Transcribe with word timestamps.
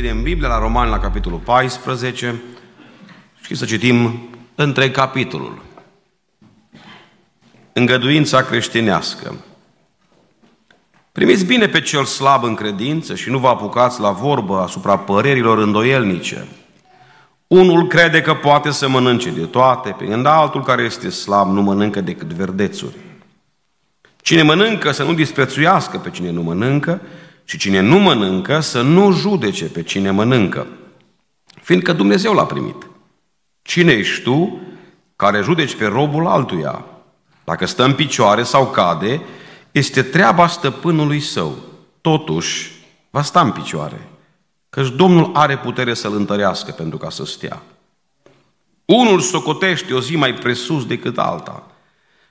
deschidem 0.00 0.22
Biblia 0.22 0.48
la 0.48 0.58
Romani, 0.58 0.90
la 0.90 0.98
capitolul 0.98 1.38
14 1.38 2.42
și 3.40 3.54
să 3.54 3.64
citim 3.64 4.28
întreg 4.54 4.90
capitolul. 4.90 5.62
Îngăduința 7.72 8.42
creștinească. 8.42 9.34
Primiți 11.12 11.44
bine 11.44 11.66
pe 11.66 11.80
cel 11.80 12.04
slab 12.04 12.44
în 12.44 12.54
credință 12.54 13.14
și 13.14 13.30
nu 13.30 13.38
vă 13.38 13.48
apucați 13.48 14.00
la 14.00 14.10
vorbă 14.10 14.58
asupra 14.58 14.98
părerilor 14.98 15.58
îndoielnice. 15.58 16.46
Unul 17.46 17.86
crede 17.86 18.20
că 18.20 18.34
poate 18.34 18.70
să 18.70 18.88
mănânce 18.88 19.30
de 19.30 19.44
toate, 19.44 19.94
pe 19.98 20.04
când 20.04 20.26
altul 20.26 20.62
care 20.62 20.82
este 20.82 21.10
slab 21.10 21.52
nu 21.52 21.62
mănâncă 21.62 22.00
decât 22.00 22.32
verdețuri. 22.32 22.96
Cine 24.16 24.42
mănâncă 24.42 24.90
să 24.90 25.02
nu 25.02 25.14
disprețuiască 25.14 25.98
pe 25.98 26.10
cine 26.10 26.30
nu 26.30 26.42
mănâncă 26.42 27.00
și 27.48 27.58
cine 27.58 27.80
nu 27.80 27.98
mănâncă 27.98 28.60
să 28.60 28.82
nu 28.82 29.12
judece 29.12 29.64
pe 29.64 29.82
cine 29.82 30.10
mănâncă, 30.10 30.66
fiindcă 31.62 31.92
Dumnezeu 31.92 32.32
l-a 32.32 32.46
primit. 32.46 32.86
Cine 33.62 33.92
ești 33.92 34.22
tu 34.22 34.60
care 35.16 35.40
judeci 35.42 35.74
pe 35.74 35.86
robul 35.86 36.26
altuia? 36.26 36.84
Dacă 37.44 37.66
stă 37.66 37.84
în 37.84 37.92
picioare 37.92 38.42
sau 38.42 38.66
cade, 38.66 39.22
este 39.70 40.02
treaba 40.02 40.46
stăpânului 40.46 41.20
său. 41.20 41.56
Totuși, 42.00 42.72
va 43.10 43.22
sta 43.22 43.40
în 43.40 43.50
picioare, 43.50 44.08
căci 44.70 44.88
Domnul 44.88 45.30
are 45.34 45.58
putere 45.58 45.94
să-l 45.94 46.14
întărească 46.14 46.70
pentru 46.70 46.98
ca 46.98 47.10
să 47.10 47.24
stea. 47.24 47.62
Unul 48.84 49.20
socotește 49.20 49.94
o 49.94 50.00
zi 50.00 50.16
mai 50.16 50.34
presus 50.34 50.86
decât 50.86 51.18
alta. 51.18 51.66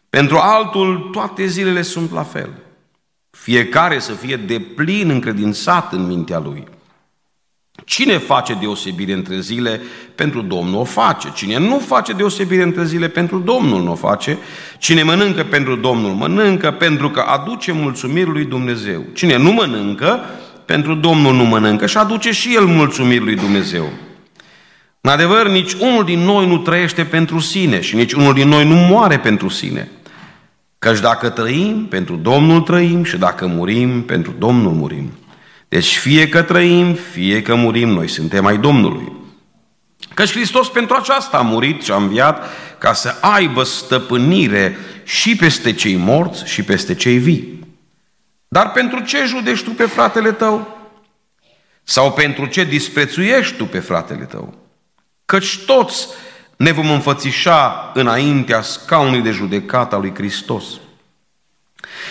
Pentru 0.09 0.38
altul, 0.38 1.09
toate 1.12 1.45
zilele 1.45 1.82
sunt 1.82 2.12
la 2.12 2.23
fel. 2.23 2.65
Fiecare 3.41 3.99
să 3.99 4.12
fie 4.12 4.35
deplin 4.35 5.09
încredințat 5.09 5.93
în 5.93 6.07
mintea 6.07 6.39
lui. 6.39 6.63
Cine 7.85 8.17
face 8.17 8.53
deosebire 8.53 9.13
între 9.13 9.39
zile 9.39 9.81
pentru 10.16 10.41
Domnul 10.41 10.80
o 10.80 10.84
face. 10.84 11.31
Cine 11.34 11.57
nu 11.57 11.79
face 11.79 12.13
deosebire 12.13 12.63
între 12.63 12.85
zile 12.85 13.07
pentru 13.07 13.40
Domnul 13.40 13.84
nu 13.84 13.91
o 13.91 13.95
face. 13.95 14.37
Cine 14.77 15.04
mănâncă 15.04 15.43
pentru 15.43 15.76
Domnul 15.76 16.13
mănâncă 16.13 16.71
pentru 16.71 17.10
că 17.10 17.20
aduce 17.20 17.71
mulțumiri 17.71 18.29
lui 18.29 18.45
Dumnezeu. 18.45 19.04
Cine 19.13 19.38
nu 19.38 19.51
mănâncă, 19.51 20.20
pentru 20.65 20.93
Domnul 20.93 21.34
nu 21.34 21.43
mănâncă 21.43 21.85
și 21.85 21.98
aduce 21.98 22.32
și 22.32 22.55
el 22.55 22.65
mulțumiri 22.65 23.23
lui 23.23 23.35
Dumnezeu. 23.35 23.90
În 25.01 25.12
adevăr, 25.12 25.48
nici 25.48 25.73
unul 25.73 26.04
din 26.04 26.20
noi 26.20 26.48
nu 26.48 26.57
trăiește 26.57 27.04
pentru 27.04 27.40
sine 27.40 27.82
și 27.82 27.95
nici 27.95 28.13
unul 28.13 28.34
din 28.34 28.48
noi 28.48 28.67
nu 28.67 28.76
moare 28.76 29.20
pentru 29.20 29.49
sine. 29.49 29.90
Căci 30.86 31.00
dacă 31.00 31.30
trăim, 31.30 31.88
pentru 31.88 32.16
Domnul 32.16 32.62
trăim 32.62 33.04
și 33.04 33.18
dacă 33.18 33.48
murim, 33.48 34.04
pentru 34.04 34.32
Domnul 34.38 34.72
murim. 34.72 35.12
Deci 35.68 35.98
fie 35.98 36.30
că 36.30 36.41
trăim, 36.41 36.94
fie 36.94 37.41
că 37.41 37.55
murim, 37.55 37.90
noi 37.90 38.08
suntem 38.08 38.46
ai 38.46 38.58
Domnului. 38.58 39.12
Căci 40.13 40.32
Hristos 40.32 40.70
pentru 40.70 40.96
aceasta 40.96 41.38
a 41.38 41.41
murit 41.41 41.82
și 41.82 41.91
a 41.91 41.96
înviat 41.96 42.50
ca 42.78 42.94
să 42.94 43.16
aibă 43.22 43.63
stăpânire 43.63 44.78
și 45.04 45.36
peste 45.36 45.74
cei 45.74 45.96
morți 45.96 46.46
și 46.46 46.63
peste 46.63 46.96
cei 46.96 47.18
vii. 47.18 47.60
Dar 48.48 48.72
pentru 48.72 49.00
ce 49.00 49.26
judești 49.26 49.66
tu 49.66 49.72
pe 49.72 49.86
fratele 49.86 50.32
tău? 50.32 50.78
Sau 51.84 52.12
pentru 52.12 52.46
ce 52.46 52.63
disprețuiești 52.63 53.56
tu 53.56 53.66
pe 53.66 53.80
fratele 53.80 54.24
tău? 54.24 54.58
Căci 55.26 55.60
toți 55.66 56.08
ne 56.55 56.71
vom 56.71 56.89
înfățișa 56.89 57.91
înaintea 57.93 58.61
scaunului 58.61 59.21
de 59.21 59.31
judecată 59.31 59.95
a 59.95 59.99
lui 59.99 60.13
Hristos. 60.15 60.63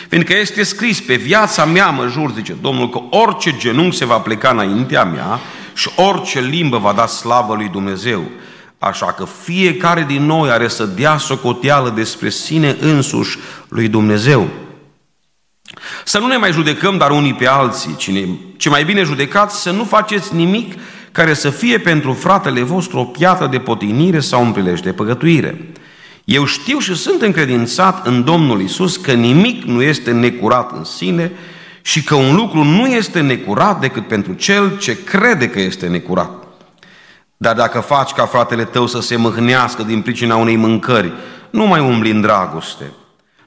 Fiindcă 0.08 0.36
este 0.36 0.62
scris, 0.62 1.00
pe 1.00 1.14
viața 1.14 1.64
mea 1.64 1.90
mă 1.90 2.06
jur, 2.06 2.32
zice 2.32 2.56
Domnul, 2.60 2.88
că 2.88 3.00
orice 3.10 3.56
genunchi 3.56 3.96
se 3.96 4.04
va 4.04 4.18
pleca 4.18 4.50
înaintea 4.50 5.04
mea 5.04 5.40
și 5.74 5.90
orice 5.96 6.40
limbă 6.40 6.78
va 6.78 6.92
da 6.92 7.06
slavă 7.06 7.54
lui 7.54 7.68
Dumnezeu. 7.68 8.24
Așa 8.78 9.06
că 9.06 9.26
fiecare 9.42 10.04
din 10.08 10.22
noi 10.22 10.50
are 10.50 10.68
să 10.68 10.84
dea 10.84 11.16
socoteală 11.16 11.90
despre 11.90 12.28
sine 12.28 12.76
însuși 12.80 13.38
lui 13.68 13.88
Dumnezeu. 13.88 14.48
Să 16.04 16.18
nu 16.18 16.26
ne 16.26 16.36
mai 16.36 16.52
judecăm, 16.52 16.96
dar 16.96 17.10
unii 17.10 17.34
pe 17.34 17.46
alții, 17.46 17.96
cine, 17.96 18.28
ce 18.56 18.68
mai 18.68 18.84
bine 18.84 19.02
judecați, 19.02 19.62
să 19.62 19.70
nu 19.70 19.84
faceți 19.84 20.34
nimic 20.34 20.74
care 21.14 21.34
să 21.34 21.50
fie 21.50 21.78
pentru 21.78 22.12
fratele 22.12 22.62
vostru 22.62 22.98
o 22.98 23.04
piatră 23.04 23.46
de 23.46 23.58
potinire 23.58 24.20
sau 24.20 24.42
un 24.42 24.52
prilej 24.52 24.80
de 24.80 24.92
păgătuire. 24.92 25.72
Eu 26.24 26.44
știu 26.44 26.78
și 26.78 26.94
sunt 26.94 27.22
încredințat 27.22 28.06
în 28.06 28.24
Domnul 28.24 28.60
Isus 28.60 28.96
că 28.96 29.12
nimic 29.12 29.64
nu 29.64 29.82
este 29.82 30.12
necurat 30.12 30.72
în 30.72 30.84
sine 30.84 31.32
și 31.82 32.02
că 32.02 32.14
un 32.14 32.34
lucru 32.34 32.62
nu 32.62 32.86
este 32.86 33.20
necurat 33.20 33.80
decât 33.80 34.08
pentru 34.08 34.32
cel 34.32 34.78
ce 34.78 35.04
crede 35.04 35.48
că 35.48 35.60
este 35.60 35.86
necurat. 35.86 36.30
Dar 37.36 37.54
dacă 37.54 37.80
faci 37.80 38.10
ca 38.10 38.26
fratele 38.26 38.64
tău 38.64 38.86
să 38.86 39.00
se 39.00 39.16
mâhnească 39.16 39.82
din 39.82 40.00
pricina 40.02 40.36
unei 40.36 40.56
mâncări, 40.56 41.12
nu 41.50 41.66
mai 41.66 41.80
umbli 41.80 42.10
în 42.10 42.20
dragoste. 42.20 42.92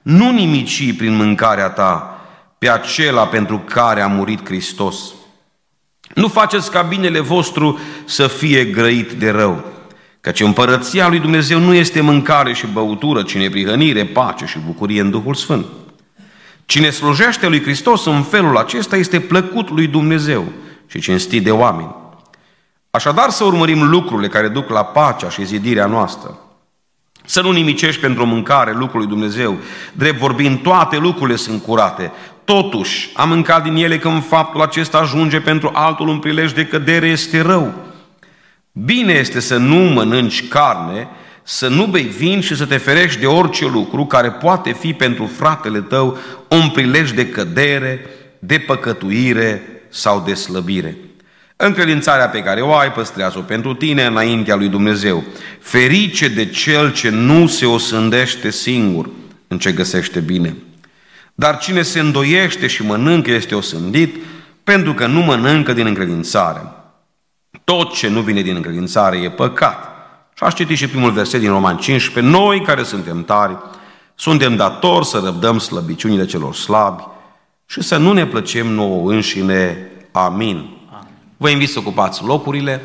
Nu 0.02 0.32
nimici 0.32 0.98
prin 0.98 1.16
mâncarea 1.16 1.70
ta 1.70 2.20
pe 2.58 2.70
acela 2.70 3.26
pentru 3.26 3.58
care 3.58 4.02
a 4.02 4.08
murit 4.08 4.46
Hristos. 4.46 4.98
Nu 6.18 6.28
faceți 6.28 6.72
ca 6.72 6.82
binele 6.82 7.20
vostru 7.20 7.80
să 8.06 8.28
fie 8.28 8.66
grăit 8.66 9.12
de 9.12 9.30
rău. 9.30 9.64
Căci 10.22 10.40
împărăția 10.40 11.08
lui 11.08 11.20
Dumnezeu 11.20 11.60
nu 11.60 11.74
este 11.74 12.02
mâncare 12.02 12.54
și 12.54 12.68
băutură, 12.68 13.24
ci 13.24 13.36
neprihănire, 13.36 14.06
pace 14.06 14.46
și 14.46 14.60
bucurie 14.66 15.02
în 15.02 15.10
Duhul 15.10 15.34
Sfânt. 15.34 15.66
Cine 16.66 16.90
slujește 16.90 17.48
lui 17.48 17.62
Hristos 17.62 18.06
în 18.06 18.24
felul 18.24 18.58
acesta 18.58 18.96
este 18.96 19.20
plăcut 19.20 19.70
lui 19.70 19.88
Dumnezeu 19.88 20.46
și 20.88 21.00
cinstit 21.00 21.44
de 21.44 21.52
oameni. 21.52 21.96
Așadar 22.90 23.30
să 23.30 23.44
urmărim 23.44 23.90
lucrurile 23.90 24.28
care 24.28 24.48
duc 24.48 24.70
la 24.70 24.84
pacea 24.84 25.30
și 25.30 25.46
zidirea 25.46 25.86
noastră. 25.86 26.38
Să 27.26 27.42
nu 27.42 27.52
nimicești 27.52 28.02
pentru 28.02 28.26
mâncare 28.26 28.72
lucrul 28.72 29.00
lui 29.00 29.10
Dumnezeu. 29.10 29.58
Drept 29.94 30.18
vorbind, 30.18 30.62
toate 30.62 30.98
lucrurile 30.98 31.38
sunt 31.38 31.64
curate. 31.64 32.12
Totuși, 32.48 33.10
am 33.14 33.30
mâncat 33.30 33.64
din 33.64 33.76
ele 33.76 33.98
când 33.98 34.28
faptul 34.28 34.62
acesta 34.62 34.98
ajunge 34.98 35.40
pentru 35.40 35.72
altul 35.74 36.08
un 36.08 36.20
prilej 36.20 36.52
de 36.52 36.66
cădere 36.66 37.08
este 37.08 37.42
rău. 37.42 37.74
Bine 38.72 39.14
este 39.14 39.40
să 39.40 39.58
nu 39.58 39.76
mănânci 39.76 40.48
carne, 40.48 41.08
să 41.44 41.68
nu 41.68 41.86
bei 41.86 42.04
vin 42.04 42.42
și 42.42 42.56
să 42.56 42.66
te 42.66 42.78
ferești 42.78 43.20
de 43.20 43.26
orice 43.26 43.66
lucru 43.66 44.06
care 44.06 44.32
poate 44.32 44.74
fi 44.74 44.94
pentru 44.94 45.26
fratele 45.26 45.82
tău 45.82 46.18
un 46.50 46.70
prilej 46.70 47.12
de 47.12 47.28
cădere, 47.28 48.06
de 48.40 48.58
păcătuire 48.58 49.62
sau 49.90 50.24
de 50.26 50.34
slăbire. 50.34 50.98
Încredințarea 51.56 52.30
pe 52.30 52.44
care 52.44 52.62
o 52.62 52.74
ai, 52.74 52.92
păstrează-o 52.92 53.42
pentru 53.42 53.74
tine 53.74 54.06
înaintea 54.06 54.56
lui 54.56 54.68
Dumnezeu. 54.68 55.24
Ferice 55.60 56.28
de 56.28 56.46
cel 56.46 56.94
ce 56.94 57.10
nu 57.10 57.48
se 57.48 57.66
osândește 57.66 58.52
singur 58.52 59.10
în 59.48 59.58
ce 59.58 59.72
găsește 59.72 60.20
bine. 60.20 60.56
Dar 61.40 61.58
cine 61.58 61.82
se 61.82 62.00
îndoiește 62.00 62.68
și 62.68 62.84
mănâncă 62.84 63.32
este 63.32 63.56
osândit, 63.56 64.16
pentru 64.64 64.94
că 64.94 65.08
nu 65.08 65.20
mănâncă 65.20 65.74
din 65.74 65.86
încredințare. 65.86 66.62
Tot 67.64 67.94
ce 67.94 68.08
nu 68.08 68.22
vine 68.22 68.42
din 68.42 68.56
încredințare 68.56 69.18
e 69.18 69.30
păcat. 69.30 69.88
Și 70.34 70.44
aș 70.44 70.54
citi 70.54 70.74
și 70.74 70.88
primul 70.88 71.12
verset 71.12 71.40
din 71.40 71.50
Roman 71.50 71.78
15. 71.78 72.34
Noi 72.34 72.62
care 72.62 72.84
suntem 72.84 73.24
tari, 73.24 73.58
suntem 74.16 74.56
datori 74.56 75.06
să 75.06 75.22
răbdăm 75.24 75.60
slăbiciunile 75.60 76.26
celor 76.26 76.56
slabi 76.56 77.04
și 77.66 77.82
să 77.82 77.98
nu 77.98 78.14
ne 78.14 78.26
plăcem 78.26 78.68
nouă 78.68 79.12
înșine. 79.12 79.92
Amin. 80.12 80.70
Vă 81.38 81.50
invit 81.50 81.70
să 81.70 81.80
ocupați 81.80 82.24
locurile. 82.24 82.82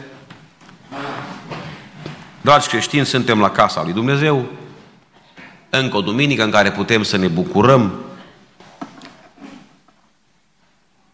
Dragi 2.40 2.68
creștini, 2.68 3.06
suntem 3.06 3.40
la 3.40 3.50
casa 3.50 3.82
lui 3.82 3.92
Dumnezeu. 3.92 4.44
Încă 5.70 5.96
o 5.96 6.00
duminică 6.00 6.44
în 6.44 6.50
care 6.50 6.70
putem 6.70 7.02
să 7.02 7.16
ne 7.16 7.26
bucurăm. 7.26 7.92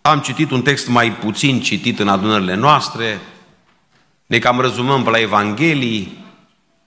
Am 0.08 0.20
citit 0.20 0.50
un 0.50 0.62
text 0.62 0.88
mai 0.88 1.12
puțin 1.12 1.60
citit 1.60 1.98
în 1.98 2.08
adunările 2.08 2.54
noastre, 2.54 3.20
ne 4.26 4.38
cam 4.38 4.60
rezumăm 4.60 5.02
pe 5.02 5.10
la 5.10 5.20
Evanghelii, 5.20 6.24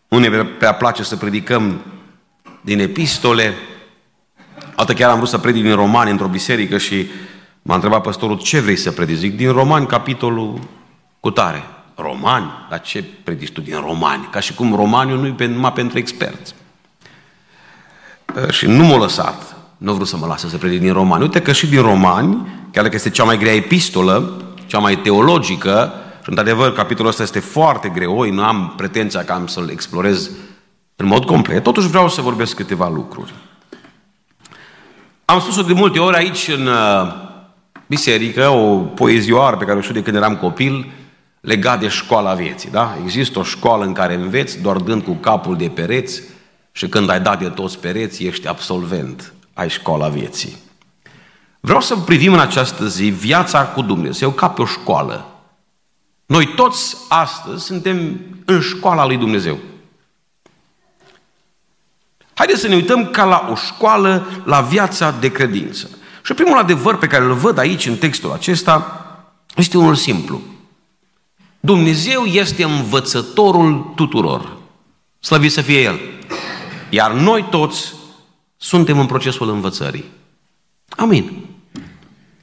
unde 0.08 0.44
prea 0.58 0.74
place 0.74 1.04
să 1.04 1.16
predicăm 1.16 1.82
din 2.62 2.80
epistole. 2.80 3.54
Altă 4.76 4.94
chiar 4.94 5.10
am 5.10 5.16
vrut 5.16 5.30
să 5.30 5.38
predic 5.38 5.64
din 5.64 5.76
Romani 5.76 6.12
într-o 6.12 6.28
biserică 6.28 6.78
și 6.78 7.10
m-a 7.62 7.74
întrebat 7.74 8.02
păstorul, 8.02 8.38
ce 8.38 8.60
vrei 8.60 8.76
să 8.76 8.92
predici? 8.92 9.18
Zic, 9.18 9.36
din 9.36 9.52
Romani, 9.52 9.88
capitolul 9.88 10.60
cu 11.20 11.32
tare. 11.32 11.64
Romani? 11.96 12.52
Dar 12.70 12.82
ce 12.82 13.04
predici 13.24 13.52
tu 13.52 13.62
din 13.62 13.80
Romani? 13.80 14.28
Ca 14.32 14.40
și 14.40 14.54
cum 14.54 14.76
Romaniul 14.76 15.20
nu 15.20 15.44
e 15.44 15.48
numai 15.48 15.74
pentru 15.74 15.98
experți. 15.98 16.56
Și 18.50 18.66
nu 18.66 18.86
m-a 18.86 18.98
lăsat. 18.98 19.51
Nu 19.82 19.92
vreau 19.92 20.06
să 20.06 20.18
mă 20.18 20.26
lasă 20.26 20.48
să 20.48 20.58
predic 20.58 20.80
din 20.80 20.94
Romani. 20.94 21.24
Uite 21.24 21.42
că 21.42 21.52
și 21.52 21.68
din 21.68 21.82
Romani, 21.82 22.48
chiar 22.72 22.84
dacă 22.84 22.96
este 22.96 23.10
cea 23.10 23.24
mai 23.24 23.38
grea 23.38 23.54
epistolă, 23.54 24.44
cea 24.66 24.80
mai 24.80 24.98
teologică, 24.98 25.94
și 26.24 26.30
într-adevăr, 26.30 26.74
capitolul 26.74 27.10
ăsta 27.10 27.24
este 27.24 27.40
foarte 27.40 27.90
greu, 27.90 28.32
nu 28.32 28.44
am 28.44 28.74
pretenția 28.78 29.24
că 29.24 29.32
am 29.32 29.48
să-l 29.48 29.70
explorez 29.70 30.32
în 30.96 31.06
mod 31.06 31.26
complet, 31.26 31.64
totuși 31.64 31.88
vreau 31.88 32.10
să 32.10 32.22
vorbesc 32.22 32.56
câteva 32.56 32.90
lucruri. 32.90 33.34
Am 35.26 35.40
spus-o 35.40 35.62
de 35.62 35.74
multe 35.74 36.00
ori 36.00 36.16
aici 36.16 36.48
în 36.48 36.68
uh, 36.68 37.14
biserică, 37.88 38.50
o 38.50 38.78
poezioară 38.78 39.58
pe 39.58 39.66
care 39.66 39.78
o 39.78 39.82
știu 39.82 39.94
de 39.94 40.04
când 40.04 40.16
eram 40.16 40.36
copil, 40.36 40.92
legat 41.40 41.80
de 41.80 41.88
școala 41.88 42.34
vieții, 42.34 42.70
da? 42.70 42.98
Există 43.04 43.40
o 43.40 43.44
școală 43.44 43.86
în 43.86 43.94
care 43.94 44.14
înveți 44.14 44.62
doar 44.62 44.78
dând 44.78 45.04
cu 45.04 45.12
capul 45.12 45.58
de 45.58 45.72
pereți 45.74 46.22
și 46.72 46.88
când 46.88 47.10
ai 47.10 47.20
dat 47.20 47.40
de 47.40 47.48
toți 47.48 47.80
pereți, 47.80 48.24
ești 48.24 48.48
absolvent, 48.48 49.34
ai 49.54 49.70
școala 49.70 50.08
vieții. 50.08 50.58
Vreau 51.60 51.82
să 51.82 51.96
privim 51.96 52.34
în 52.34 52.40
această 52.40 52.88
zi 52.88 53.04
viața 53.04 53.66
cu 53.66 53.82
Dumnezeu 53.82 54.32
ca 54.32 54.50
pe 54.50 54.62
o 54.62 54.66
școală. 54.66 55.26
Noi 56.26 56.46
toți 56.46 56.98
astăzi 57.08 57.66
suntem 57.66 58.20
în 58.46 58.62
școala 58.62 59.06
lui 59.06 59.18
Dumnezeu. 59.18 59.58
Haideți 62.34 62.62
să 62.62 62.68
ne 62.68 62.76
uităm 62.76 63.06
ca 63.06 63.24
la 63.24 63.48
o 63.52 63.56
școală, 63.56 64.28
la 64.46 64.62
viața 64.62 65.12
de 65.12 65.32
credință. 65.32 65.90
Și 66.24 66.34
primul 66.34 66.58
adevăr 66.58 66.98
pe 66.98 67.08
care 67.08 67.24
îl 67.24 67.34
văd 67.34 67.58
aici 67.58 67.86
în 67.86 67.98
textul 67.98 68.32
acesta 68.32 69.06
este 69.56 69.78
unul 69.78 69.96
simplu. 69.96 70.42
Dumnezeu 71.60 72.24
este 72.24 72.64
învățătorul 72.64 73.92
tuturor. 73.96 74.58
Slăvit 75.20 75.52
să 75.52 75.62
fie 75.62 75.82
El. 75.82 76.00
Iar 76.90 77.12
noi 77.12 77.46
toți 77.50 77.94
suntem 78.64 79.00
în 79.00 79.06
procesul 79.06 79.50
învățării. 79.50 80.06
Amin. 80.90 81.46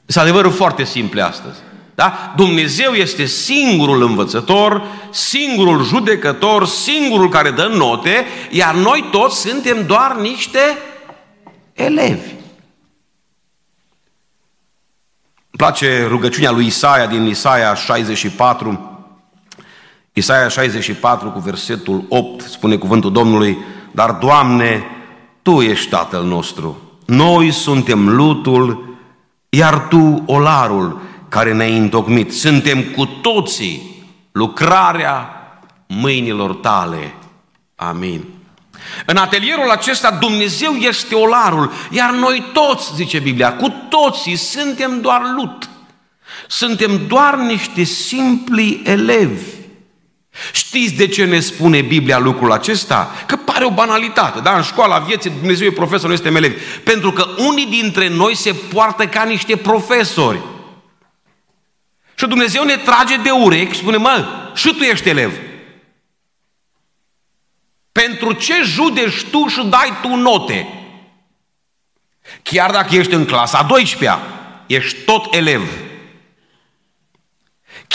Este 0.06 0.20
adevărul 0.20 0.52
foarte 0.52 0.84
simple 0.84 1.22
astăzi. 1.22 1.58
Da? 1.94 2.32
Dumnezeu 2.36 2.92
este 2.92 3.24
singurul 3.24 4.02
învățător, 4.02 4.82
singurul 5.10 5.84
judecător, 5.84 6.66
singurul 6.66 7.28
care 7.28 7.50
dă 7.50 7.66
note, 7.66 8.26
iar 8.50 8.74
noi 8.74 9.08
toți 9.10 9.40
suntem 9.40 9.86
doar 9.86 10.16
niște 10.16 10.58
elevi. 11.72 12.30
Îmi 15.50 15.56
place 15.56 16.06
rugăciunea 16.08 16.50
lui 16.50 16.66
Isaia 16.66 17.06
din 17.06 17.26
Isaia 17.26 17.74
64, 17.74 19.06
Isaia 20.12 20.48
64 20.48 21.30
cu 21.30 21.38
versetul 21.38 22.04
8, 22.08 22.40
spune 22.40 22.76
cuvântul 22.76 23.12
Domnului, 23.12 23.58
dar 23.92 24.10
Doamne, 24.10 24.97
Tu 25.48 25.60
ești 25.60 25.88
Tatăl 25.88 26.24
nostru, 26.24 26.80
noi 27.06 27.50
suntem 27.50 28.08
lutul, 28.08 28.96
iar 29.48 29.78
Tu 29.78 30.22
olarul 30.26 31.00
care 31.28 31.52
ne-ai 31.52 31.78
întocmit. 31.78 32.34
Suntem 32.34 32.82
cu 32.82 33.04
toții 33.04 34.04
lucrarea 34.32 35.28
mâinilor 35.86 36.54
Tale. 36.54 37.14
Amin. 37.76 38.24
În 39.06 39.16
atelierul 39.16 39.70
acesta 39.70 40.10
Dumnezeu 40.10 40.72
este 40.72 41.14
olarul, 41.14 41.72
iar 41.90 42.10
noi 42.10 42.44
toți, 42.52 42.94
zice 42.94 43.18
Biblia, 43.18 43.56
cu 43.56 43.74
toții 43.88 44.36
suntem 44.36 45.00
doar 45.00 45.22
lut. 45.36 45.68
Suntem 46.46 47.06
doar 47.06 47.36
niște 47.36 47.82
simpli 47.82 48.82
elevi. 48.84 49.57
Știți 50.52 50.94
de 50.94 51.06
ce 51.06 51.24
ne 51.24 51.40
spune 51.40 51.80
Biblia 51.80 52.18
lucrul 52.18 52.52
acesta? 52.52 53.14
Că 53.26 53.36
pare 53.36 53.64
o 53.64 53.70
banalitate, 53.70 54.40
da? 54.40 54.56
În 54.56 54.62
școala 54.62 54.98
vieții 54.98 55.30
Dumnezeu 55.30 55.66
e 55.66 55.72
profesor, 55.72 56.06
noi 56.06 56.16
suntem 56.16 56.36
elevi. 56.36 56.62
Pentru 56.84 57.12
că 57.12 57.26
unii 57.36 57.66
dintre 57.66 58.08
noi 58.08 58.34
se 58.34 58.52
poartă 58.52 59.06
ca 59.06 59.22
niște 59.22 59.56
profesori. 59.56 60.40
Și 62.14 62.26
Dumnezeu 62.26 62.64
ne 62.64 62.76
trage 62.76 63.16
de 63.16 63.30
urechi 63.30 63.72
și 63.72 63.78
spune, 63.78 63.96
mă, 63.96 64.24
și 64.54 64.74
tu 64.74 64.82
ești 64.82 65.08
elev. 65.08 65.32
Pentru 67.92 68.32
ce 68.32 68.54
judești 68.62 69.30
tu 69.30 69.46
și 69.46 69.64
dai 69.64 69.92
tu 70.02 70.14
note? 70.14 70.66
Chiar 72.42 72.70
dacă 72.70 72.94
ești 72.94 73.14
în 73.14 73.24
clasa 73.24 73.66
12-a, 73.66 74.18
ești 74.66 74.98
tot 74.98 75.34
elev. 75.34 75.62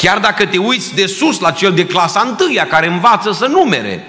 Chiar 0.03 0.19
dacă 0.19 0.45
te 0.45 0.57
uiți 0.57 0.95
de 0.95 1.05
sus 1.05 1.39
la 1.39 1.51
cel 1.51 1.73
de 1.73 1.85
clasa 1.85 2.35
1 2.39 2.65
care 2.69 2.88
învață 2.88 3.31
să 3.31 3.47
numere, 3.47 4.07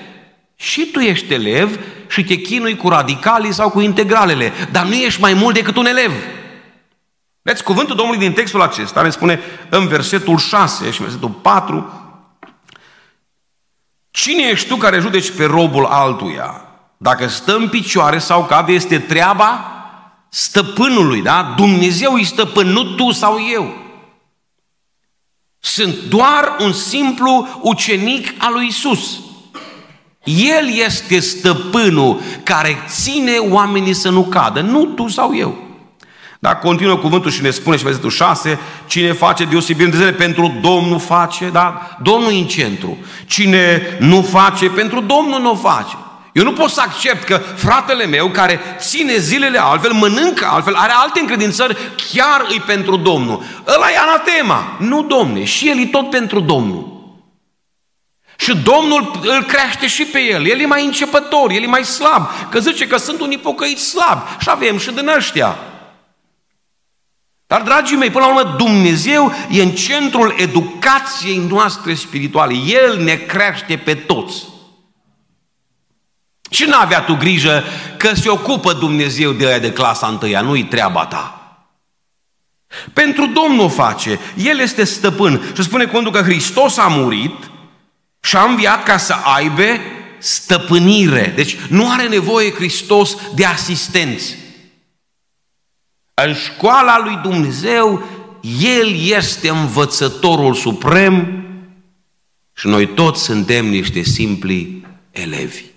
și 0.56 0.86
tu 0.86 0.98
ești 0.98 1.32
elev 1.32 1.78
și 2.08 2.24
te 2.24 2.34
chinui 2.34 2.76
cu 2.76 2.88
radicalii 2.88 3.52
sau 3.52 3.70
cu 3.70 3.80
integralele, 3.80 4.52
dar 4.70 4.86
nu 4.86 4.94
ești 4.94 5.20
mai 5.20 5.34
mult 5.34 5.54
decât 5.54 5.76
un 5.76 5.86
elev. 5.86 6.12
Vedeți, 7.42 7.64
cuvântul 7.64 7.96
Domnului 7.96 8.20
din 8.20 8.32
textul 8.32 8.62
acesta 8.62 9.02
ne 9.02 9.10
spune 9.10 9.40
în 9.68 9.86
versetul 9.86 10.38
6 10.38 10.90
și 10.90 11.02
versetul 11.02 11.28
4 11.28 11.92
Cine 14.10 14.42
ești 14.42 14.68
tu 14.68 14.76
care 14.76 15.00
judeci 15.00 15.30
pe 15.30 15.44
robul 15.44 15.84
altuia? 15.84 16.64
Dacă 16.96 17.26
stă 17.26 17.56
în 17.56 17.68
picioare 17.68 18.18
sau 18.18 18.44
cade, 18.44 18.72
este 18.72 18.98
treaba 18.98 19.72
stăpânului, 20.28 21.22
da? 21.22 21.54
Dumnezeu 21.56 22.16
e 22.16 22.24
stăpân, 22.24 22.66
nu 22.66 22.84
tu 22.84 23.10
sau 23.10 23.36
eu. 23.52 23.83
Sunt 25.64 25.94
doar 26.08 26.56
un 26.60 26.72
simplu 26.72 27.60
ucenic 27.60 28.28
al 28.38 28.52
lui 28.52 28.66
Isus. 28.66 29.20
El 30.24 30.70
este 30.84 31.18
stăpânul 31.18 32.20
care 32.42 32.76
ține 32.88 33.36
oamenii 33.38 33.94
să 33.94 34.08
nu 34.08 34.22
cadă, 34.22 34.60
nu 34.60 34.84
tu 34.84 35.08
sau 35.08 35.36
eu. 35.36 35.58
Da? 36.38 36.56
Continuă 36.56 36.96
cuvântul 36.96 37.30
și 37.30 37.42
ne 37.42 37.50
spune 37.50 37.76
și 37.76 37.82
versetul 37.82 38.10
6, 38.10 38.58
cine 38.86 39.12
face 39.12 39.44
deosebire 39.44 39.84
între 39.84 40.00
zile 40.00 40.12
pentru 40.12 40.58
Domnul 40.62 40.98
face, 40.98 41.48
da? 41.48 41.96
Domnul 42.02 42.32
e 42.32 42.38
în 42.38 42.46
centru. 42.46 42.96
Cine 43.26 43.82
nu 43.98 44.22
face, 44.22 44.68
pentru 44.68 45.00
Domnul 45.00 45.40
nu 45.40 45.54
face. 45.54 45.96
Eu 46.34 46.42
nu 46.42 46.52
pot 46.52 46.70
să 46.70 46.80
accept 46.80 47.24
că 47.24 47.36
fratele 47.56 48.06
meu 48.06 48.28
care 48.28 48.60
ține 48.78 49.16
zilele 49.16 49.58
altfel, 49.58 49.92
mănâncă 49.92 50.46
altfel, 50.46 50.74
are 50.74 50.92
alte 50.92 51.20
încredințări, 51.20 51.76
chiar 52.12 52.46
îi 52.48 52.60
pentru 52.60 52.96
Domnul. 52.96 53.42
Ăla 53.66 53.90
e 53.90 53.98
anatema. 53.98 54.76
Nu, 54.78 55.02
Domne, 55.02 55.44
și 55.44 55.68
el 55.68 55.78
e 55.78 55.86
tot 55.86 56.10
pentru 56.10 56.40
Domnul. 56.40 56.92
Și 58.36 58.56
Domnul 58.56 59.20
îl 59.22 59.42
crește 59.42 59.86
și 59.86 60.04
pe 60.04 60.20
el. 60.20 60.46
El 60.46 60.60
e 60.60 60.66
mai 60.66 60.84
începător, 60.84 61.50
el 61.50 61.62
e 61.62 61.66
mai 61.66 61.84
slab. 61.84 62.28
Că 62.50 62.58
zice 62.58 62.86
că 62.86 62.96
sunt 62.96 63.20
unii 63.20 63.38
pocăiți 63.38 63.88
slabi. 63.88 64.22
Și 64.40 64.48
avem 64.50 64.78
și 64.78 64.90
din 64.90 65.08
ăștia. 65.08 65.58
Dar, 67.46 67.62
dragii 67.62 67.96
mei, 67.96 68.10
până 68.10 68.24
la 68.24 68.34
urmă, 68.34 68.54
Dumnezeu 68.56 69.32
e 69.50 69.62
în 69.62 69.70
centrul 69.70 70.34
educației 70.38 71.46
noastre 71.48 71.94
spirituale. 71.94 72.54
El 72.54 73.02
ne 73.02 73.14
crește 73.14 73.76
pe 73.76 73.94
toți. 73.94 74.52
Și 76.54 76.64
n-avea 76.64 77.00
tu 77.00 77.14
grijă 77.14 77.64
că 77.96 78.14
se 78.14 78.28
ocupă 78.28 78.72
Dumnezeu 78.72 79.32
de 79.32 79.46
aia 79.46 79.58
de 79.58 79.72
clasa 79.72 80.06
întâia, 80.06 80.40
nu-i 80.40 80.64
treaba 80.64 81.06
ta. 81.06 81.38
Pentru 82.92 83.26
Domnul 83.26 83.70
face, 83.70 84.20
El 84.36 84.58
este 84.58 84.84
stăpân. 84.84 85.52
Și 85.56 85.62
spune 85.62 85.84
cuvântul 85.84 86.12
că 86.12 86.22
Hristos 86.22 86.76
a 86.76 86.86
murit 86.86 87.50
și 88.20 88.36
a 88.36 88.44
înviat 88.44 88.82
ca 88.82 88.96
să 88.96 89.14
aibă 89.36 89.62
stăpânire. 90.18 91.32
Deci 91.36 91.56
nu 91.56 91.90
are 91.90 92.08
nevoie 92.08 92.52
Hristos 92.52 93.16
de 93.34 93.44
asistenți. 93.44 94.36
În 96.14 96.34
școala 96.34 96.98
lui 96.98 97.18
Dumnezeu, 97.22 98.02
El 98.60 98.94
este 99.00 99.48
învățătorul 99.48 100.54
suprem 100.54 101.44
și 102.52 102.66
noi 102.66 102.86
toți 102.86 103.22
suntem 103.22 103.66
niște 103.66 104.02
simpli 104.02 104.86
elevi. 105.10 105.72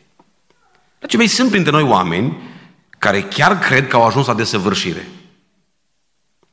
Dragii 0.98 1.18
mei, 1.18 1.27
sunt 1.27 1.50
printre 1.50 1.72
noi 1.72 1.84
oameni 1.84 2.38
care 2.89 3.22
chiar 3.22 3.60
cred 3.60 3.88
că 3.88 3.96
au 3.96 4.06
ajuns 4.06 4.27
la 4.27 4.34
desăvârșire. 4.34 5.08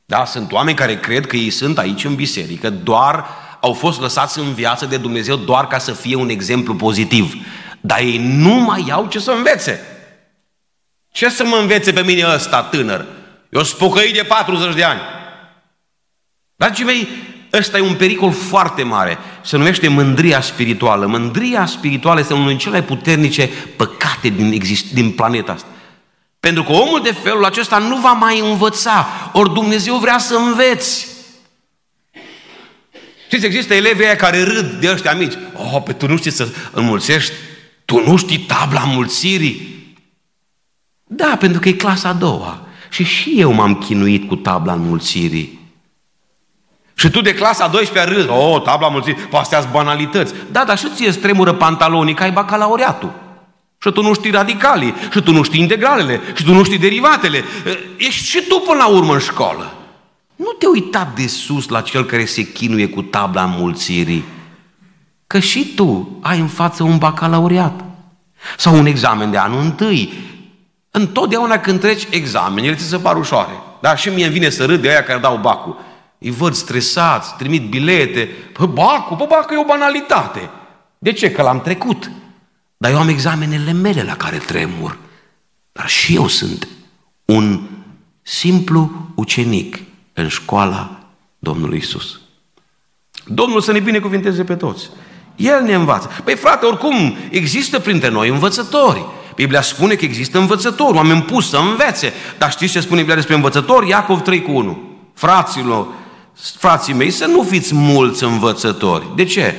Da, 0.05 0.25
sunt 0.25 0.51
oameni 0.51 0.77
care 0.77 0.99
cred 0.99 1.25
că 1.25 1.35
ei 1.35 1.49
sunt 1.49 1.77
aici 1.77 2.03
în 2.03 2.15
biserică, 2.15 2.69
doar 2.69 3.25
au 3.59 3.73
fost 3.73 3.99
lăsați 3.99 4.39
în 4.39 4.53
viață 4.53 4.85
de 4.85 4.97
Dumnezeu 4.97 5.35
doar 5.35 5.67
ca 5.67 5.77
să 5.77 5.91
fie 5.91 6.15
un 6.15 6.29
exemplu 6.29 6.75
pozitiv. 6.75 7.33
Dar 7.81 7.99
ei 7.99 8.17
nu 8.17 8.53
mai 8.53 8.89
au 8.91 9.07
ce 9.07 9.19
să 9.19 9.31
învețe. 9.31 9.79
Ce 11.11 11.29
să 11.29 11.43
mă 11.43 11.55
învețe 11.55 11.93
pe 11.93 12.01
mine 12.01 12.25
ăsta 12.33 12.63
tânăr? 12.63 13.05
Eu 13.49 13.63
spocăi 13.63 14.11
de 14.13 14.23
40 14.23 14.75
de 14.75 14.83
ani. 14.83 15.01
Dragii 16.55 16.85
mei, 16.85 17.07
ăsta 17.53 17.77
e 17.77 17.81
un 17.81 17.95
pericol 17.95 18.31
foarte 18.31 18.83
mare. 18.83 19.17
Se 19.43 19.57
numește 19.57 19.87
mândria 19.87 20.41
spirituală. 20.41 21.05
Mândria 21.05 21.65
spirituală 21.65 22.19
este 22.19 22.33
unul 22.33 22.47
din 22.47 22.57
cele 22.57 22.71
mai 22.71 22.83
puternice 22.83 23.49
păcate 23.75 24.29
din, 24.29 24.51
exist- 24.51 24.93
din 24.93 25.11
planeta 25.11 25.51
asta. 25.51 25.67
Pentru 26.39 26.63
că 26.63 26.71
omul 26.71 27.01
de 27.03 27.15
felul 27.23 27.45
acesta 27.45 27.77
nu 27.77 27.97
va 27.97 28.11
mai 28.11 28.39
învăța. 28.39 29.07
Ori 29.33 29.53
Dumnezeu 29.53 29.97
vrea 29.97 30.17
să 30.17 30.35
înveți. 30.35 31.07
Știți, 33.25 33.45
există 33.45 33.73
elevi 33.73 34.03
aia 34.03 34.15
care 34.15 34.43
râd 34.43 34.71
de 34.71 34.91
ăștia 34.91 35.13
mici. 35.13 35.33
Oh, 35.53 35.81
pe 35.85 35.93
tu 35.93 36.07
nu 36.07 36.17
știi 36.17 36.31
să 36.31 36.47
înmulțești? 36.71 37.33
Tu 37.85 38.03
nu 38.09 38.15
știi 38.15 38.37
tabla 38.39 38.83
mulțirii? 38.83 39.75
Da, 41.03 41.35
pentru 41.39 41.59
că 41.59 41.69
e 41.69 41.73
clasa 41.73 42.09
a 42.09 42.13
doua. 42.13 42.67
Și 42.89 43.03
și 43.03 43.33
eu 43.37 43.51
m-am 43.51 43.75
chinuit 43.75 44.27
cu 44.27 44.35
tabla 44.35 44.73
înmulțirii. 44.73 45.54
Și 46.95 47.09
tu 47.09 47.21
de 47.21 47.33
clasa 47.33 47.67
12 47.67 48.13
râzi, 48.13 48.27
oh, 48.29 48.61
tabla 48.61 48.87
înmulțirii, 48.87 49.21
poate 49.23 49.55
astea 49.55 49.71
banalități. 49.71 50.33
Da, 50.51 50.63
dar 50.63 50.77
și 50.77 50.91
ție 50.95 51.11
stremură 51.11 51.53
pantalonii 51.53 52.13
că 52.13 52.23
ai 52.23 52.31
bacalaureatul. 52.31 53.11
Și 53.77 53.91
tu 53.91 54.01
nu 54.01 54.13
știi 54.13 54.31
radicalii, 54.31 54.93
și 55.11 55.21
tu 55.21 55.31
nu 55.31 55.43
știi 55.43 55.59
integralele, 55.59 56.21
și 56.35 56.43
tu 56.43 56.53
nu 56.53 56.63
știi 56.63 56.77
derivatele. 56.77 57.43
Ești 57.97 58.25
și 58.25 58.41
tu 58.47 58.59
până 58.59 58.77
la 58.77 58.87
urmă 58.87 59.13
în 59.13 59.19
școală. 59.19 59.73
Nu 60.35 60.51
te 60.59 60.65
uita 60.67 61.11
de 61.15 61.27
sus 61.27 61.67
la 61.67 61.81
cel 61.81 62.05
care 62.05 62.25
se 62.25 62.51
chinuie 62.51 62.87
cu 62.87 63.01
tabla 63.01 63.43
înmulțirii. 63.43 64.23
că 65.27 65.39
și 65.39 65.73
tu 65.75 66.19
ai 66.21 66.39
în 66.39 66.47
față 66.47 66.83
un 66.83 66.97
bacalaureat 66.97 67.83
sau 68.57 68.75
un 68.77 68.85
examen 68.85 69.31
de 69.31 69.37
anul 69.37 69.59
întâi. 69.59 70.13
Întotdeauna 70.91 71.57
când 71.57 71.79
treci 71.79 72.07
examenele, 72.09 72.75
ți 72.75 72.83
se 72.83 72.97
par 72.97 73.17
ușoare. 73.17 73.51
Da? 73.81 73.95
Și 73.95 74.09
mie 74.09 74.25
îmi 74.25 74.33
vine 74.33 74.49
să 74.49 74.65
râd 74.65 74.81
de 74.81 74.89
aia 74.89 75.03
care 75.03 75.19
dau 75.19 75.37
bacul. 75.37 75.77
Îi 76.17 76.31
văd 76.31 76.53
stresați, 76.53 77.35
trimit 77.35 77.69
bilete. 77.69 78.29
Pă, 78.53 78.65
bacul, 78.65 79.17
pă, 79.17 79.25
bacul 79.29 79.55
e 79.55 79.59
o 79.59 79.65
banalitate. 79.65 80.49
De 80.97 81.11
ce? 81.11 81.31
Că 81.31 81.41
l-am 81.41 81.61
trecut. 81.61 82.11
Dar 82.77 82.91
eu 82.91 82.97
am 82.97 83.07
examenele 83.07 83.71
mele 83.71 84.03
la 84.03 84.15
care 84.15 84.37
tremur. 84.37 84.97
Dar 85.71 85.87
și 85.87 86.15
eu 86.15 86.27
sunt 86.27 86.67
un 87.25 87.61
simplu 88.21 89.11
ucenic 89.15 89.79
în 90.13 90.27
școala 90.27 90.99
Domnului 91.39 91.77
Isus. 91.77 92.19
Domnul 93.25 93.61
să 93.61 93.71
ne 93.71 93.79
binecuvinteze 93.79 94.43
pe 94.43 94.55
toți. 94.55 94.89
El 95.35 95.61
ne 95.63 95.73
învață. 95.73 96.09
Păi 96.23 96.35
frate, 96.35 96.65
oricum 96.65 97.17
există 97.29 97.79
printre 97.79 98.09
noi 98.09 98.29
învățători. 98.29 99.05
Biblia 99.35 99.61
spune 99.61 99.95
că 99.95 100.05
există 100.05 100.37
învățători, 100.37 100.95
oameni 100.95 101.21
pus 101.21 101.49
să 101.49 101.57
învețe. 101.57 102.13
Dar 102.37 102.51
știți 102.51 102.71
ce 102.71 102.79
spune 102.79 102.97
Biblia 102.97 103.15
despre 103.15 103.35
învățători? 103.35 103.89
Iacov 103.89 104.21
3 104.21 104.41
cu 104.41 104.51
1. 104.51 104.77
Fraților, 105.13 105.87
frații 106.57 106.93
mei, 106.93 107.11
să 107.11 107.25
nu 107.25 107.43
fiți 107.43 107.73
mulți 107.73 108.23
învățători. 108.23 109.05
De 109.15 109.23
ce? 109.23 109.55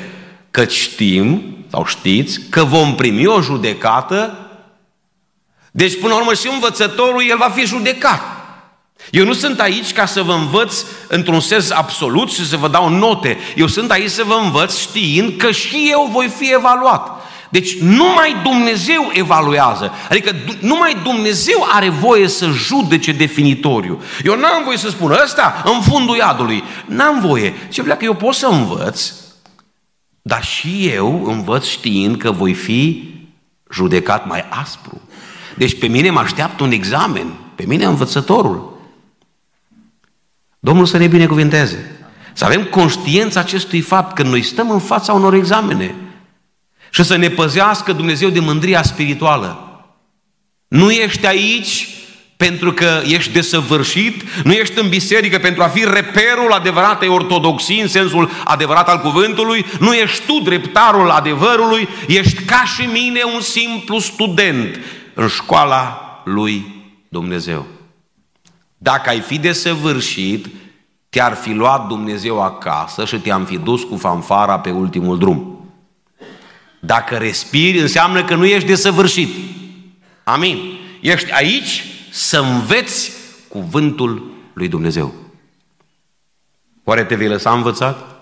Că 0.51 0.65
știm, 0.65 1.57
sau 1.71 1.85
știți, 1.85 2.41
că 2.51 2.65
vom 2.65 2.95
primi 2.95 3.27
o 3.27 3.41
judecată. 3.41 4.39
Deci, 5.71 6.01
până 6.01 6.13
la 6.13 6.19
urmă, 6.19 6.35
și 6.35 6.49
învățătorul, 6.53 7.25
el 7.29 7.37
va 7.37 7.49
fi 7.55 7.65
judecat. 7.65 8.21
Eu 9.11 9.25
nu 9.25 9.33
sunt 9.33 9.61
aici 9.61 9.93
ca 9.93 10.07
să 10.07 10.23
vă 10.23 10.33
învăț 10.33 10.85
într-un 11.09 11.41
sens 11.41 11.71
absolut 11.71 12.33
și 12.33 12.47
să 12.47 12.57
vă 12.57 12.69
dau 12.69 12.89
note. 12.89 13.39
Eu 13.57 13.67
sunt 13.67 13.91
aici 13.91 14.11
să 14.11 14.25
vă 14.25 14.41
învăț 14.43 14.79
știind 14.79 15.37
că 15.37 15.51
și 15.51 15.89
eu 15.91 16.09
voi 16.13 16.29
fi 16.29 16.53
evaluat. 16.53 17.21
Deci 17.57 17.79
numai 17.79 18.37
Dumnezeu 18.43 19.11
evaluează. 19.13 19.93
Adică 20.11 20.33
numai 20.61 20.97
Dumnezeu 21.03 21.67
are 21.73 21.89
voie 21.89 22.29
să 22.29 22.51
judece 22.51 23.13
definitoriu. 23.13 24.03
Eu 24.25 24.37
n-am 24.37 24.65
voie 24.65 24.77
să 24.77 24.89
spun 24.89 25.17
ăsta 25.25 25.63
în 25.65 25.81
fundul 25.81 26.17
iadului. 26.17 26.63
N-am 26.87 27.21
voie. 27.21 27.55
Ce 27.69 27.83
vrea 27.83 27.97
că 27.97 28.05
eu 28.05 28.15
pot 28.15 28.35
să 28.35 28.47
învăț, 28.47 29.13
dar 30.23 30.45
și 30.45 30.89
eu 30.89 31.25
învăț 31.27 31.67
știind 31.67 32.17
că 32.17 32.31
voi 32.31 32.55
fi 32.55 33.15
judecat 33.73 34.27
mai 34.27 34.45
aspru. 34.49 35.01
Deci 35.55 35.79
pe 35.79 35.87
mine 35.87 36.11
mă 36.11 36.21
așteaptă 36.21 36.65
un 36.65 36.71
examen. 36.71 37.27
Pe 37.55 37.65
mine 37.67 37.85
învățătorul. 37.85 38.81
Domnul 40.59 40.87
să 40.87 40.97
ne 40.97 41.07
binecuvinteze. 41.07 42.07
Să 42.33 42.45
avem 42.45 42.65
conștiința 42.65 43.41
acestui 43.41 43.81
fapt 43.81 44.15
că 44.15 44.23
noi 44.23 44.43
stăm 44.43 44.71
în 44.71 44.81
fața 44.81 45.13
unor 45.13 45.35
examene 45.35 45.95
și 46.97 47.05
să 47.05 47.17
ne 47.17 47.29
păzească 47.29 47.93
Dumnezeu 47.93 48.29
de 48.29 48.41
mândria 48.41 48.83
spirituală. 48.83 49.81
Nu 50.69 50.91
ești 50.91 51.27
aici 51.27 51.89
pentru 52.37 52.73
că 52.73 53.03
ești 53.07 53.33
desăvârșit, 53.33 54.43
nu 54.45 54.53
ești 54.53 54.79
în 54.79 54.89
biserică 54.89 55.39
pentru 55.39 55.63
a 55.63 55.67
fi 55.67 55.85
reperul 55.85 56.53
adevăratei 56.53 57.09
ortodoxii 57.09 57.81
în 57.81 57.89
sensul 57.89 58.31
adevărat 58.45 58.89
al 58.89 58.99
cuvântului, 58.99 59.67
nu 59.81 59.95
ești 59.95 60.27
tu 60.27 60.41
dreptarul 60.41 61.11
adevărului, 61.11 61.89
ești 62.07 62.43
ca 62.43 62.65
și 62.65 62.83
mine 62.83 63.21
un 63.35 63.41
simplu 63.41 63.99
student 63.99 64.79
în 65.15 65.29
școala 65.29 66.01
lui 66.25 66.85
Dumnezeu. 67.09 67.67
Dacă 68.77 69.09
ai 69.09 69.21
fi 69.21 69.39
desăvârșit, 69.39 70.47
te-ar 71.09 71.35
fi 71.35 71.53
luat 71.53 71.87
Dumnezeu 71.87 72.43
acasă 72.43 73.05
și 73.05 73.17
te-am 73.17 73.45
fi 73.45 73.59
dus 73.59 73.83
cu 73.83 73.97
fanfara 73.97 74.59
pe 74.59 74.71
ultimul 74.71 75.19
drum. 75.19 75.56
Dacă 76.81 77.17
respiri, 77.17 77.81
înseamnă 77.81 78.25
că 78.25 78.35
nu 78.35 78.45
ești 78.45 78.69
desăvârșit. 78.69 79.35
Amin. 80.25 80.79
Ești 81.01 81.33
aici 81.33 81.85
să 82.11 82.39
înveți 82.39 83.13
cuvântul 83.49 84.31
lui 84.53 84.69
Dumnezeu. 84.69 85.15
Oare 86.85 87.05
te 87.05 87.15
vei 87.15 87.29
lăsa 87.29 87.53
învățat? 87.53 88.17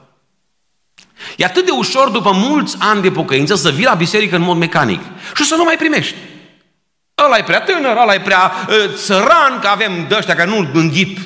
E 1.37 1.45
atât 1.45 1.65
de 1.65 1.71
ușor 1.71 2.09
după 2.09 2.31
mulți 2.33 2.77
ani 2.79 3.03
de 3.03 3.11
pocăință 3.11 3.55
să 3.55 3.71
vii 3.71 3.85
la 3.85 3.95
biserică 3.95 4.37
în 4.37 4.43
mod 4.43 4.57
mecanic 4.57 5.01
și 5.37 5.45
să 5.45 5.55
nu 5.55 5.65
mai 5.65 5.77
primești. 5.77 6.15
Ăla 7.25 7.37
e 7.37 7.43
prea 7.43 7.61
tânăr, 7.61 7.97
ăla 7.97 8.15
e 8.15 8.21
prea 8.21 8.53
uh, 8.69 8.75
țăran, 8.95 9.59
că 9.61 9.69
avem 9.69 10.07
de 10.09 10.15
ăștia 10.17 10.35
care 10.35 10.49
nu 10.49 10.71
înghit 10.73 11.19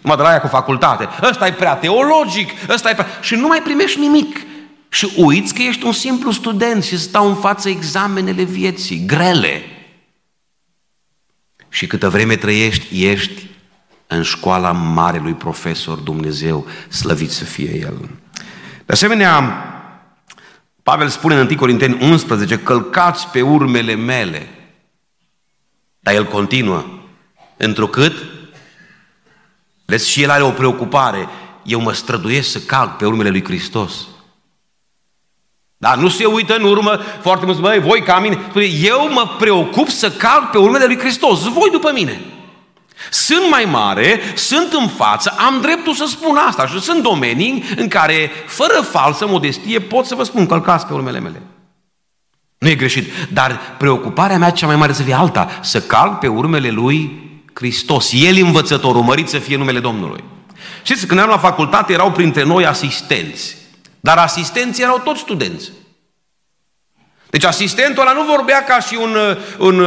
mă 0.00 0.16
de 0.16 0.22
la 0.22 0.28
aia 0.28 0.40
cu 0.40 0.46
facultate. 0.46 1.08
Ăsta 1.22 1.46
e 1.46 1.52
prea 1.52 1.74
teologic, 1.74 2.50
ăsta 2.68 2.90
e 2.90 2.94
prea... 2.94 3.06
Și 3.20 3.34
nu 3.34 3.46
mai 3.46 3.62
primești 3.62 3.98
nimic. 3.98 4.46
Și 4.92 5.12
uiți 5.16 5.54
că 5.54 5.62
ești 5.62 5.84
un 5.84 5.92
simplu 5.92 6.30
student 6.30 6.84
și 6.84 6.98
stau 6.98 7.28
în 7.28 7.34
față 7.34 7.68
examenele 7.68 8.42
vieții, 8.42 9.04
grele. 9.06 9.62
Și 11.68 11.86
câtă 11.86 12.08
vreme 12.08 12.36
trăiești, 12.36 13.04
ești 13.04 13.46
în 14.06 14.22
școala 14.22 14.72
marelui 14.72 15.34
profesor 15.34 15.98
Dumnezeu, 15.98 16.66
slăvit 16.88 17.30
să 17.30 17.44
fie 17.44 17.76
El. 17.76 18.08
De 18.86 18.92
asemenea, 18.92 19.64
Pavel 20.82 21.08
spune 21.08 21.34
în 21.34 21.46
1 21.46 21.56
Corinteni 21.56 22.10
11, 22.10 22.58
călcați 22.58 23.28
pe 23.28 23.42
urmele 23.42 23.94
mele. 23.94 24.48
Dar 26.00 26.14
el 26.14 26.26
continuă, 26.26 26.84
întrucât, 27.56 28.24
vezi, 29.84 30.10
și 30.10 30.22
el 30.22 30.30
are 30.30 30.42
o 30.42 30.50
preocupare, 30.50 31.28
eu 31.64 31.80
mă 31.80 31.92
străduiesc 31.92 32.50
să 32.50 32.60
calc 32.60 32.96
pe 32.96 33.06
urmele 33.06 33.30
lui 33.30 33.44
Hristos. 33.44 34.06
Dar 35.82 35.96
nu 35.96 36.08
se 36.08 36.24
uită 36.24 36.56
în 36.56 36.64
urmă 36.64 37.00
foarte 37.22 37.44
mulți, 37.44 37.60
băi, 37.60 37.78
voi 37.78 38.02
ca 38.02 38.18
mine. 38.18 38.38
Eu 38.82 39.10
mă 39.12 39.28
preocup 39.38 39.88
să 39.88 40.10
calc 40.10 40.50
pe 40.50 40.58
urmele 40.58 40.84
lui 40.84 40.98
Hristos, 40.98 41.42
voi 41.42 41.68
după 41.72 41.90
mine. 41.94 42.20
Sunt 43.10 43.50
mai 43.50 43.64
mare, 43.70 44.20
sunt 44.34 44.72
în 44.72 44.88
față, 44.88 45.34
am 45.38 45.60
dreptul 45.60 45.94
să 45.94 46.04
spun 46.08 46.36
asta 46.36 46.66
și 46.66 46.80
sunt 46.80 47.02
domenii 47.02 47.64
în 47.76 47.88
care, 47.88 48.30
fără 48.46 48.86
falsă 48.90 49.26
modestie, 49.26 49.78
pot 49.78 50.06
să 50.06 50.14
vă 50.14 50.22
spun, 50.22 50.46
călcați 50.46 50.86
pe 50.86 50.92
urmele 50.92 51.20
mele. 51.20 51.42
Nu 52.58 52.68
e 52.68 52.74
greșit, 52.74 53.12
dar 53.32 53.60
preocuparea 53.78 54.38
mea 54.38 54.50
cea 54.50 54.66
mai 54.66 54.76
mare 54.76 54.92
să 54.92 55.02
fie 55.02 55.14
alta, 55.14 55.48
să 55.62 55.80
calc 55.80 56.18
pe 56.18 56.28
urmele 56.28 56.70
lui 56.70 57.28
Hristos. 57.52 58.12
El 58.14 58.44
învățător, 58.44 58.94
urmărit 58.94 59.28
să 59.28 59.38
fie 59.38 59.56
numele 59.56 59.80
Domnului. 59.80 60.24
Știți, 60.82 61.06
când 61.06 61.20
eram 61.20 61.30
la 61.30 61.38
facultate 61.38 61.92
erau 61.92 62.10
printre 62.10 62.44
noi 62.44 62.66
asistenți, 62.66 63.56
dar 64.00 64.18
asistenții 64.18 64.82
erau 64.82 65.00
toți 65.04 65.20
studenți. 65.20 65.70
Deci 67.30 67.44
asistentul 67.44 68.02
ăla 68.02 68.12
nu 68.12 68.22
vorbea 68.22 68.64
ca 68.64 68.80
și 68.80 68.98
un, 69.00 69.16
un, 69.58 69.84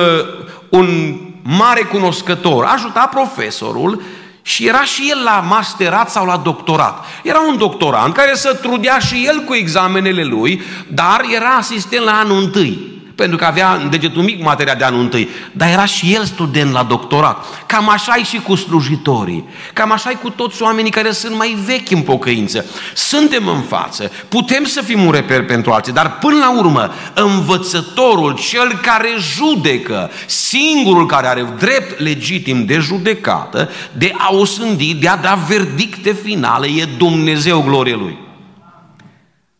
un 0.69 1.17
mare 1.43 1.81
cunoscător. 1.81 2.65
Ajuta 2.65 3.07
profesorul 3.07 4.01
și 4.41 4.67
era 4.67 4.83
și 4.83 5.09
el 5.09 5.23
la 5.23 5.39
masterat 5.39 6.11
sau 6.11 6.25
la 6.25 6.37
doctorat. 6.37 7.05
Era 7.23 7.39
un 7.39 7.57
doctorant 7.57 8.13
care 8.13 8.35
să 8.35 8.53
trudea 8.53 8.99
și 8.99 9.25
el 9.25 9.39
cu 9.39 9.53
examenele 9.53 10.23
lui, 10.23 10.61
dar 10.87 11.21
era 11.33 11.49
asistent 11.49 12.03
la 12.03 12.19
anul 12.19 12.41
întâi 12.41 12.93
pentru 13.15 13.37
că 13.37 13.45
avea 13.45 13.73
în 13.73 13.89
degetul 13.89 14.21
mic 14.21 14.43
materia 14.43 14.75
de 14.75 14.83
anul 14.83 14.99
întâi, 14.99 15.29
dar 15.51 15.69
era 15.69 15.85
și 15.85 16.13
el 16.13 16.23
student 16.23 16.71
la 16.71 16.83
doctorat. 16.83 17.45
Cam 17.65 17.89
așa 17.89 18.15
e 18.17 18.23
și 18.23 18.39
cu 18.39 18.55
slujitorii, 18.55 19.45
cam 19.73 19.91
așa 19.91 20.09
e 20.09 20.13
cu 20.13 20.29
toți 20.29 20.61
oamenii 20.61 20.91
care 20.91 21.11
sunt 21.11 21.37
mai 21.37 21.57
vechi 21.65 21.91
în 21.91 22.01
pocăință. 22.01 22.65
Suntem 22.95 23.47
în 23.47 23.61
față, 23.61 24.11
putem 24.27 24.65
să 24.65 24.81
fim 24.81 25.05
un 25.05 25.11
reper 25.11 25.45
pentru 25.45 25.71
alții, 25.71 25.93
dar 25.93 26.17
până 26.17 26.37
la 26.37 26.57
urmă, 26.57 26.91
învățătorul, 27.13 28.35
cel 28.49 28.79
care 28.81 29.09
judecă, 29.19 30.11
singurul 30.25 31.05
care 31.05 31.27
are 31.27 31.53
drept 31.59 31.99
legitim 31.99 32.65
de 32.65 32.77
judecată, 32.77 33.69
de 33.91 34.13
a 34.17 34.35
osândi, 34.35 34.93
de 34.93 35.07
a 35.07 35.17
da 35.17 35.39
verdicte 35.47 36.11
finale, 36.23 36.67
e 36.67 36.85
Dumnezeu 36.97 37.61
glorie 37.61 37.95
Lui. 37.95 38.17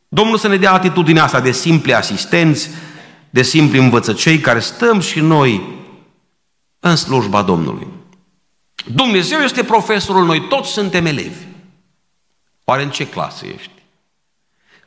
Domnul 0.09 0.37
să 0.37 0.47
ne 0.47 0.57
dea 0.57 0.73
atitudinea 0.73 1.23
asta 1.23 1.39
de 1.39 1.51
simpli 1.51 1.93
asistenți, 1.93 2.69
de 3.33 3.41
simpli 3.41 3.77
învățăcei 3.77 4.39
care 4.39 4.59
stăm 4.59 4.99
și 4.99 5.19
noi 5.19 5.61
în 6.79 6.95
slujba 6.95 7.41
Domnului. 7.41 7.87
Dumnezeu 8.85 9.39
este 9.39 9.63
profesorul, 9.63 10.25
noi 10.25 10.47
toți 10.47 10.71
suntem 10.71 11.05
elevi. 11.05 11.45
Oare 12.63 12.83
în 12.83 12.89
ce 12.89 13.07
clasă 13.07 13.45
ești? 13.45 13.71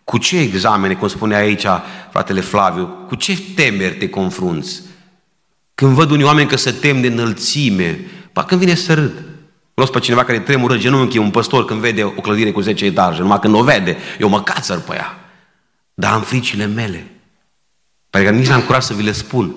Cu 0.04 0.18
ce 0.18 0.38
examene, 0.38 0.94
cum 0.94 1.08
spune 1.08 1.34
aici 1.34 1.66
fratele 2.10 2.40
Flaviu, 2.40 2.86
cu 2.86 3.14
ce 3.14 3.38
temeri 3.54 3.96
te 3.96 4.08
confrunți? 4.08 4.82
Când 5.74 5.92
văd 5.92 6.10
unii 6.10 6.24
oameni 6.24 6.48
că 6.48 6.56
se 6.56 6.72
tem 6.72 7.00
de 7.00 7.06
înălțime, 7.06 8.00
pa 8.32 8.44
când 8.44 8.60
vine 8.60 8.74
să 8.74 8.94
râd. 8.94 9.22
Cunosc 9.74 9.92
pe 9.92 10.00
cineva 10.00 10.24
care 10.24 10.40
tremură 10.40 10.76
genunchi, 10.76 11.18
un 11.18 11.30
păstor 11.30 11.64
când 11.64 11.80
vede 11.80 12.04
o 12.04 12.10
clădire 12.10 12.52
cu 12.52 12.60
10 12.60 12.84
etaje, 12.84 13.20
numai 13.20 13.40
când 13.40 13.54
o 13.54 13.62
vede, 13.62 13.96
eu 14.18 14.28
mă 14.28 14.42
cațăr 14.42 14.80
pe 14.80 14.94
ea. 14.94 15.18
Dar 15.94 16.12
am 16.12 16.22
fricile 16.22 16.66
mele 16.66 17.10
pe 18.10 18.22
care 18.24 18.36
nici 18.36 18.46
n-am 18.46 18.62
curaj 18.62 18.82
să 18.82 18.94
vi 18.94 19.02
le 19.02 19.12
spun. 19.12 19.54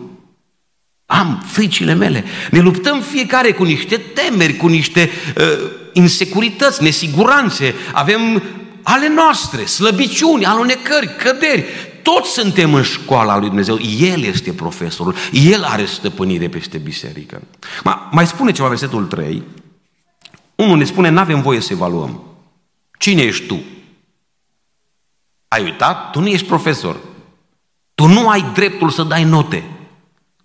Am 1.05 1.43
fricile 1.45 1.93
mele. 1.93 2.23
Ne 2.51 2.59
luptăm 2.59 3.01
fiecare 3.01 3.51
cu 3.51 3.63
niște 3.63 3.97
temeri, 3.97 4.57
cu 4.57 4.67
niște 4.67 5.09
uh, 5.37 5.71
insecurități, 5.93 6.83
nesiguranțe. 6.83 7.75
Avem 7.93 8.43
ale 8.83 9.07
noastre, 9.07 9.65
slăbiciuni, 9.65 10.45
alunecări, 10.45 11.15
căderi. 11.15 11.65
Toți 12.03 12.31
suntem 12.31 12.73
în 12.73 12.83
școala 12.83 13.37
lui 13.37 13.47
Dumnezeu. 13.47 13.79
El 13.99 14.23
este 14.23 14.53
profesorul. 14.53 15.15
El 15.31 15.63
are 15.63 15.85
stăpânire 15.85 16.49
peste 16.49 16.77
biserică. 16.77 17.41
Mai 18.11 18.27
spune 18.27 18.51
ceva 18.51 18.67
versetul 18.67 19.05
3. 19.05 19.43
Unul 20.55 20.77
ne 20.77 20.83
spune, 20.83 21.09
nu 21.09 21.19
avem 21.19 21.41
voie 21.41 21.59
să 21.59 21.73
evaluăm. 21.73 22.23
Cine 22.97 23.21
ești 23.21 23.45
tu? 23.45 23.59
Ai 25.47 25.63
uitat? 25.63 26.11
Tu 26.11 26.19
nu 26.19 26.27
ești 26.27 26.47
profesor. 26.47 26.97
Tu 27.99 28.05
nu 28.05 28.29
ai 28.29 28.45
dreptul 28.53 28.89
să 28.89 29.03
dai 29.03 29.23
note. 29.23 29.63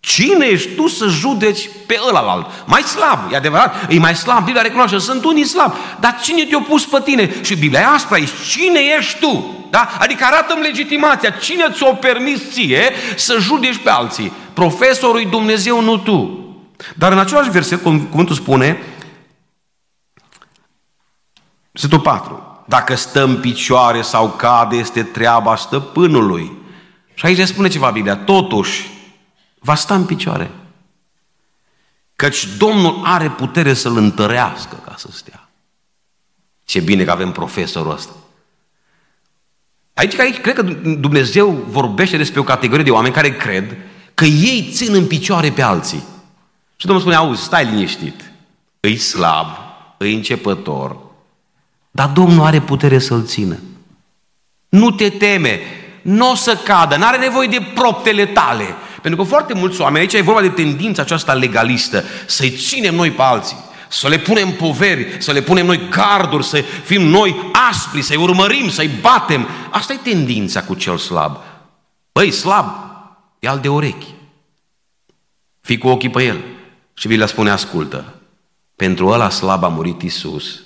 Cine 0.00 0.46
ești 0.46 0.74
tu 0.74 0.86
să 0.86 1.06
judeci 1.06 1.70
pe 1.86 2.00
ălalt? 2.08 2.46
Mai 2.66 2.82
slab, 2.82 3.32
e 3.32 3.36
adevărat, 3.36 3.92
e 3.92 3.98
mai 3.98 4.14
slab, 4.14 4.44
Biblia 4.44 4.62
recunoaște, 4.62 4.98
sunt 4.98 5.24
unii 5.24 5.44
slab, 5.44 5.74
dar 6.00 6.20
cine 6.22 6.44
te-a 6.44 6.58
pus 6.58 6.86
pe 6.86 7.00
tine? 7.04 7.34
Și 7.42 7.56
Biblia 7.56 7.80
e 7.80 7.84
aspra 7.84 8.16
aici, 8.16 8.28
cine 8.48 8.80
ești 8.98 9.18
tu? 9.18 9.44
Da? 9.70 9.88
Adică 9.98 10.24
arată-mi 10.24 10.62
legitimația, 10.62 11.30
cine 11.30 11.70
ți-o 11.72 11.92
permis 11.92 12.52
ție 12.52 12.92
să 13.16 13.36
judeci 13.40 13.82
pe 13.82 13.90
alții? 13.90 14.32
Profesorul 14.52 15.26
Dumnezeu, 15.30 15.80
nu 15.80 15.96
tu. 15.96 16.38
Dar 16.96 17.12
în 17.12 17.18
același 17.18 17.50
verset, 17.50 17.82
cuvântul 17.82 18.34
spune, 18.34 18.82
versetul 21.72 22.00
4, 22.00 22.62
dacă 22.66 22.94
stă 22.94 23.24
în 23.24 23.36
picioare 23.40 24.02
sau 24.02 24.28
cade, 24.28 24.76
este 24.76 25.02
treaba 25.02 25.56
stăpânului. 25.56 26.62
Și 27.14 27.26
aici 27.26 27.46
spune 27.46 27.68
ceva 27.68 27.90
Biblia, 27.90 28.16
totuși, 28.16 28.90
va 29.58 29.74
sta 29.74 29.94
în 29.94 30.04
picioare. 30.04 30.50
Căci 32.16 32.46
Domnul 32.56 33.00
are 33.04 33.30
putere 33.30 33.74
să-l 33.74 33.96
întărească 33.96 34.82
ca 34.84 34.94
să 34.96 35.08
stea. 35.10 35.48
Ce 36.64 36.80
bine 36.80 37.04
că 37.04 37.10
avem 37.10 37.32
profesorul 37.32 37.92
ăsta. 37.92 38.12
Aici, 39.94 40.18
aici 40.18 40.40
cred 40.40 40.54
că 40.54 40.62
Dumnezeu 40.82 41.50
vorbește 41.50 42.16
despre 42.16 42.40
o 42.40 42.44
categorie 42.44 42.84
de 42.84 42.90
oameni 42.90 43.14
care 43.14 43.36
cred 43.36 43.76
că 44.14 44.24
ei 44.24 44.68
țin 44.72 44.94
în 44.94 45.06
picioare 45.06 45.50
pe 45.50 45.62
alții. 45.62 46.04
Și 46.76 46.86
Domnul 46.86 47.04
spune, 47.04 47.16
auzi, 47.16 47.42
stai 47.42 47.64
liniștit, 47.64 48.32
îi 48.80 48.96
slab, 48.96 49.46
îi 49.98 50.14
începător, 50.14 50.96
dar 51.90 52.08
Domnul 52.08 52.44
are 52.44 52.60
putere 52.60 52.98
să-l 52.98 53.24
țină. 53.24 53.58
Nu 54.68 54.90
te 54.90 55.10
teme, 55.10 55.60
nu 56.04 56.30
o 56.30 56.34
să 56.34 56.56
cadă, 56.56 56.96
nu 56.96 57.06
are 57.06 57.18
nevoie 57.18 57.48
de 57.48 57.70
proptele 57.74 58.26
tale. 58.26 58.64
Pentru 59.02 59.22
că 59.22 59.28
foarte 59.28 59.54
mulți 59.54 59.80
oameni, 59.80 60.00
aici 60.00 60.12
e 60.12 60.22
vorba 60.22 60.40
de 60.40 60.48
tendința 60.48 61.02
aceasta 61.02 61.32
legalistă, 61.32 62.04
să-i 62.26 62.50
ținem 62.50 62.94
noi 62.94 63.10
pe 63.10 63.22
alții, 63.22 63.56
să 63.88 64.08
le 64.08 64.18
punem 64.18 64.52
poveri, 64.52 65.16
să 65.18 65.32
le 65.32 65.40
punem 65.40 65.66
noi 65.66 65.88
carduri, 65.88 66.44
să 66.44 66.60
fim 66.84 67.02
noi 67.02 67.50
aspri, 67.70 68.02
să-i 68.02 68.16
urmărim, 68.16 68.68
să-i 68.68 68.90
batem. 69.00 69.48
Asta 69.70 69.92
e 69.92 70.10
tendința 70.10 70.62
cu 70.62 70.74
cel 70.74 70.98
slab. 70.98 71.36
Băi, 72.12 72.30
slab, 72.30 72.66
e 73.38 73.48
al 73.48 73.58
de 73.58 73.68
urechi. 73.68 74.14
Fii 75.60 75.78
cu 75.78 75.88
ochii 75.88 76.10
pe 76.10 76.24
el. 76.24 76.40
Și 76.94 77.08
Biblia 77.08 77.26
spune, 77.26 77.50
ascultă, 77.50 78.14
pentru 78.76 79.06
ăla 79.06 79.30
slab 79.30 79.64
a 79.64 79.68
murit 79.68 80.02
Isus 80.02 80.62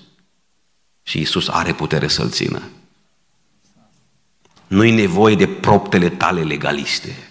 și 1.02 1.20
Isus 1.20 1.48
are 1.48 1.72
putere 1.72 2.08
să-l 2.08 2.30
țină. 2.30 2.62
Nu-i 4.68 4.90
nevoie 4.90 5.34
de 5.34 5.46
proptele 5.46 6.08
tale 6.08 6.40
legaliste. 6.40 7.28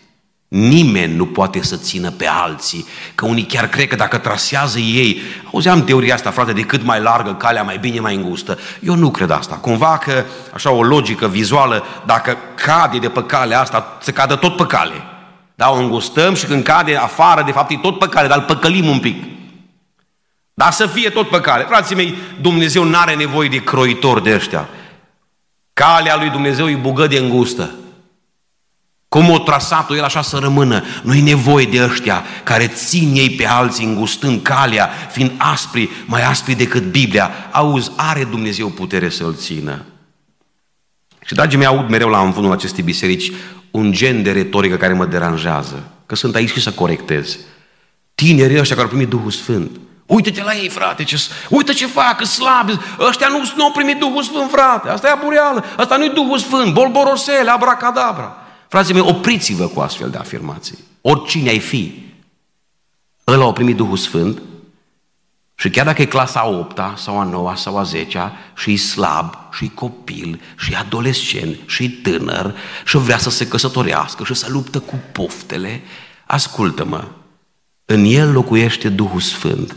Nimeni 0.47 1.15
nu 1.15 1.25
poate 1.25 1.63
să 1.63 1.75
țină 1.75 2.11
pe 2.11 2.27
alții, 2.27 2.85
că 3.15 3.25
unii 3.25 3.43
chiar 3.43 3.67
cred 3.67 3.87
că 3.87 3.95
dacă 3.95 4.17
trasează 4.17 4.79
ei, 4.79 5.21
auzeam 5.53 5.83
teoria 5.83 6.13
asta, 6.13 6.31
frate, 6.31 6.53
de 6.53 6.61
cât 6.61 6.83
mai 6.83 7.01
largă 7.01 7.33
calea, 7.33 7.63
mai 7.63 7.77
bine, 7.77 7.99
mai 7.99 8.15
îngustă. 8.15 8.59
Eu 8.79 8.95
nu 8.95 9.11
cred 9.11 9.29
asta. 9.29 9.55
Cumva 9.55 9.97
că, 9.97 10.25
așa, 10.53 10.71
o 10.71 10.83
logică 10.83 11.27
vizuală, 11.27 11.85
dacă 12.05 12.37
cade 12.55 12.97
de 12.97 13.09
pe 13.09 13.23
calea 13.23 13.61
asta, 13.61 13.97
se 14.01 14.11
cadă 14.11 14.35
tot 14.35 14.55
pe 14.55 14.65
cale. 14.65 14.93
Da, 15.55 15.71
o 15.71 15.77
îngustăm 15.77 16.33
și 16.33 16.45
când 16.45 16.63
cade 16.63 16.95
afară, 16.95 17.43
de 17.45 17.51
fapt, 17.51 17.71
e 17.71 17.77
tot 17.81 17.99
pe 17.99 18.07
cale, 18.07 18.27
dar 18.27 18.37
îl 18.37 18.43
păcălim 18.43 18.87
un 18.87 18.99
pic. 18.99 19.23
Dar 20.53 20.71
să 20.71 20.85
fie 20.85 21.09
tot 21.09 21.29
pe 21.29 21.41
cale. 21.41 21.63
Frații 21.63 21.95
mei, 21.95 22.15
Dumnezeu 22.41 22.83
nu 22.83 22.97
are 22.97 23.15
nevoie 23.15 23.49
de 23.49 23.63
croitori 23.63 24.23
de 24.23 24.33
ăștia. 24.33 24.69
Calea 25.77 26.15
lui 26.15 26.29
Dumnezeu 26.29 26.69
e 26.69 26.75
bugă 26.75 27.07
de 27.07 27.17
îngustă. 27.17 27.75
Cum 29.07 29.29
o 29.29 29.39
trasat 29.39 29.91
el 29.91 30.03
așa 30.03 30.21
să 30.21 30.37
rămână. 30.37 30.83
nu 31.03 31.13
e 31.13 31.21
nevoie 31.21 31.65
de 31.65 31.83
ăștia 31.83 32.23
care 32.43 32.67
țin 32.67 33.15
ei 33.15 33.29
pe 33.29 33.45
alții 33.45 33.85
îngustând 33.85 34.41
calea, 34.41 34.89
fiind 35.11 35.31
aspri, 35.37 35.89
mai 36.05 36.23
aspri 36.23 36.53
decât 36.55 36.91
Biblia. 36.91 37.31
Auzi, 37.51 37.91
are 37.95 38.23
Dumnezeu 38.23 38.67
putere 38.67 39.09
să-l 39.09 39.35
țină. 39.35 39.85
Și 41.25 41.33
dragii 41.33 41.57
mei, 41.57 41.67
aud 41.67 41.89
mereu 41.89 42.09
la 42.09 42.21
înfunul 42.21 42.51
acestei 42.51 42.83
biserici 42.83 43.31
un 43.71 43.91
gen 43.91 44.23
de 44.23 44.31
retorică 44.31 44.75
care 44.75 44.93
mă 44.93 45.05
deranjează. 45.05 45.91
Că 46.05 46.15
sunt 46.15 46.35
aici 46.35 46.51
și 46.51 46.61
să 46.61 46.71
corectez. 46.71 47.37
Tinerii 48.15 48.59
ăștia 48.59 48.75
care 48.75 48.87
au 48.87 48.93
primit 48.93 49.09
Duhul 49.09 49.31
Sfânt. 49.31 49.71
Uite-te 50.07 50.43
la 50.43 50.55
ei, 50.55 50.69
frate, 50.69 51.03
ce, 51.03 51.21
uite 51.49 51.73
ce 51.73 51.87
fac, 51.87 52.25
slabi. 52.25 52.77
Ăștia 52.99 53.27
nu, 53.27 53.51
nu 53.55 53.63
au 53.63 53.71
primit 53.71 53.99
Duhul 53.99 54.23
Sfânt, 54.23 54.49
frate. 54.49 54.89
Asta 54.89 55.07
e 55.07 55.11
abureală. 55.11 55.65
Asta 55.77 55.97
nu-i 55.97 56.09
Duhul 56.09 56.37
Sfânt. 56.37 56.73
Bolborosele, 56.73 57.49
abracadabra. 57.49 58.37
Frații 58.67 58.93
mei, 58.93 59.03
opriți-vă 59.03 59.67
cu 59.67 59.79
astfel 59.79 60.09
de 60.09 60.17
afirmații. 60.17 60.77
Oricine 61.01 61.49
ai 61.49 61.59
fi, 61.59 62.03
ăla 63.27 63.45
a 63.45 63.51
primit 63.51 63.75
Duhul 63.75 63.97
Sfânt 63.97 64.41
și 65.55 65.69
chiar 65.69 65.85
dacă 65.85 66.01
e 66.01 66.05
clasa 66.05 66.39
a 66.39 66.47
8 66.47 66.79
sau 66.97 67.19
a 67.19 67.23
9 67.23 67.53
sau 67.55 67.77
a 67.77 67.83
10 67.83 68.31
și 68.55 68.71
e 68.71 68.77
slab, 68.77 69.33
și 69.51 69.65
e 69.65 69.71
copil, 69.73 70.41
și 70.57 70.71
e 70.71 70.75
adolescent, 70.75 71.57
și 71.65 71.83
e 71.83 71.89
tânăr, 71.89 72.55
și 72.85 72.97
vrea 72.97 73.17
să 73.17 73.29
se 73.29 73.47
căsătorească 73.47 74.23
și 74.23 74.33
să 74.33 74.45
luptă 74.49 74.79
cu 74.79 74.99
poftele, 75.11 75.81
ascultă-mă, 76.25 77.07
în 77.85 78.03
el 78.05 78.31
locuiește 78.31 78.89
Duhul 78.89 79.19
Sfânt. 79.19 79.75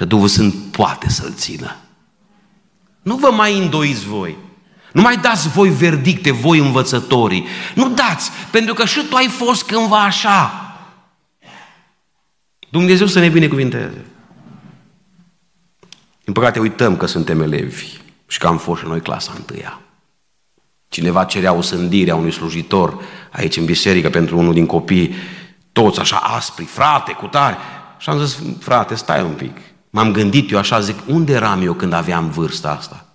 Și 0.00 0.06
Duhul 0.06 0.28
Sfânt 0.28 0.54
poate 0.54 1.08
să-l 1.08 1.32
țină. 1.34 1.76
Nu 3.02 3.16
vă 3.16 3.30
mai 3.30 3.58
îndoiți 3.58 4.06
voi. 4.06 4.36
Nu 4.92 5.00
mai 5.00 5.16
dați 5.16 5.48
voi 5.48 5.68
verdicte, 5.68 6.30
voi 6.30 6.58
învățătorii. 6.58 7.46
Nu 7.74 7.88
dați, 7.88 8.30
pentru 8.50 8.74
că 8.74 8.84
și 8.84 9.06
tu 9.08 9.16
ai 9.16 9.26
fost 9.28 9.62
cândva 9.64 10.02
așa. 10.02 10.52
Dumnezeu 12.70 13.06
să 13.06 13.18
ne 13.18 13.28
binecuvinteze. 13.28 14.04
Din 16.24 16.32
păcate 16.32 16.58
uităm 16.58 16.96
că 16.96 17.06
suntem 17.06 17.40
elevi 17.40 17.86
și 18.26 18.38
că 18.38 18.46
am 18.46 18.58
fost 18.58 18.80
și 18.80 18.86
noi 18.88 19.00
clasa 19.00 19.32
întâia. 19.36 19.80
Cineva 20.88 21.24
cerea 21.24 21.52
o 21.52 21.60
sândire 21.60 22.10
a 22.10 22.16
unui 22.16 22.32
slujitor 22.32 23.02
aici 23.30 23.56
în 23.56 23.64
biserică 23.64 24.10
pentru 24.10 24.38
unul 24.38 24.52
din 24.52 24.66
copii, 24.66 25.14
toți 25.72 26.00
așa 26.00 26.16
aspri, 26.16 26.64
frate, 26.64 27.12
cu 27.12 27.26
tare. 27.26 27.56
Și 27.98 28.10
am 28.10 28.24
zis, 28.24 28.38
frate, 28.60 28.94
stai 28.94 29.22
un 29.22 29.32
pic. 29.32 29.56
M-am 29.90 30.12
gândit 30.12 30.50
eu 30.50 30.58
așa, 30.58 30.80
zic, 30.80 30.98
unde 31.06 31.32
eram 31.32 31.62
eu 31.62 31.74
când 31.74 31.92
aveam 31.92 32.30
vârsta 32.30 32.70
asta? 32.70 33.06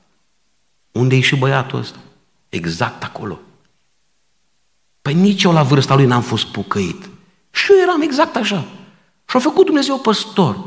Unde 0.92 1.16
e 1.16 1.20
și 1.20 1.36
băiatul 1.36 1.80
ăsta? 1.80 1.98
Exact 2.50 3.04
acolo. 3.04 3.40
Păi 5.02 5.14
nici 5.14 5.44
eu 5.44 5.52
la 5.52 5.64
vârsta 5.64 5.96
lui 5.96 6.06
n-am 6.06 6.22
fost 6.22 6.46
pucăit. 6.46 7.10
Și 7.52 7.72
eu 7.72 7.82
eram 7.82 8.02
exact 8.02 8.36
așa. 8.36 8.66
Și-a 9.28 9.40
făcut 9.40 9.66
Dumnezeu 9.66 9.98
păstor. 9.98 10.58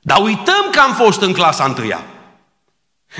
Dar 0.00 0.22
uităm 0.22 0.68
că 0.72 0.80
am 0.80 0.94
fost 0.94 1.20
în 1.20 1.32
clasa 1.32 1.64
întâia. 1.64 2.04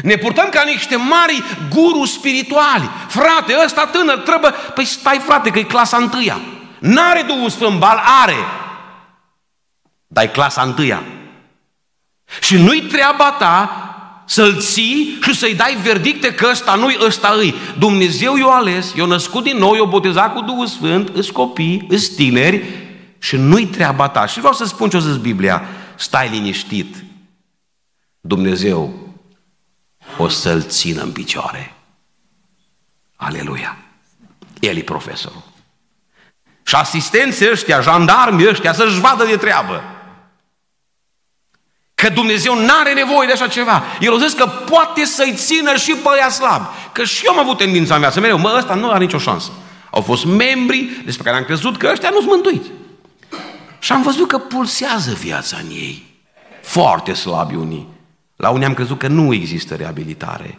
Ne 0.02 0.16
purtăm 0.16 0.48
ca 0.48 0.62
niște 0.62 0.96
mari 0.96 1.42
guru 1.74 2.04
spirituali. 2.04 2.90
Frate, 3.08 3.56
ăsta 3.64 3.86
tânăr 3.86 4.18
trebuie... 4.18 4.50
Păi 4.74 4.84
stai 4.84 5.18
frate, 5.18 5.50
că 5.50 5.58
e 5.58 5.62
clasa 5.62 5.96
întâia. 5.96 6.40
N-are 6.78 7.22
Duhul 7.22 7.50
Sfânt, 7.50 7.78
bal 7.78 8.02
are. 8.22 8.36
Dar 10.06 10.24
e 10.24 10.28
clasa 10.28 10.62
întâia. 10.62 11.02
Și 12.40 12.56
nu-i 12.56 12.82
treaba 12.82 13.30
ta 13.38 13.82
să-l 14.26 14.58
ții 14.60 15.18
și 15.22 15.34
să-i 15.34 15.54
dai 15.54 15.76
verdicte 15.82 16.34
că 16.34 16.48
ăsta 16.50 16.74
nu-i, 16.74 16.98
ăsta 17.00 17.34
îi. 17.36 17.54
Dumnezeu 17.78 18.36
i-a 18.36 18.46
ales, 18.46 18.92
i-a 18.96 19.04
născut 19.04 19.44
din 19.44 19.56
nou, 19.56 19.74
i-a 19.74 19.84
botezat 19.84 20.34
cu 20.34 20.40
Duhul 20.40 20.66
Sfânt, 20.66 21.08
îs 21.08 21.30
copii, 21.30 21.86
îs 21.88 22.08
tineri 22.08 22.64
și 23.18 23.36
nu-i 23.36 23.66
treaba 23.66 24.08
ta. 24.08 24.26
Și 24.26 24.38
vreau 24.38 24.54
să 24.54 24.64
spun 24.64 24.90
ce 24.90 24.96
o 24.96 25.00
zis 25.00 25.16
Biblia, 25.16 25.62
stai 25.96 26.28
liniștit. 26.28 26.96
Dumnezeu 28.20 29.08
o 30.16 30.28
să-l 30.28 30.62
țină 30.62 31.02
în 31.02 31.12
picioare. 31.12 31.74
Aleluia. 33.16 33.76
El 34.60 34.76
e 34.76 34.82
profesorul. 34.82 35.42
Și 36.62 36.74
asistenții 36.74 37.50
ăștia, 37.50 37.80
jandarmii 37.80 38.48
ăștia, 38.48 38.72
să-și 38.72 39.00
vadă 39.00 39.24
de 39.24 39.36
treabă. 39.36 39.82
Că 42.02 42.08
Dumnezeu 42.08 42.54
nu 42.54 42.72
are 42.80 42.92
nevoie 42.92 43.26
de 43.26 43.32
așa 43.32 43.46
ceva. 43.46 43.82
El 44.00 44.14
a 44.14 44.18
zis 44.18 44.32
că 44.32 44.46
poate 44.46 45.04
să-i 45.04 45.34
țină 45.34 45.76
și 45.76 45.92
pe 45.92 46.08
ea 46.18 46.28
slab. 46.28 46.62
Că 46.92 47.04
și 47.04 47.24
eu 47.26 47.32
am 47.32 47.38
avut 47.38 47.56
tendința 47.56 47.94
în 47.94 48.00
viață 48.00 48.20
mereu, 48.20 48.38
mă, 48.38 48.54
ăsta 48.56 48.74
nu 48.74 48.90
are 48.90 49.04
nicio 49.04 49.18
șansă. 49.18 49.50
Au 49.90 50.02
fost 50.02 50.24
membri 50.24 51.02
despre 51.04 51.24
care 51.24 51.36
am 51.36 51.44
crezut 51.44 51.76
că 51.76 51.88
ăștia 51.92 52.08
nu 52.10 52.20
sunt 52.20 52.30
mântuiți. 52.30 52.70
Și 53.78 53.92
am 53.92 54.02
văzut 54.02 54.28
că 54.28 54.38
pulsează 54.38 55.12
viața 55.12 55.56
în 55.56 55.70
ei. 55.70 56.22
Foarte 56.62 57.12
slabi 57.12 57.54
unii. 57.54 57.86
La 58.36 58.50
unii 58.50 58.66
am 58.66 58.74
crezut 58.74 58.98
că 58.98 59.08
nu 59.08 59.34
există 59.34 59.74
reabilitare. 59.74 60.58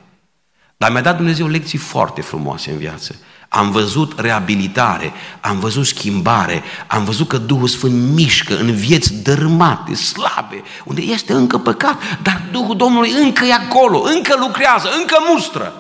Dar 0.78 0.92
mi-a 0.92 1.02
dat 1.02 1.16
Dumnezeu 1.16 1.48
lecții 1.48 1.78
foarte 1.78 2.22
frumoase 2.22 2.72
în 2.72 2.78
viață. 2.78 3.16
Am 3.50 3.72
văzut 3.72 4.20
reabilitare, 4.20 5.14
am 5.42 5.60
văzut 5.60 5.86
schimbare, 5.86 6.64
am 6.88 7.04
văzut 7.04 7.28
că 7.28 7.38
Duhul 7.38 7.68
Sfânt 7.68 8.14
mișcă 8.14 8.58
în 8.58 8.72
vieți 8.76 9.14
dărâmate, 9.14 9.94
slabe, 9.96 10.64
unde 10.84 11.02
este 11.02 11.34
încă 11.34 11.58
păcat, 11.58 11.98
dar 12.22 12.42
Duhul 12.52 12.76
Domnului 12.76 13.12
încă 13.12 13.46
e 13.46 13.54
acolo, 13.54 14.02
încă 14.02 14.36
lucrează, 14.40 14.90
încă 15.00 15.18
mustră. 15.30 15.74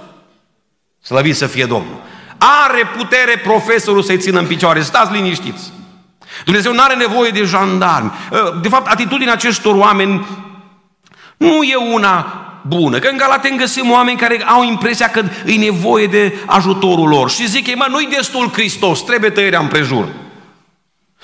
Slăvit 1.01 1.35
să 1.35 1.47
fie 1.47 1.65
Domnul. 1.65 2.01
Are 2.37 2.83
putere 2.97 3.37
profesorul 3.43 4.03
să-i 4.03 4.17
țină 4.19 4.39
în 4.39 4.47
picioare, 4.47 4.81
stați 4.81 5.11
liniștiți. 5.11 5.71
Dumnezeu 6.43 6.73
nu 6.73 6.81
are 6.81 6.95
nevoie 6.95 7.31
de 7.31 7.43
jandarmi. 7.43 8.11
De 8.61 8.69
fapt, 8.69 8.87
atitudinea 8.87 9.33
acestor 9.33 9.75
oameni 9.75 10.27
nu 11.37 11.63
e 11.63 11.75
una 11.75 12.43
bună. 12.61 12.99
Că 12.99 13.07
în 13.11 13.17
Galaten 13.17 13.57
găsim 13.57 13.91
oameni 13.91 14.17
care 14.17 14.43
au 14.45 14.63
impresia 14.63 15.09
că 15.09 15.23
e 15.45 15.55
nevoie 15.55 16.07
de 16.07 16.37
ajutorul 16.45 17.07
lor 17.07 17.29
și 17.29 17.47
zic 17.47 17.67
ei, 17.67 17.75
mă, 17.75 17.85
nu-i 17.89 18.07
destul 18.07 18.49
Hristos, 18.51 19.01
trebuie 19.01 19.29
tăierea 19.29 19.59
împrejur. 19.59 20.07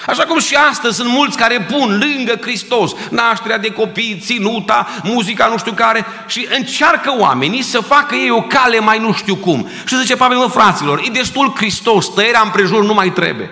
Așa 0.08 0.24
cum 0.24 0.40
și 0.40 0.56
astăzi 0.56 0.96
sunt 0.96 1.10
mulți 1.10 1.38
care 1.38 1.68
pun 1.72 1.98
lângă 1.98 2.38
Hristos 2.42 2.92
nașterea 3.10 3.58
de 3.58 3.72
copii, 3.72 4.20
ținuta, 4.22 4.88
muzica 5.04 5.48
nu 5.48 5.58
știu 5.58 5.72
care 5.72 6.06
și 6.28 6.48
încearcă 6.58 7.16
oamenii 7.18 7.62
să 7.62 7.80
facă 7.80 8.16
ei 8.16 8.30
o 8.30 8.42
cale 8.42 8.80
mai 8.80 9.00
nu 9.00 9.14
știu 9.14 9.36
cum. 9.36 9.68
Și 9.86 10.00
zice 10.00 10.16
Pavel, 10.16 10.38
mă, 10.38 10.48
fraților, 10.48 11.02
e 11.06 11.10
destul 11.12 11.54
Hristos, 11.56 12.14
tăierea 12.14 12.42
împrejur 12.44 12.84
nu 12.84 12.94
mai 12.94 13.10
trebuie. 13.10 13.50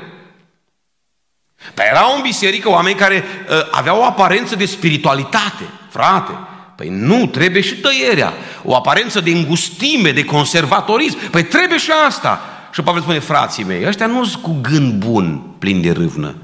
Dar 1.73 1.85
erau 1.91 2.15
în 2.15 2.21
biserică 2.21 2.69
oameni 2.69 2.95
care 2.95 3.23
uh, 3.49 3.55
aveau 3.71 3.99
o 3.99 4.05
aparență 4.05 4.55
de 4.55 4.65
spiritualitate, 4.65 5.63
frate. 5.89 6.31
Păi 6.75 6.89
nu, 6.89 7.25
trebuie 7.25 7.61
și 7.61 7.75
tăierea. 7.75 8.33
O 8.63 8.75
aparență 8.75 9.19
de 9.19 9.31
îngustime, 9.31 10.11
de 10.11 10.25
conservatorism. 10.25 11.29
Păi 11.29 11.43
trebuie 11.43 11.77
și 11.77 11.91
asta. 12.07 12.41
Și 12.71 12.81
Pavel 12.81 13.01
spune, 13.01 13.19
frații 13.19 13.63
mei, 13.63 13.87
ăștia 13.87 14.05
nu 14.05 14.25
sunt 14.25 14.43
cu 14.43 14.57
gând 14.61 14.93
bun, 14.93 15.41
plin 15.59 15.81
de 15.81 15.91
râvnă. 15.91 16.35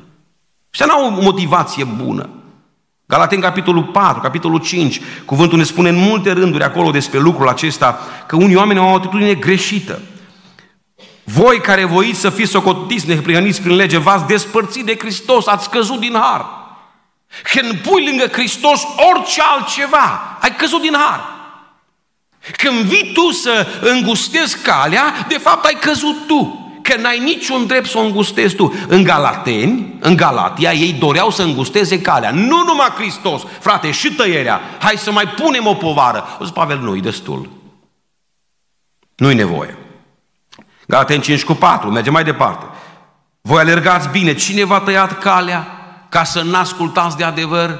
Ăștia 0.72 0.86
nu 0.86 0.94
au 0.94 1.06
o 1.06 1.22
motivație 1.22 1.84
bună. 1.84 2.30
Galaten, 3.06 3.39
capitolul 3.39 3.84
4, 3.84 4.22
capitolul 4.22 4.60
5, 4.60 5.02
cuvântul 5.26 5.58
ne 5.58 5.63
spune 5.63 5.89
în 5.89 5.96
multe 5.96 6.32
rânduri 6.32 6.63
acolo 6.63 6.92
despre 6.92 7.20
lucrul 7.20 7.48
acesta, 7.48 8.00
că 8.28 8.36
unii 8.36 8.56
oameni 8.56 8.80
au 8.80 8.92
o 8.92 8.96
atitudine 8.96 9.34
greșită. 9.34 10.00
Voi 11.24 11.60
care 11.60 11.86
voiți 11.86 12.20
să 12.20 12.30
fiți 12.30 12.52
socotiți, 12.52 13.08
neprihăniți 13.08 13.62
prin 13.62 13.76
lege, 13.76 13.98
v-ați 13.98 14.26
despărțit 14.26 14.86
de 14.86 14.96
Hristos, 15.00 15.48
ați 15.48 15.70
căzut 15.70 16.00
din 16.00 16.13
har. 16.13 16.46
Când 17.44 17.78
pui 17.78 18.06
lângă 18.06 18.28
Hristos 18.28 18.82
orice 19.13 19.42
altceva, 19.42 20.38
ai 20.42 20.56
căzut 20.56 20.82
din 20.82 20.96
har. 20.96 21.38
Când 22.58 22.80
vii 22.80 23.12
tu 23.13 23.32
să 23.32 23.68
îngustezi 23.82 24.62
calea, 24.62 25.26
de 25.28 25.38
fapt 25.38 25.65
ai 25.65 25.78
căzut 25.80 26.28
tu. 26.28 26.63
Că 26.82 26.98
n-ai 26.98 27.20
niciun 27.20 27.65
drept 27.65 27.89
să 27.89 27.98
o 27.98 28.02
îngustezi 28.02 28.56
tu. 28.56 28.74
În 28.88 29.04
Galateni, 29.04 29.96
în 30.00 30.15
Galatia, 30.15 30.74
ei 30.74 30.94
doreau 30.94 31.30
să 31.30 31.42
îngusteze 31.42 32.02
calea. 32.02 32.32
Nu 32.32 32.63
numai 32.63 32.89
Hristos, 32.96 33.42
frate, 33.60 33.92
și 33.92 34.13
tăierea. 34.13 34.62
Hai 34.80 34.98
să 34.98 35.12
mai 35.12 35.28
punem 35.28 35.65
o 35.65 35.74
povară. 35.74 36.38
O 36.39 36.44
zis 36.44 36.54
Pavel, 36.54 36.80
nu, 36.80 36.96
e 36.96 37.00
destul. 37.00 37.50
Nu-i 39.15 39.36
nevoie. 39.36 39.78
Galateni 40.88 41.22
5 41.22 41.44
cu 41.44 41.54
4, 41.54 41.92
mergem 41.92 42.13
mai 42.13 42.24
departe. 42.24 42.65
Voi 43.42 43.60
alergați 43.60 44.10
bine, 44.10 44.34
cine 44.34 44.63
v-a 44.63 44.80
tăiat 44.80 45.20
calea 45.20 45.79
ca 46.10 46.24
să 46.24 46.41
n-ascultați 46.41 47.17
de 47.17 47.24
adevăr? 47.24 47.80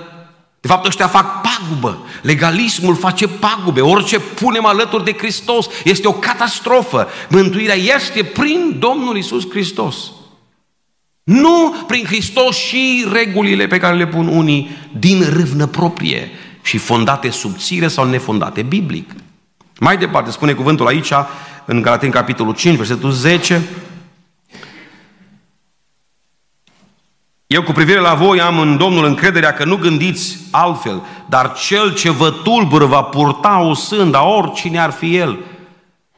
De 0.62 0.68
fapt, 0.68 0.86
ăștia 0.86 1.08
fac 1.08 1.42
pagubă. 1.42 2.06
Legalismul 2.22 2.96
face 2.96 3.28
pagube. 3.28 3.82
Orice 3.82 4.20
punem 4.20 4.66
alături 4.66 5.04
de 5.04 5.16
Hristos 5.18 5.68
este 5.84 6.08
o 6.08 6.14
catastrofă. 6.14 7.08
Mântuirea 7.30 7.76
este 7.76 8.24
prin 8.24 8.76
Domnul 8.80 9.18
Isus 9.18 9.50
Hristos. 9.50 10.12
Nu 11.24 11.76
prin 11.88 12.06
Hristos 12.06 12.58
și 12.58 13.06
regulile 13.12 13.68
pe 13.68 13.78
care 13.78 13.96
le 13.96 14.08
pun 14.08 14.28
unii 14.28 14.78
din 15.00 15.24
râvnă 15.34 15.66
proprie 15.66 16.32
și 16.62 16.78
fondate 16.78 17.30
subțire 17.30 17.88
sau 17.88 18.06
nefondate 18.06 18.62
biblic. 18.62 19.12
Mai 19.80 19.98
departe, 19.98 20.32
spune 20.32 20.54
cuvântul 20.54 20.88
aici, 20.88 21.12
în 21.66 21.82
Galaten, 21.82 22.10
capitolul 22.10 22.54
5, 22.54 22.78
versetul 22.78 23.12
10, 23.12 23.62
Eu 27.52 27.64
cu 27.64 27.72
privire 27.72 28.00
la 28.00 28.14
voi 28.14 28.42
am 28.42 28.60
în 28.60 28.78
Domnul 28.78 29.06
încrederea 29.06 29.54
că 29.54 29.64
nu 29.64 29.78
gândiți 29.78 30.38
altfel, 30.52 31.06
dar 31.30 31.54
cel 31.54 31.94
ce 31.94 32.10
vă 32.10 32.32
tulbură 32.32 32.86
va 32.86 33.02
purta 33.02 33.60
o 33.60 33.74
sânda, 33.74 34.24
oricine 34.24 34.80
ar 34.80 34.92
fi 34.92 35.18
el. 35.18 35.40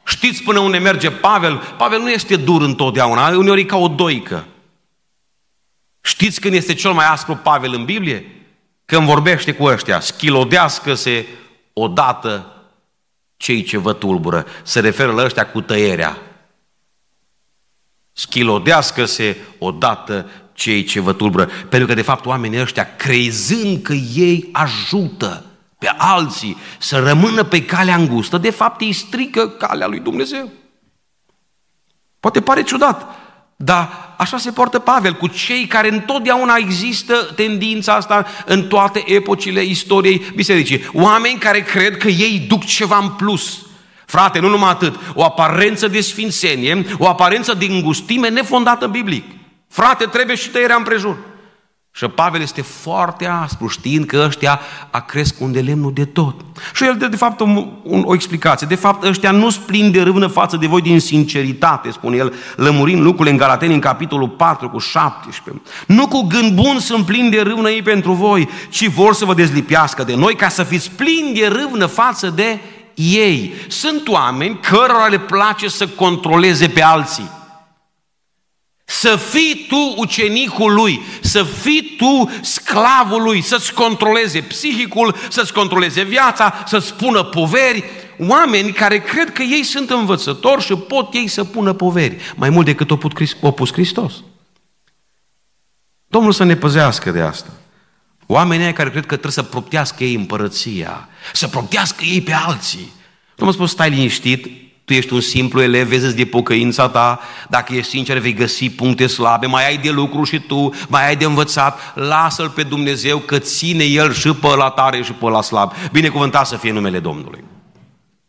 Știți 0.04 0.42
până 0.42 0.58
unde 0.58 0.78
merge 0.78 1.10
Pavel? 1.10 1.56
Pavel 1.76 2.00
nu 2.00 2.10
este 2.10 2.36
dur 2.36 2.62
întotdeauna, 2.62 3.28
uneori 3.28 3.60
e 3.60 3.64
ca 3.64 3.76
o 3.76 3.88
doică. 3.88 4.46
Știți 6.00 6.40
când 6.40 6.54
este 6.54 6.74
cel 6.74 6.92
mai 6.92 7.06
aspru 7.06 7.36
Pavel 7.36 7.74
în 7.74 7.84
Biblie? 7.84 8.44
Când 8.84 9.06
vorbește 9.06 9.52
cu 9.52 9.64
ăștia, 9.64 10.00
schilodească-se 10.00 11.26
odată 11.72 12.46
cei 13.36 13.62
ce 13.62 13.78
vă 13.78 13.92
tulbură. 13.92 14.46
Se 14.62 14.80
referă 14.80 15.12
la 15.12 15.24
ăștia 15.24 15.46
cu 15.46 15.60
tăierea. 15.60 16.18
Schilodească-se 18.12 19.36
odată 19.58 20.26
cei 20.52 20.84
ce 20.84 21.00
vă 21.00 21.12
tulbură. 21.12 21.48
Pentru 21.68 21.88
că, 21.88 21.94
de 21.94 22.02
fapt, 22.02 22.26
oamenii 22.26 22.60
ăștia, 22.60 22.96
crezând 22.96 23.82
că 23.82 23.92
ei 24.14 24.48
ajută 24.52 25.44
pe 25.78 25.94
alții 25.98 26.56
să 26.78 26.98
rămână 26.98 27.42
pe 27.42 27.64
calea 27.64 27.96
îngustă, 27.96 28.38
de 28.38 28.50
fapt 28.50 28.80
îi 28.80 28.92
strică 28.92 29.48
calea 29.48 29.86
lui 29.86 30.00
Dumnezeu. 30.00 30.50
Poate 32.20 32.40
pare 32.40 32.62
ciudat, 32.62 33.14
dar 33.56 34.14
așa 34.18 34.38
se 34.38 34.50
poartă 34.50 34.78
Pavel 34.78 35.12
cu 35.12 35.26
cei 35.26 35.66
care 35.66 35.92
întotdeauna 35.92 36.56
există 36.56 37.14
tendința 37.14 37.94
asta 37.94 38.26
în 38.46 38.66
toate 38.66 39.02
epocile 39.06 39.62
istoriei 39.62 40.22
bisericii. 40.34 40.90
Oameni 40.92 41.38
care 41.38 41.62
cred 41.62 41.96
că 41.96 42.08
ei 42.08 42.44
duc 42.48 42.64
ceva 42.64 42.98
în 42.98 43.08
plus. 43.08 43.58
Frate, 44.06 44.38
nu 44.38 44.48
numai 44.48 44.70
atât, 44.70 45.00
o 45.14 45.24
aparență 45.24 45.88
de 45.88 46.00
sfințenie, 46.00 46.84
o 46.98 47.08
aparență 47.08 47.54
de 47.54 47.64
îngustime 47.64 48.28
nefondată 48.28 48.86
biblic. 48.86 49.24
Frate, 49.72 50.04
trebuie 50.04 50.36
și 50.36 50.50
tăierea 50.50 50.76
împrejur. 50.76 51.16
Și 51.94 52.06
Pavel 52.06 52.40
este 52.40 52.62
foarte 52.62 53.26
aspru, 53.26 53.66
știind 53.66 54.06
că 54.06 54.24
ăștia 54.26 54.60
a 54.90 55.00
cresc 55.00 55.40
unde 55.40 55.60
lemnul 55.60 55.92
de 55.92 56.04
tot. 56.04 56.34
Și 56.74 56.84
el 56.84 56.96
dă, 56.96 57.06
de 57.06 57.16
fapt, 57.16 57.40
un, 57.40 57.70
un, 57.82 58.02
o 58.06 58.14
explicație. 58.14 58.66
De 58.66 58.74
fapt, 58.74 59.04
ăștia 59.04 59.30
nu 59.30 59.50
splin 59.50 59.90
de 59.90 60.02
râvnă 60.02 60.26
față 60.26 60.56
de 60.56 60.66
voi 60.66 60.80
din 60.80 61.00
sinceritate, 61.00 61.90
spune 61.90 62.16
el, 62.16 62.34
lămurind 62.56 63.02
lucrurile 63.02 63.30
în 63.30 63.36
Galateni, 63.36 63.74
în 63.74 63.80
capitolul 63.80 64.28
4 64.28 64.68
cu 64.68 64.78
17. 64.78 65.62
Nu 65.86 66.08
cu 66.08 66.26
gând 66.26 66.52
bun 66.52 66.78
sunt 66.78 67.06
plini 67.06 67.30
de 67.30 67.40
râvnă 67.40 67.70
ei 67.70 67.82
pentru 67.82 68.12
voi, 68.12 68.48
ci 68.70 68.88
vor 68.88 69.14
să 69.14 69.24
vă 69.24 69.34
dezlipească 69.34 70.04
de 70.04 70.14
noi 70.14 70.34
ca 70.34 70.48
să 70.48 70.62
fiți 70.62 70.90
plini 70.90 71.34
de 71.34 71.46
râvnă 71.46 71.86
față 71.86 72.28
de 72.28 72.58
ei. 72.94 73.54
Sunt 73.68 74.08
oameni 74.08 74.58
cărora 74.60 75.06
le 75.06 75.18
place 75.18 75.68
să 75.68 75.86
controleze 75.88 76.68
pe 76.68 76.82
alții. 76.82 77.40
Să 78.84 79.16
fii 79.16 79.66
tu 79.68 79.94
ucenicul 79.96 80.74
lui, 80.74 81.00
să 81.20 81.42
fii 81.42 81.94
tu 81.96 82.30
sclavul 82.42 83.22
lui, 83.22 83.40
să-ți 83.40 83.72
controleze 83.72 84.40
psihicul, 84.40 85.16
să-ți 85.30 85.52
controleze 85.52 86.02
viața, 86.02 86.54
să-ți 86.66 86.94
pună 86.94 87.22
poveri. 87.22 87.84
Oameni 88.18 88.72
care 88.72 89.00
cred 89.00 89.32
că 89.32 89.42
ei 89.42 89.62
sunt 89.62 89.90
învățători 89.90 90.64
și 90.64 90.74
pot 90.74 91.14
ei 91.14 91.28
să 91.28 91.44
pună 91.44 91.72
poveri, 91.72 92.16
mai 92.36 92.50
mult 92.50 92.66
decât 92.66 92.90
o 93.40 93.50
pus 93.50 93.72
Hristos. 93.72 94.12
Domnul 96.06 96.32
să 96.32 96.44
ne 96.44 96.56
păzească 96.56 97.10
de 97.10 97.20
asta. 97.20 97.50
Oamenii 98.26 98.72
care 98.72 98.90
cred 98.90 99.02
că 99.02 99.08
trebuie 99.08 99.32
să 99.32 99.42
proptească 99.42 100.04
ei 100.04 100.14
împărăția, 100.14 101.08
să 101.32 101.48
proptească 101.48 102.04
ei 102.04 102.20
pe 102.20 102.32
alții. 102.32 102.92
Domnul 103.34 103.56
spus, 103.56 103.70
stai 103.70 103.90
liniștit, 103.90 104.50
tu 104.84 104.92
ești 104.92 105.12
un 105.12 105.20
simplu 105.20 105.62
elev, 105.62 105.88
vezi 105.88 106.16
de 106.16 106.24
pocăința 106.24 106.88
ta, 106.88 107.20
dacă 107.48 107.74
ești 107.74 107.90
sincer 107.90 108.18
vei 108.18 108.34
găsi 108.34 108.70
puncte 108.70 109.06
slabe, 109.06 109.46
mai 109.46 109.66
ai 109.66 109.76
de 109.76 109.90
lucru 109.90 110.24
și 110.24 110.38
tu, 110.38 110.70
mai 110.88 111.06
ai 111.06 111.16
de 111.16 111.24
învățat, 111.24 111.78
lasă-L 111.94 112.48
pe 112.48 112.62
Dumnezeu 112.62 113.18
că 113.18 113.38
ține 113.38 113.84
El 113.84 114.12
și 114.12 114.32
pe 114.32 114.46
la 114.56 114.68
tare 114.68 115.02
și 115.02 115.12
pe 115.12 115.28
la 115.28 115.42
slab. 115.42 115.72
Binecuvântat 115.92 116.46
să 116.46 116.56
fie 116.56 116.72
numele 116.72 116.98
Domnului. 116.98 117.44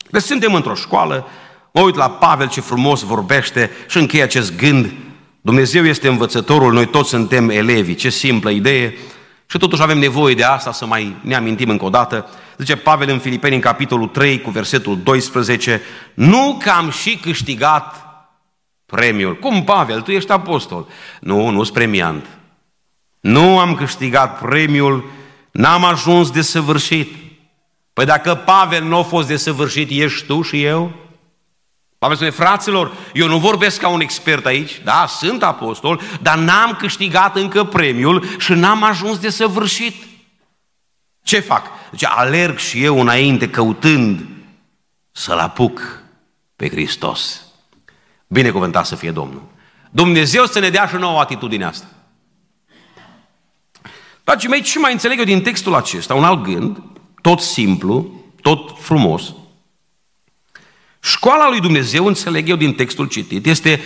Deci 0.09 0.21
suntem 0.21 0.53
într-o 0.53 0.75
școală, 0.75 1.27
mă 1.71 1.81
uit 1.81 1.95
la 1.95 2.09
Pavel 2.09 2.49
ce 2.49 2.61
frumos 2.61 3.01
vorbește 3.01 3.71
și 3.89 3.97
încheie 3.97 4.23
acest 4.23 4.55
gând. 4.55 4.93
Dumnezeu 5.41 5.85
este 5.85 6.07
învățătorul, 6.07 6.73
noi 6.73 6.85
toți 6.85 7.09
suntem 7.09 7.49
elevi, 7.49 7.95
ce 7.95 8.09
simplă 8.09 8.49
idee. 8.49 8.97
Și 9.45 9.57
totuși 9.57 9.81
avem 9.81 9.97
nevoie 9.97 10.35
de 10.35 10.43
asta 10.43 10.71
să 10.71 10.85
mai 10.85 11.15
ne 11.21 11.35
amintim 11.35 11.69
încă 11.69 11.85
o 11.85 11.89
dată. 11.89 12.29
Zice 12.57 12.75
Pavel 12.75 13.09
în 13.09 13.19
Filipeni, 13.19 13.55
în 13.55 13.61
capitolul 13.61 14.07
3, 14.07 14.41
cu 14.41 14.49
versetul 14.49 14.99
12, 15.03 15.81
nu 16.13 16.57
că 16.63 16.69
am 16.69 16.89
și 16.89 17.17
câștigat 17.17 18.05
premiul. 18.85 19.35
Cum, 19.35 19.63
Pavel, 19.63 20.01
tu 20.01 20.11
ești 20.11 20.31
apostol? 20.31 20.87
Nu, 21.19 21.49
nu 21.49 21.63
sunt 21.63 21.75
premiant. 21.75 22.25
Nu 23.19 23.59
am 23.59 23.75
câștigat 23.75 24.39
premiul, 24.39 25.11
n-am 25.51 25.83
ajuns 25.85 26.31
de 26.31 26.41
săvârșit. 26.41 27.15
Păi 27.93 28.05
dacă 28.05 28.35
Pavel 28.35 28.83
nu 28.83 28.97
a 28.97 29.03
fost 29.03 29.27
de 29.27 29.35
săvârșit, 29.35 29.89
ești 29.91 30.25
tu 30.25 30.41
și 30.41 30.63
eu? 30.63 30.91
Pavel 31.97 32.15
spune, 32.17 32.31
fraților, 32.31 32.93
eu 33.13 33.27
nu 33.27 33.37
vorbesc 33.37 33.79
ca 33.79 33.87
un 33.87 34.01
expert 34.01 34.45
aici, 34.45 34.81
da, 34.83 35.05
sunt 35.07 35.43
apostol, 35.43 36.01
dar 36.21 36.37
n-am 36.37 36.75
câștigat 36.79 37.35
încă 37.35 37.63
premiul 37.63 38.25
și 38.37 38.51
n-am 38.51 38.83
ajuns 38.83 39.17
de 39.17 39.29
săvârșit. 39.29 39.95
Ce 41.23 41.39
fac? 41.39 41.65
Deci 41.89 42.05
alerg 42.05 42.57
și 42.57 42.83
eu 42.83 42.99
înainte 42.99 43.49
căutând 43.49 44.25
să-L 45.11 45.37
apuc 45.37 46.01
pe 46.55 46.69
Hristos. 46.69 47.41
Binecuvântat 48.27 48.85
să 48.85 48.95
fie 48.95 49.11
Domnul. 49.11 49.43
Dumnezeu 49.91 50.45
să 50.45 50.59
ne 50.59 50.69
dea 50.69 50.87
și 50.87 50.95
nouă 50.95 51.19
atitudinea 51.19 51.67
asta. 51.67 51.87
Dragii 54.23 54.49
mei, 54.49 54.61
ce 54.61 54.79
mai 54.79 54.91
înțeleg 54.91 55.19
eu 55.19 55.25
din 55.25 55.41
textul 55.41 55.75
acesta? 55.75 56.13
Un 56.13 56.23
alt 56.23 56.43
gând, 56.43 56.81
tot 57.21 57.39
simplu, 57.39 58.23
tot 58.41 58.79
frumos. 58.79 59.33
Școala 60.99 61.49
lui 61.49 61.59
Dumnezeu, 61.59 62.05
înțeleg 62.05 62.49
eu 62.49 62.55
din 62.55 62.73
textul 62.73 63.07
citit, 63.07 63.45
este 63.45 63.81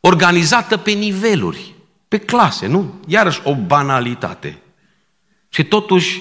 organizată 0.00 0.76
pe 0.76 0.90
niveluri, 0.90 1.74
pe 2.08 2.18
clase, 2.18 2.66
nu? 2.66 2.94
Iarăși 3.06 3.40
o 3.44 3.54
banalitate. 3.54 4.58
Și 5.48 5.64
totuși 5.64 6.20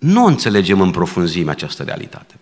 nu 0.00 0.24
înțelegem 0.24 0.80
în 0.80 0.90
profunzime 0.90 1.50
această 1.50 1.82
realitate. 1.82 2.34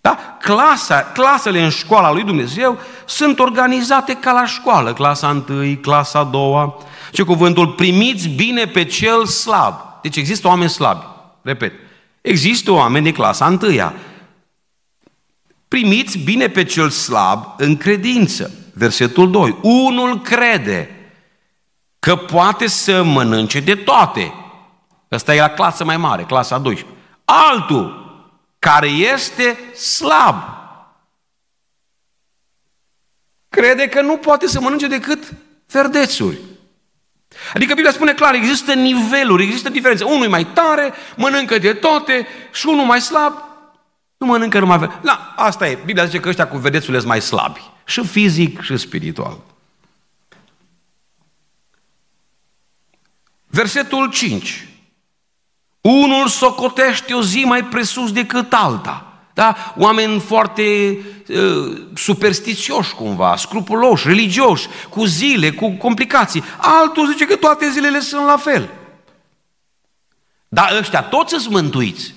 Da? 0.00 0.36
Clasa, 0.40 1.02
clasele 1.02 1.62
în 1.62 1.70
școala 1.70 2.12
lui 2.12 2.24
Dumnezeu 2.24 2.78
sunt 3.06 3.38
organizate 3.38 4.14
ca 4.14 4.32
la 4.32 4.46
școală. 4.46 4.92
Clasa 4.92 5.42
1, 5.48 5.76
clasa 5.76 6.18
a 6.18 6.24
doua. 6.24 6.76
Ce 7.12 7.22
cuvântul? 7.22 7.68
Primiți 7.68 8.28
bine 8.28 8.66
pe 8.66 8.84
cel 8.84 9.26
slab. 9.26 9.74
Deci 10.02 10.16
există 10.16 10.46
oameni 10.46 10.70
slabi. 10.70 11.04
Repet. 11.42 11.72
Există 12.20 12.70
oameni 12.70 13.04
de 13.04 13.12
clasa 13.12 13.58
1. 13.62 13.92
Primiți 15.68 16.18
bine 16.18 16.48
pe 16.48 16.64
cel 16.64 16.90
slab 16.90 17.54
în 17.56 17.76
credință. 17.76 18.50
Versetul 18.72 19.30
2. 19.30 19.58
Unul 19.62 20.20
crede 20.20 20.90
că 21.98 22.16
poate 22.16 22.66
să 22.66 23.02
mănânce 23.02 23.60
de 23.60 23.74
toate. 23.74 24.32
Ăsta 25.14 25.34
e 25.34 25.40
la 25.40 25.50
clasă 25.50 25.84
mai 25.84 25.96
mare, 25.96 26.22
clasa 26.22 26.58
12. 26.58 26.98
Altul 27.24 28.02
care 28.58 28.86
este 28.86 29.74
slab. 29.74 30.42
Crede 33.48 33.88
că 33.88 34.00
nu 34.00 34.16
poate 34.16 34.46
să 34.46 34.60
mănânce 34.60 34.86
decât 34.86 35.32
verdețuri. 35.66 36.38
Adică 37.54 37.74
Biblia 37.74 37.92
spune 37.92 38.14
clar, 38.14 38.34
există 38.34 38.74
niveluri, 38.74 39.42
există 39.42 39.68
diferențe. 39.68 40.04
Unul 40.04 40.24
e 40.24 40.28
mai 40.28 40.46
tare, 40.46 40.92
mănâncă 41.16 41.58
de 41.58 41.72
toate 41.72 42.26
și 42.52 42.66
unul 42.66 42.84
mai 42.84 43.00
slab, 43.00 43.32
nu 44.16 44.26
mănâncă 44.26 44.58
numai 44.58 44.78
verdețuri. 44.78 45.06
Da, 45.06 45.34
asta 45.36 45.68
e. 45.68 45.78
Biblia 45.84 46.04
zice 46.04 46.20
că 46.20 46.28
ăștia 46.28 46.48
cu 46.48 46.56
verdețurile 46.56 46.98
sunt 46.98 47.10
mai 47.10 47.20
slabi. 47.20 47.70
Și 47.84 48.06
fizic 48.06 48.60
și 48.60 48.76
spiritual. 48.76 49.38
Versetul 53.46 54.10
5. 54.10 54.68
Unul 55.90 56.28
socotește 56.28 57.14
o 57.14 57.22
zi 57.22 57.44
mai 57.46 57.64
presus 57.64 58.12
decât 58.12 58.52
alta. 58.52 59.12
Da? 59.34 59.74
Oameni 59.76 60.20
foarte 60.20 60.62
uh, 61.28 61.80
superstițioși 61.94 62.94
cumva, 62.94 63.36
scrupuloși, 63.36 64.08
religioși, 64.08 64.66
cu 64.88 65.04
zile, 65.04 65.50
cu 65.50 65.70
complicații. 65.70 66.44
Altul 66.56 67.06
zice 67.06 67.26
că 67.26 67.36
toate 67.36 67.70
zilele 67.70 68.00
sunt 68.00 68.24
la 68.24 68.36
fel. 68.36 68.68
Dar 70.48 70.76
ăștia 70.78 71.02
toți 71.02 71.30
sunt 71.30 71.52
mântuiți. 71.52 72.14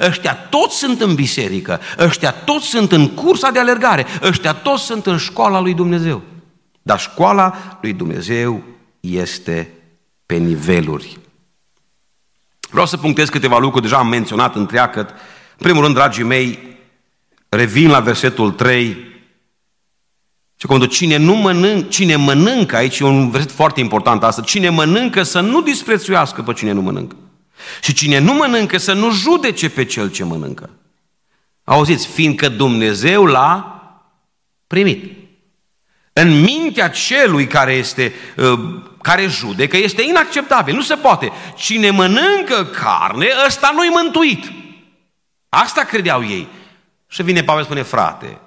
Ăștia 0.00 0.34
toți 0.34 0.76
sunt 0.76 1.00
în 1.00 1.14
biserică, 1.14 1.80
ăștia 1.98 2.30
toți 2.30 2.66
sunt 2.66 2.92
în 2.92 3.08
cursa 3.08 3.50
de 3.50 3.58
alergare, 3.58 4.06
ăștia 4.22 4.52
toți 4.52 4.82
sunt 4.82 5.06
în 5.06 5.16
școala 5.16 5.60
lui 5.60 5.74
Dumnezeu. 5.74 6.22
Dar 6.82 7.00
școala 7.00 7.78
lui 7.80 7.92
Dumnezeu 7.92 8.62
este 9.00 9.70
pe 10.26 10.34
niveluri. 10.34 11.18
Vreau 12.74 12.88
să 12.88 12.96
punctez 12.96 13.28
câteva 13.28 13.58
lucruri, 13.58 13.82
deja 13.82 13.96
am 13.96 14.06
menționat 14.06 14.54
întreagăt. 14.54 15.08
În 15.10 15.58
primul 15.58 15.82
rând, 15.82 15.94
dragii 15.94 16.24
mei, 16.24 16.58
revin 17.48 17.90
la 17.90 18.00
versetul 18.00 18.50
3. 18.50 18.96
Și 20.56 20.66
când 20.66 20.86
cine, 20.86 21.16
nu 21.16 21.34
mănânc, 21.34 21.88
cine 21.88 22.16
mănâncă, 22.16 22.76
aici 22.76 22.98
e 22.98 23.04
un 23.04 23.30
verset 23.30 23.50
foarte 23.50 23.80
important 23.80 24.22
asta, 24.22 24.42
cine 24.42 24.68
mănâncă 24.68 25.22
să 25.22 25.40
nu 25.40 25.62
disprețuiască 25.62 26.42
pe 26.42 26.52
cine 26.52 26.72
nu 26.72 26.80
mănâncă. 26.80 27.16
Și 27.82 27.94
cine 27.94 28.18
nu 28.18 28.32
mănâncă 28.32 28.78
să 28.78 28.92
nu 28.92 29.10
judece 29.12 29.70
pe 29.70 29.84
cel 29.84 30.10
ce 30.10 30.24
mănâncă. 30.24 30.70
Auziți, 31.64 32.06
fiindcă 32.06 32.48
Dumnezeu 32.48 33.24
l-a 33.24 33.82
primit. 34.66 35.23
În 36.16 36.40
mintea 36.40 36.90
celui 36.90 37.46
care 37.46 37.72
este 37.72 38.14
uh, 38.36 38.82
care 39.02 39.26
judecă 39.26 39.76
este 39.76 40.02
inacceptabil. 40.02 40.74
Nu 40.74 40.82
se 40.82 40.94
poate. 40.94 41.32
Cine 41.56 41.90
mănâncă 41.90 42.64
carne, 42.64 43.28
ăsta 43.46 43.72
nu-i 43.74 43.88
mântuit. 43.88 44.52
Asta 45.48 45.82
credeau 45.82 46.24
ei. 46.24 46.48
Și 47.08 47.22
vine 47.22 47.42
Pavel 47.42 47.64
spune, 47.64 47.82
frate, 47.82 48.38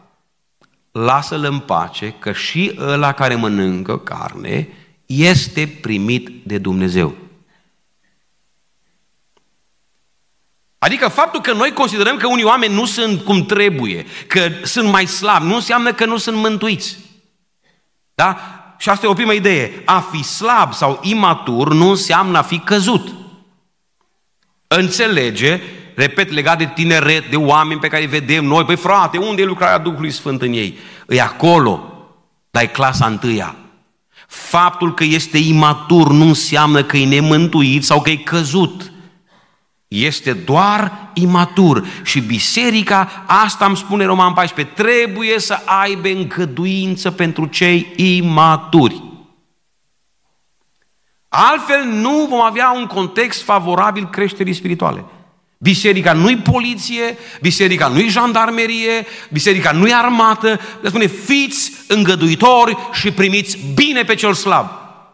lasă-l 0.92 1.44
în 1.44 1.60
pace 1.60 2.14
că 2.20 2.32
și 2.32 2.76
ăla 2.80 3.12
care 3.12 3.36
mănâncă 3.36 3.98
carne 3.98 4.68
este 5.06 5.78
primit 5.82 6.30
de 6.44 6.58
Dumnezeu. 6.58 7.16
Adică 10.78 11.08
faptul 11.08 11.42
că 11.42 11.54
noi 11.54 11.74
considerăm 11.74 12.18
că 12.18 12.28
unii 12.28 12.44
oameni 12.44 12.74
nu 12.74 12.86
sunt 12.86 13.24
cum 13.24 13.46
trebuie, 13.46 14.06
că 14.28 14.50
sunt 14.64 14.90
mai 14.90 15.06
slabi, 15.06 15.46
nu 15.46 15.56
înseamnă 15.56 15.94
că 15.94 16.06
nu 16.06 16.18
sunt 16.18 16.38
mântuiți. 16.38 16.98
Da? 18.18 18.38
Și 18.78 18.90
asta 18.90 19.06
e 19.06 19.10
o 19.10 19.14
primă 19.14 19.34
idee. 19.34 19.82
A 19.86 20.00
fi 20.00 20.24
slab 20.24 20.74
sau 20.74 21.00
imatur 21.02 21.74
nu 21.74 21.90
înseamnă 21.90 22.38
a 22.38 22.42
fi 22.42 22.60
căzut. 22.60 23.14
Înțelege, 24.68 25.62
repet, 25.96 26.32
legat 26.32 26.58
de 26.58 26.72
tineret, 26.74 27.30
de 27.30 27.36
oameni 27.36 27.80
pe 27.80 27.88
care 27.88 28.02
îi 28.02 28.08
vedem 28.08 28.46
noi, 28.46 28.66
păi 28.66 28.76
frate, 28.76 29.18
unde 29.18 29.42
e 29.42 29.46
lucrarea 29.46 29.78
Duhului 29.78 30.12
Sfânt 30.12 30.42
în 30.42 30.54
ei? 30.54 30.78
E 31.08 31.22
acolo, 31.22 31.94
dar 32.52 32.64
e 32.64 32.68
clasa 32.68 33.06
întâia. 33.06 33.56
Faptul 34.28 34.94
că 34.94 35.04
este 35.04 35.38
imatur 35.38 36.12
nu 36.12 36.28
înseamnă 36.28 36.84
că 36.84 36.98
e 36.98 37.06
nemântuit 37.06 37.86
sau 37.86 38.02
că 38.02 38.10
e 38.10 38.16
căzut. 38.16 38.92
Este 39.88 40.34
doar 40.34 41.10
imatur. 41.14 41.88
Și 42.04 42.20
biserica, 42.20 43.24
asta 43.26 43.66
îmi 43.66 43.78
spune 43.78 44.06
Roman 44.06 44.34
14, 44.34 44.74
trebuie 44.76 45.40
să 45.40 45.60
aibă 45.66 46.08
încăduință 46.08 47.12
pentru 47.12 47.46
cei 47.46 47.94
imaturi. 47.96 49.04
Altfel 51.28 51.84
nu 51.84 52.26
vom 52.30 52.42
avea 52.42 52.72
un 52.72 52.86
context 52.86 53.44
favorabil 53.44 54.10
creșterii 54.10 54.54
spirituale. 54.54 55.06
Biserica 55.58 56.14
nu-i 56.14 56.38
poliție, 56.38 57.18
biserica 57.42 57.88
nu-i 57.88 58.10
jandarmerie, 58.10 59.06
biserica 59.30 59.72
nu-i 59.72 59.94
armată. 59.94 60.60
Le 60.82 60.90
spune, 60.90 61.06
fiți 61.06 61.72
îngăduitori 61.88 62.78
și 62.92 63.12
primiți 63.12 63.58
bine 63.74 64.04
pe 64.04 64.16
cel 64.16 64.34
slab. 64.34 64.70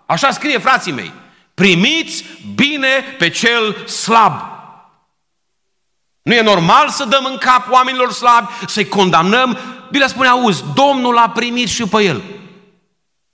Așa 0.05 0.31
scrie 0.31 0.57
frații 0.57 0.91
mei. 0.91 1.11
Primiți 1.53 2.25
bine 2.55 2.87
pe 3.17 3.29
cel 3.29 3.87
slab. 3.87 4.52
Nu 6.23 6.33
e 6.33 6.41
normal 6.41 6.89
să 6.89 7.05
dăm 7.05 7.25
în 7.31 7.37
cap 7.37 7.71
oamenilor 7.71 8.11
slabi, 8.11 8.47
să-i 8.67 8.87
condamnăm. 8.87 9.57
Bine 9.91 10.07
spune, 10.07 10.27
auzi, 10.27 10.63
Domnul 10.73 11.17
a 11.17 11.29
primit 11.29 11.67
și 11.67 11.83
pe 11.83 12.03
el. 12.03 12.21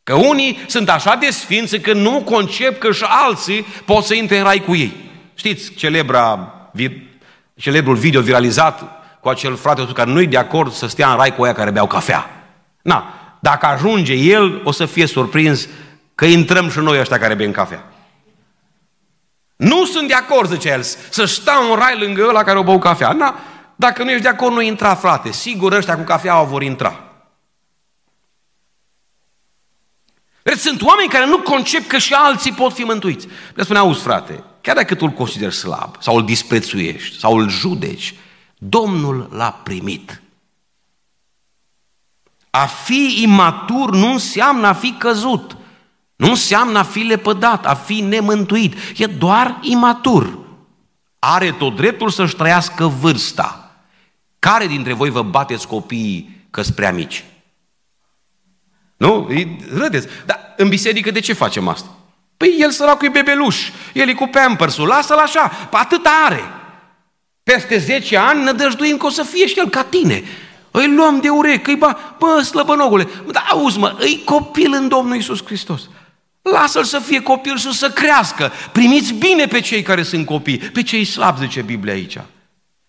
Că 0.04 0.14
unii 0.14 0.60
sunt 0.68 0.90
așa 0.90 1.16
de 1.16 1.30
sfinți 1.30 1.80
că 1.80 1.94
nu 1.94 2.22
concep 2.26 2.80
că 2.80 2.92
și 2.92 3.04
alții 3.08 3.66
pot 3.86 4.04
să 4.04 4.14
intre 4.14 4.38
în 4.38 4.44
rai 4.44 4.64
cu 4.66 4.76
ei. 4.76 4.94
Știți, 5.34 5.74
celebra, 5.74 6.54
celebrul 7.56 7.96
video 7.96 8.22
viralizat 8.22 8.84
cu 9.20 9.30
acel 9.30 9.56
frate 9.56 9.86
care 9.94 10.12
nu-i 10.12 10.28
de 10.28 10.38
acord 10.38 10.74
să 10.74 10.88
stea 10.88 11.12
în 11.12 11.18
rai 11.18 11.36
cu 11.36 11.44
aia 11.44 11.54
care 11.54 11.72
beau 11.72 11.88
cafea. 11.88 12.30
Na, 12.82 13.14
dacă 13.40 13.66
ajunge 13.66 14.14
el, 14.14 14.62
o 14.64 14.72
să 14.72 14.86
fie 14.86 15.06
surprins 15.06 15.68
că 16.16 16.26
intrăm 16.26 16.70
și 16.70 16.80
noi 16.80 17.00
ăștia 17.00 17.20
care 17.20 17.34
bem 17.34 17.52
cafea. 17.52 17.84
Nu 19.60 19.86
sunt 19.86 20.08
de 20.08 20.14
acord, 20.14 20.50
zice 20.50 20.70
el, 20.70 20.84
să 21.10 21.26
stau 21.26 21.72
în 21.72 21.78
rai 21.78 22.00
lângă 22.00 22.26
ăla 22.28 22.44
care 22.44 22.58
o 22.58 22.64
bău 22.64 22.80
cafea. 22.80 23.12
Na, 23.12 23.40
dacă 23.76 24.04
nu 24.04 24.10
ești 24.10 24.22
de 24.22 24.28
acord, 24.28 24.54
nu 24.54 24.62
intra, 24.62 24.96
frate. 24.96 25.32
Sigur, 25.32 25.74
ăștia 25.74 25.98
cu 25.98 26.04
cafea 26.04 26.42
vor 26.42 26.64
intra. 26.64 27.04
Deci 30.42 30.58
sunt 30.58 30.82
oameni 30.82 31.10
care 31.10 31.26
nu 31.26 31.40
concep 31.40 31.88
că 31.88 31.98
și 31.98 32.14
alții 32.14 32.52
pot 32.52 32.74
fi 32.74 32.84
mântuiți. 32.84 33.28
Le 33.54 33.64
spune, 33.64 33.80
auzi, 33.80 34.02
frate, 34.02 34.44
chiar 34.62 34.76
dacă 34.76 34.96
tu 34.96 35.06
îl 35.06 35.12
consideri 35.12 35.56
slab, 35.56 35.96
sau 36.00 36.16
îl 36.16 36.26
disprețuiești, 36.26 37.20
sau 37.20 37.38
îl 37.38 37.50
judeci, 37.50 38.16
Domnul 38.58 39.30
l-a 39.32 39.52
primit. 39.52 40.22
A 42.50 42.66
fi 42.66 43.22
imatur 43.22 43.92
nu 43.92 44.12
înseamnă 44.12 44.68
a 44.68 44.74
fi 44.74 44.92
căzut. 44.92 45.58
Nu 46.20 46.30
înseamnă 46.30 46.80
a 46.80 46.84
fi 46.84 47.00
lepădat, 47.00 47.66
a 47.66 47.74
fi 47.74 48.02
nemântuit. 48.02 48.76
E 48.98 49.06
doar 49.06 49.58
imatur. 49.62 50.38
Are 51.20 51.52
tot 51.52 51.76
dreptul 51.76 52.10
să-și 52.10 52.36
trăiască 52.36 52.86
vârsta. 52.86 53.76
Care 54.40 54.68
dintre 54.68 54.94
voi 54.94 55.10
vă 55.10 55.22
bateți 55.22 55.68
copiii 55.68 56.46
că 56.50 56.62
sunt 56.62 56.76
prea 56.76 56.92
mici. 56.92 57.24
Nu? 58.98 59.30
Râdeți. 59.74 60.08
Dar 60.26 60.54
în 60.58 60.70
biserică 60.70 61.12
de 61.12 61.20
ce 61.20 61.34
facem 61.34 61.68
asta? 61.68 61.90
Păi 62.38 62.56
el 62.60 62.72
săracul 62.72 63.08
e 63.08 63.10
bebeluș, 63.10 63.70
el 63.94 64.10
e 64.10 64.14
cu 64.14 64.28
pampersul, 64.28 64.88
lasă-l 64.88 65.18
așa, 65.18 65.52
atât 65.72 66.08
are. 66.26 66.44
Peste 67.44 67.78
10 67.78 68.18
ani 68.18 68.44
nădăjduim 68.44 68.98
că 68.98 69.06
o 69.06 69.10
să 69.10 69.24
fie 69.24 69.48
și 69.48 69.60
el 69.60 69.70
ca 69.70 69.84
tine. 69.84 70.24
Îi 70.72 70.96
luăm 70.96 71.20
de 71.20 71.30
urechi, 71.30 71.70
îi 71.70 71.76
ba, 71.76 72.16
bă, 72.18 72.42
slăbănogule, 72.42 73.08
dar 73.32 73.46
auzi 73.50 73.78
mă, 73.78 73.96
îi 74.00 74.22
copil 74.26 74.74
în 74.74 74.88
Domnul 74.88 75.16
Isus 75.16 75.46
Hristos. 75.46 75.90
Lasă-l 76.54 76.84
să 76.84 77.00
fie 77.06 77.22
copil 77.22 77.58
și 77.58 77.74
să 77.74 77.90
crească. 77.90 78.52
Primiți 78.72 79.14
bine 79.14 79.46
pe 79.46 79.60
cei 79.60 79.82
care 79.82 80.04
sunt 80.04 80.26
copii, 80.26 80.58
pe 80.58 80.84
cei 80.84 81.06
slabi, 81.06 81.40
zice 81.40 81.62
Biblia 81.62 81.94
aici. 81.94 82.18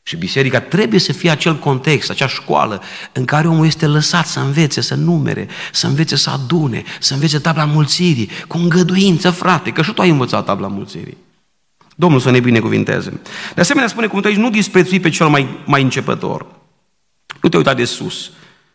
Și 0.03 0.17
biserica 0.17 0.61
trebuie 0.61 1.01
să 1.01 1.13
fie 1.13 1.31
acel 1.31 1.59
context, 1.59 2.11
acea 2.11 2.27
școală 2.27 2.83
în 3.13 3.25
care 3.25 3.49
omul 3.49 3.67
este 3.67 3.87
lăsat 3.87 4.27
să 4.27 4.41
învețe, 4.41 4.81
să 4.81 4.95
numere, 4.95 5.49
să 5.73 5.87
învețe 5.87 6.17
să 6.17 6.31
adune, 6.31 6.83
să 7.01 7.15
învețe 7.15 7.39
tabla 7.39 7.65
mulțirii, 7.65 8.31
cu 8.49 8.57
îngăduință, 8.57 9.31
frate, 9.31 9.71
că 9.71 9.83
și 9.83 9.93
tu 9.93 10.03
ai 10.03 10.11
învățat 10.11 10.45
tabla 10.45 10.67
mulțirii. 10.67 11.17
Domnul 11.97 12.21
să 12.21 12.31
ne 12.31 12.41
binecuvinteze. 12.41 13.21
De 13.55 13.61
asemenea, 13.61 13.89
spune 13.89 14.07
cum 14.07 14.21
aici, 14.25 14.37
nu 14.37 14.51
disprețui 14.51 15.01
pe 15.01 15.09
cel 15.09 15.29
mai, 15.29 15.49
mai 15.65 15.83
începător. 15.83 16.47
Nu 17.43 17.49
te 17.49 17.57
uita 17.57 17.75
de 17.75 17.85
sus. 17.85 18.31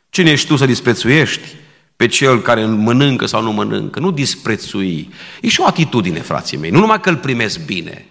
Cine 0.09 0.29
ești 0.29 0.47
tu 0.47 0.55
să 0.55 0.65
disprețuiești 0.65 1.47
pe 1.95 2.07
cel 2.07 2.41
care 2.41 2.65
mănâncă 2.65 3.25
sau 3.25 3.41
nu 3.41 3.51
mănâncă? 3.51 3.99
Nu 3.99 4.11
disprețui. 4.11 5.13
E 5.41 5.47
și 5.47 5.61
o 5.61 5.65
atitudine, 5.65 6.19
frații 6.19 6.57
mei. 6.57 6.69
Nu 6.69 6.79
numai 6.79 6.99
că 6.99 7.09
îl 7.09 7.17
primesc 7.17 7.65
bine, 7.65 8.05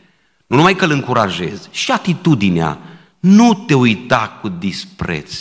nu 0.47 0.57
numai 0.57 0.75
că 0.75 0.85
îl 0.85 0.91
încurajez, 0.91 1.69
și 1.71 1.91
atitudinea 1.91 2.79
nu 3.21 3.65
te 3.67 3.75
uita 3.75 4.39
cu 4.41 4.49
dispreț. 4.49 5.33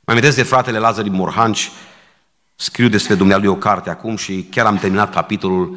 Mai 0.00 0.16
amintesc 0.16 0.36
de 0.36 0.42
fratele 0.42 0.78
Lazar 0.78 1.02
din 1.02 1.14
Morhanci, 1.14 1.70
scriu 2.54 2.88
despre 2.88 3.14
Dumnealui 3.14 3.48
o 3.48 3.56
carte 3.56 3.90
acum 3.90 4.16
și 4.16 4.46
chiar 4.50 4.66
am 4.66 4.76
terminat 4.76 5.12
capitolul. 5.12 5.76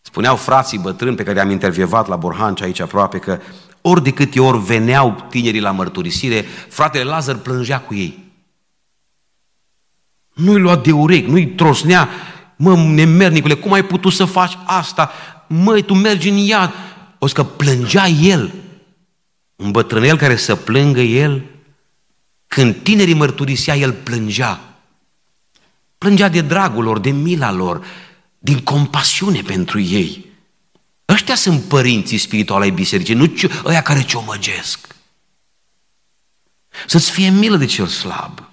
Spuneau 0.00 0.36
frații 0.36 0.78
bătrâni 0.78 1.16
pe 1.16 1.22
care 1.22 1.40
am 1.40 1.50
intervievat 1.50 2.08
la 2.08 2.16
Borhanci 2.16 2.62
aici 2.62 2.80
aproape 2.80 3.18
că 3.18 3.40
ori 3.80 4.02
de 4.02 4.10
câte 4.10 4.40
ori 4.40 4.58
veneau 4.58 5.26
tinerii 5.30 5.60
la 5.60 5.70
mărturisire, 5.70 6.44
fratele 6.68 7.04
Lazar 7.04 7.36
plângea 7.36 7.80
cu 7.80 7.94
ei. 7.94 8.25
Nu-i 10.36 10.60
lua 10.60 10.76
de 10.76 10.92
urechi, 10.92 11.30
nu-i 11.30 11.46
trosnea, 11.46 12.08
mă, 12.56 12.74
nemernicule, 12.74 13.54
cum 13.54 13.72
ai 13.72 13.84
putut 13.84 14.12
să 14.12 14.24
faci 14.24 14.58
asta? 14.64 15.10
Măi, 15.46 15.82
tu 15.82 15.94
mergi 15.94 16.28
în 16.28 16.36
iad. 16.36 16.72
O 17.18 17.26
să 17.26 17.34
că 17.34 17.44
plângea 17.44 18.06
el 18.06 18.52
un 19.56 19.70
bătrânel 19.70 20.16
care 20.16 20.36
să 20.36 20.54
plângă 20.54 21.00
el, 21.00 21.44
când 22.46 22.76
tinerii 22.82 23.14
mărturisea, 23.14 23.76
el 23.76 23.92
plângea. 23.92 24.60
Plângea 25.98 26.28
de 26.28 26.40
dragul 26.40 26.84
lor, 26.84 26.98
de 26.98 27.10
mila 27.10 27.52
lor, 27.52 27.84
din 28.38 28.58
compasiune 28.58 29.40
pentru 29.40 29.80
ei. 29.80 30.24
Ăștia 31.08 31.34
sunt 31.34 31.62
părinții 31.62 32.18
spirituali 32.18 32.64
ai 32.64 32.70
bisericii, 32.70 33.14
nu 33.14 33.32
ăia 33.64 33.82
care 33.82 34.04
ciomăgesc. 34.04 34.94
Să-ți 36.86 37.10
fie 37.10 37.30
milă 37.30 37.56
de 37.56 37.64
cel 37.64 37.86
slab. 37.86 38.50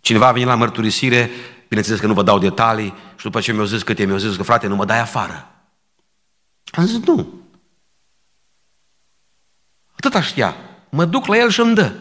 Cineva 0.00 0.26
a 0.26 0.32
venit 0.32 0.46
la 0.46 0.54
mărturisire, 0.54 1.30
bineînțeles 1.68 2.00
că 2.00 2.06
nu 2.06 2.14
vă 2.14 2.22
dau 2.22 2.38
detalii, 2.38 2.94
și 3.16 3.24
după 3.24 3.40
ce 3.40 3.52
mi-au 3.52 3.64
zis 3.64 3.82
câte 3.82 4.04
mi-au 4.04 4.18
zis 4.18 4.36
că 4.36 4.42
frate, 4.42 4.66
nu 4.66 4.76
mă 4.76 4.84
dai 4.84 5.00
afară. 5.00 5.50
Am 6.70 6.86
zis, 6.86 6.98
nu, 6.98 7.40
Atâta 10.00 10.22
știa. 10.22 10.56
Mă 10.90 11.04
duc 11.04 11.26
la 11.26 11.36
el 11.36 11.50
și 11.50 11.60
îmi 11.60 11.74
dă. 11.74 11.92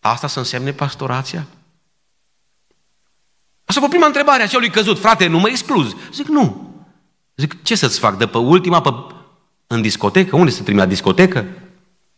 Asta 0.00 0.26
să 0.26 0.38
însemne 0.38 0.72
pastorația? 0.72 1.46
Asta 3.64 3.80
a 3.84 3.88
prima 3.88 4.06
întrebare 4.06 4.42
a 4.42 4.46
celui 4.46 4.70
căzut. 4.70 4.98
Frate, 4.98 5.26
nu 5.26 5.38
mă 5.38 5.48
excluzi? 5.48 5.96
Zic, 6.12 6.26
nu. 6.26 6.74
Zic, 7.36 7.62
ce 7.62 7.74
să-ți 7.74 7.98
fac? 7.98 8.18
De 8.18 8.26
pe 8.26 8.38
ultima, 8.38 8.80
pe... 8.80 9.14
în 9.66 9.82
discotecă? 9.82 10.36
Unde 10.36 10.50
să 10.50 10.62
trimi 10.62 10.78
la 10.78 10.86
discotecă? 10.86 11.46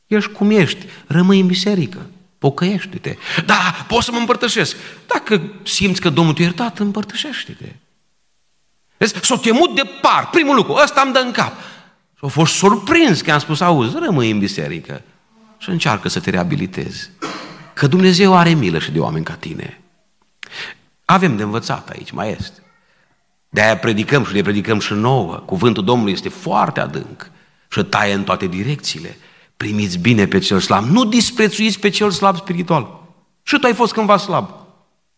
Ești 0.07 0.33
cum 0.33 0.51
ești. 0.51 0.87
Rămâi 1.07 1.41
în 1.41 1.47
biserică. 1.47 2.07
Pocăiește-te. 2.41 3.17
Da, 3.47 3.85
poți 3.89 4.05
să 4.05 4.13
mă 4.13 4.19
împărtășesc. 4.19 4.77
Dacă 5.07 5.43
simți 5.63 6.01
că 6.01 6.11
Domnul 6.11 6.35
te-a 6.35 6.45
iertat, 6.45 6.79
împărtășește-te. 6.79 7.73
Vezi, 8.97 9.15
s-o 9.23 9.37
temut 9.37 9.75
de 9.75 9.83
par. 10.01 10.31
Primul 10.31 10.55
lucru, 10.55 10.73
ăsta 10.83 11.01
îmi 11.01 11.13
dă 11.13 11.19
în 11.19 11.31
cap. 11.31 11.53
Și 12.15 12.21
au 12.21 12.29
fost 12.29 12.55
surprins 12.55 13.21
că 13.21 13.33
am 13.33 13.39
spus, 13.39 13.61
auzi, 13.61 13.97
rămâi 14.05 14.31
în 14.31 14.39
biserică 14.39 15.03
și 15.59 15.69
încearcă 15.69 16.09
să 16.09 16.21
te 16.21 16.31
reabilitezi. 16.31 17.11
Că 17.75 17.87
Dumnezeu 17.87 18.37
are 18.37 18.51
milă 18.51 18.79
și 18.79 18.91
de 18.91 18.99
oameni 18.99 19.25
ca 19.25 19.35
tine. 19.35 19.81
Avem 21.05 21.37
de 21.37 21.43
învățat 21.43 21.89
aici, 21.89 22.11
mai 22.11 22.31
este. 22.31 22.63
De-aia 23.49 23.77
predicăm 23.77 24.25
și 24.25 24.33
le 24.33 24.43
predicăm 24.43 24.79
și 24.79 24.93
nouă. 24.93 25.35
Cuvântul 25.37 25.85
Domnului 25.85 26.13
este 26.13 26.29
foarte 26.29 26.81
adânc 26.81 27.31
și 27.69 27.83
taie 27.83 28.13
în 28.13 28.25
toate 28.25 28.47
direcțiile. 28.47 29.17
Primiți 29.61 29.99
bine 29.99 30.27
pe 30.27 30.39
cel 30.39 30.59
slab. 30.59 30.85
Nu 30.85 31.05
disprețuiți 31.05 31.79
pe 31.79 31.89
cel 31.89 32.11
slab 32.11 32.37
spiritual. 32.37 33.01
Și 33.43 33.59
tu 33.59 33.67
ai 33.67 33.75
fost 33.75 33.93
cândva 33.93 34.17
slab. 34.17 34.51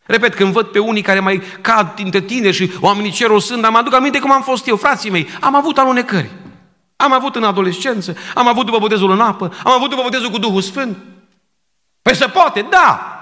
Repet, 0.03 0.35
când 0.35 0.53
văd 0.53 0.67
pe 0.67 0.79
unii 0.79 1.03
care 1.03 1.21
mai 1.21 1.43
cad 1.61 1.95
dintre 1.95 2.21
tine 2.21 2.51
și 2.51 2.71
oamenii 2.81 3.11
cer 3.11 3.31
o 3.31 3.39
sândă, 3.39 3.69
mă 3.71 3.79
aduc 3.79 3.95
aminte 3.95 4.19
cum 4.19 4.33
am 4.33 4.43
fost 4.43 4.67
eu, 4.67 4.77
frații 4.77 5.11
mei. 5.11 5.29
Am 5.41 5.55
avut 5.55 5.79
alunecări. 5.79 6.31
Am 6.97 7.13
avut 7.13 7.37
în 7.37 7.45
adolescență, 7.45 8.17
am 8.35 8.49
avut 8.49 8.65
după 8.65 8.79
botezul 8.79 9.11
în 9.11 9.21
apă, 9.21 9.53
am 9.65 9.73
avut 9.73 9.91
după 9.91 10.03
botezul 10.03 10.31
cu 10.31 10.39
Duhul 10.39 10.61
Sfânt. 10.61 10.99
Păi 12.03 12.17
se 12.17 12.27
poate, 12.27 12.67
da. 12.71 13.17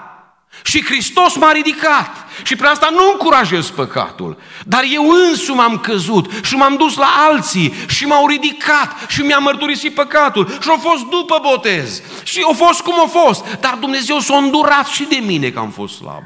Și 0.63 0.85
Hristos 0.85 1.35
m-a 1.35 1.51
ridicat. 1.51 2.27
Și 2.43 2.55
prin 2.55 2.65
asta 2.65 2.89
nu 2.89 3.09
încurajez 3.11 3.69
păcatul. 3.69 4.37
Dar 4.65 4.83
eu 4.93 5.09
însumi 5.09 5.59
am 5.59 5.79
căzut 5.79 6.31
și 6.43 6.55
m-am 6.55 6.75
dus 6.75 6.95
la 6.95 7.13
alții 7.29 7.73
și 7.87 8.05
m-au 8.05 8.27
ridicat 8.27 8.95
și 9.07 9.21
mi-a 9.21 9.37
mărturisit 9.37 9.93
păcatul. 9.93 10.47
Și 10.61 10.69
au 10.69 10.77
fost 10.77 11.03
după 11.05 11.39
botez. 11.41 12.01
Și 12.23 12.41
au 12.41 12.53
fost 12.53 12.81
cum 12.81 12.99
au 12.99 13.07
fost. 13.07 13.57
Dar 13.59 13.77
Dumnezeu 13.79 14.19
s-a 14.19 14.37
îndurat 14.37 14.87
și 14.87 15.03
de 15.03 15.15
mine 15.15 15.49
că 15.49 15.59
am 15.59 15.69
fost 15.69 15.95
slab. 15.95 16.23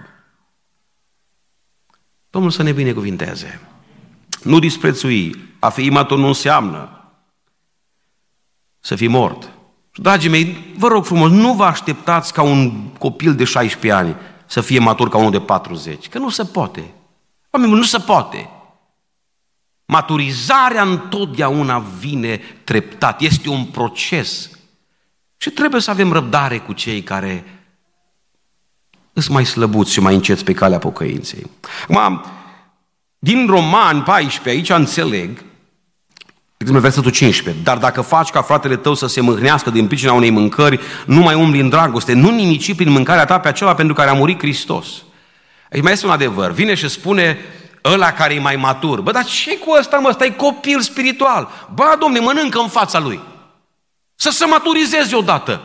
Domnul 2.30 2.52
să 2.52 2.64
ne 2.64 2.72
binecuvinteze. 2.72 3.62
Nu 4.44 4.60
disprețui. 4.60 5.36
A 5.60 5.70
fi 5.70 5.86
imatur 5.86 6.18
nu 6.18 6.28
înseamnă 6.28 6.90
să 8.80 8.96
fii 8.96 9.08
mort. 9.08 9.55
Dragii 9.96 10.30
mei, 10.30 10.74
vă 10.78 10.88
rog 10.88 11.06
frumos, 11.06 11.32
nu 11.32 11.54
vă 11.54 11.64
așteptați 11.64 12.34
ca 12.34 12.42
un 12.42 12.88
copil 12.88 13.36
de 13.36 13.44
16 13.44 13.92
ani 14.00 14.16
să 14.46 14.62
fie 14.62 14.80
matur 14.80 15.10
ca 15.10 15.18
unul 15.18 15.32
de 15.32 15.40
40, 15.40 16.10
că 16.10 16.18
nu 16.18 16.30
se 16.30 16.44
poate. 16.44 16.94
Oamenii, 17.50 17.76
nu 17.76 17.84
se 17.84 17.98
poate. 17.98 18.50
Maturizarea 19.86 20.82
întotdeauna 20.84 21.80
vine 21.80 22.42
treptat, 22.64 23.22
este 23.22 23.50
un 23.50 23.66
proces. 23.66 24.50
Și 25.38 25.50
trebuie 25.50 25.82
să 25.82 25.92
avem 25.92 26.12
răbdare 26.12 26.58
cu 26.58 26.74
cei 26.74 27.02
care 27.02 27.44
sunt 29.14 29.34
mai 29.34 29.46
slăbuți 29.46 29.92
și 29.92 30.00
mai 30.00 30.14
înceți 30.14 30.44
pe 30.44 30.54
calea 30.54 30.80
pocăinței. 30.80 31.50
Acum, 31.90 32.26
din 33.20 33.48
Roman 33.48 34.04
14, 34.04 34.50
aici 34.50 34.80
înțeleg 34.80 35.44
Exemplu, 36.58 36.84
versetul 36.84 37.12
15. 37.12 37.64
Dar 37.64 37.78
dacă 37.78 38.02
faci 38.02 38.30
ca 38.30 38.42
fratele 38.42 38.76
tău 38.76 38.94
să 38.94 39.08
se 39.08 39.22
mâhnească 39.22 39.70
din 39.70 39.88
pricina 39.88 40.14
unei 40.14 40.30
mâncări, 40.30 40.80
nu 41.06 41.22
mai 41.22 41.36
umbli 41.36 41.60
în 41.60 41.70
dragoste, 41.70 42.14
nu 42.14 42.30
nimici 42.30 42.76
prin 42.76 42.90
mâncarea 42.90 43.26
ta 43.26 43.40
pe 43.40 43.48
acela 43.48 43.74
pentru 43.76 43.94
care 43.94 44.10
a 44.10 44.14
murit 44.14 44.40
Hristos. 44.40 44.88
Aici 45.72 45.84
mai 45.84 45.92
este 45.92 46.06
un 46.06 46.12
adevăr. 46.12 46.52
Vine 46.52 46.74
și 46.74 46.90
spune 46.90 47.38
ăla 47.84 48.12
care 48.12 48.34
e 48.34 48.40
mai 48.40 48.56
matur. 48.56 49.02
Bă, 49.02 49.12
dar 49.12 49.24
ce 49.24 49.58
cu 49.58 49.72
ăsta, 49.80 49.98
mă? 49.98 50.08
Ăsta 50.10 50.26
e 50.26 50.30
copil 50.30 50.82
spiritual. 50.82 51.68
Ba, 51.74 51.96
domne, 52.00 52.20
mănâncă 52.20 52.60
în 52.60 52.68
fața 52.68 53.00
lui. 53.00 53.20
Să 54.16 54.30
se 54.30 54.46
maturizeze 54.46 55.16
odată. 55.16 55.62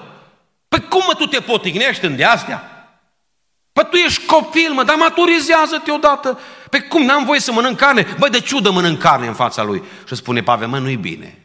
Păi 0.68 0.84
cum 0.88 1.02
mă 1.06 1.14
tu 1.14 1.26
te 1.26 1.40
potignești 1.40 2.04
în 2.04 2.16
de 2.16 2.24
astea? 2.24 2.62
Păi 3.72 3.86
tu 3.90 3.96
ești 3.96 4.26
copil, 4.26 4.72
mă, 4.72 4.82
dar 4.82 4.96
maturizează-te 4.96 5.90
odată. 5.90 6.38
Pe 6.70 6.80
cum, 6.80 7.04
n-am 7.04 7.24
voie 7.24 7.40
să 7.40 7.52
mănânc 7.52 7.76
carne? 7.76 8.06
Băi, 8.18 8.30
de 8.30 8.40
ciudă 8.40 8.70
mănânc 8.70 8.98
carne 8.98 9.26
în 9.26 9.34
fața 9.34 9.62
lui. 9.62 9.82
Și 10.08 10.14
spune 10.14 10.42
Pavel, 10.42 10.68
mă, 10.68 10.78
nu-i 10.78 10.96
bine. 10.96 11.38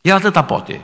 El 0.00 0.14
atâta 0.14 0.44
poate. 0.44 0.80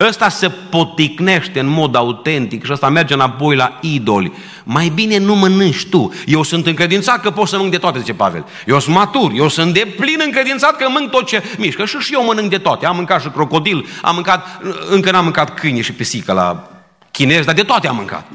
Ăsta 0.00 0.28
se 0.28 0.48
poticnește 0.48 1.60
în 1.60 1.66
mod 1.66 1.94
autentic 1.94 2.64
și 2.64 2.72
ăsta 2.72 2.88
merge 2.88 3.14
înapoi 3.14 3.56
la 3.56 3.78
idoli. 3.80 4.32
Mai 4.64 4.88
bine 4.88 5.18
nu 5.18 5.34
mănânci 5.34 5.86
tu. 5.86 6.12
Eu 6.26 6.42
sunt 6.42 6.66
încredințat 6.66 7.20
că 7.20 7.30
pot 7.30 7.48
să 7.48 7.54
mănânc 7.54 7.72
de 7.72 7.78
toate, 7.78 7.98
zice 7.98 8.14
Pavel. 8.14 8.46
Eu 8.66 8.78
sunt 8.78 8.94
matur, 8.94 9.32
eu 9.34 9.48
sunt 9.48 9.74
de 9.74 9.94
plin 9.96 10.20
încredințat 10.24 10.76
că 10.76 10.88
mănânc 10.88 11.10
tot 11.10 11.26
ce 11.26 11.42
mișcă. 11.58 11.84
Și 11.84 11.96
și 11.98 12.12
eu 12.12 12.24
mănânc 12.24 12.50
de 12.50 12.58
toate. 12.58 12.86
Am 12.86 12.96
mâncat 12.96 13.20
și 13.20 13.28
crocodil, 13.28 13.86
am 14.02 14.14
mâncat, 14.14 14.60
încă 14.90 15.10
n-am 15.10 15.24
mâncat 15.24 15.58
câine 15.58 15.80
și 15.80 15.92
pisică 15.92 16.32
la 16.32 16.68
chinezi, 17.10 17.46
dar 17.46 17.54
de 17.54 17.62
toate 17.62 17.88
am 17.88 17.96
mâncat. 17.96 18.26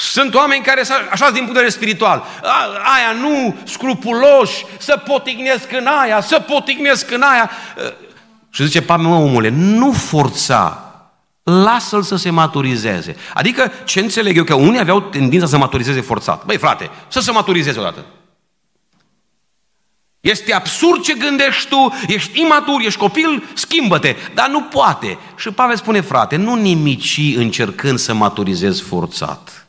Sunt 0.00 0.34
oameni 0.34 0.64
care, 0.64 0.82
așa 1.10 1.24
din 1.24 1.44
punct 1.44 1.46
de 1.46 1.60
vedere 1.60 1.68
spiritual, 1.68 2.24
aia 2.96 3.12
nu, 3.20 3.56
scrupuloși, 3.64 4.64
să 4.78 5.02
potignesc 5.06 5.72
în 5.72 5.86
aia, 5.86 6.20
să 6.20 6.40
potignesc 6.40 7.10
în 7.10 7.22
aia. 7.22 7.50
Și 8.50 8.64
zice, 8.64 8.82
Pavel, 8.82 9.06
mă, 9.06 9.14
omule, 9.14 9.48
nu 9.48 9.92
forța 9.92 10.82
lasă-l 11.42 12.02
să 12.02 12.16
se 12.16 12.30
maturizeze. 12.30 13.16
Adică, 13.34 13.72
ce 13.84 14.00
înțeleg 14.00 14.36
eu, 14.36 14.44
că 14.44 14.54
unii 14.54 14.80
aveau 14.80 15.00
tendința 15.00 15.46
să 15.46 15.56
maturizeze 15.56 16.00
forțat. 16.00 16.44
Băi, 16.44 16.56
frate, 16.56 16.90
să 17.08 17.20
se 17.20 17.30
maturizeze 17.30 17.78
odată. 17.78 18.04
Este 20.20 20.54
absurd 20.54 21.02
ce 21.02 21.14
gândești 21.14 21.68
tu, 21.68 21.94
ești 22.06 22.40
imatur, 22.40 22.80
ești 22.80 22.98
copil, 22.98 23.42
schimbă-te. 23.54 24.16
Dar 24.34 24.48
nu 24.48 24.62
poate. 24.62 25.18
Și 25.36 25.50
Pavel 25.50 25.76
spune, 25.76 26.00
frate, 26.00 26.36
nu 26.36 26.54
nimici 26.54 27.34
încercând 27.36 27.98
să 27.98 28.14
maturizezi 28.14 28.82
forțat. 28.82 29.66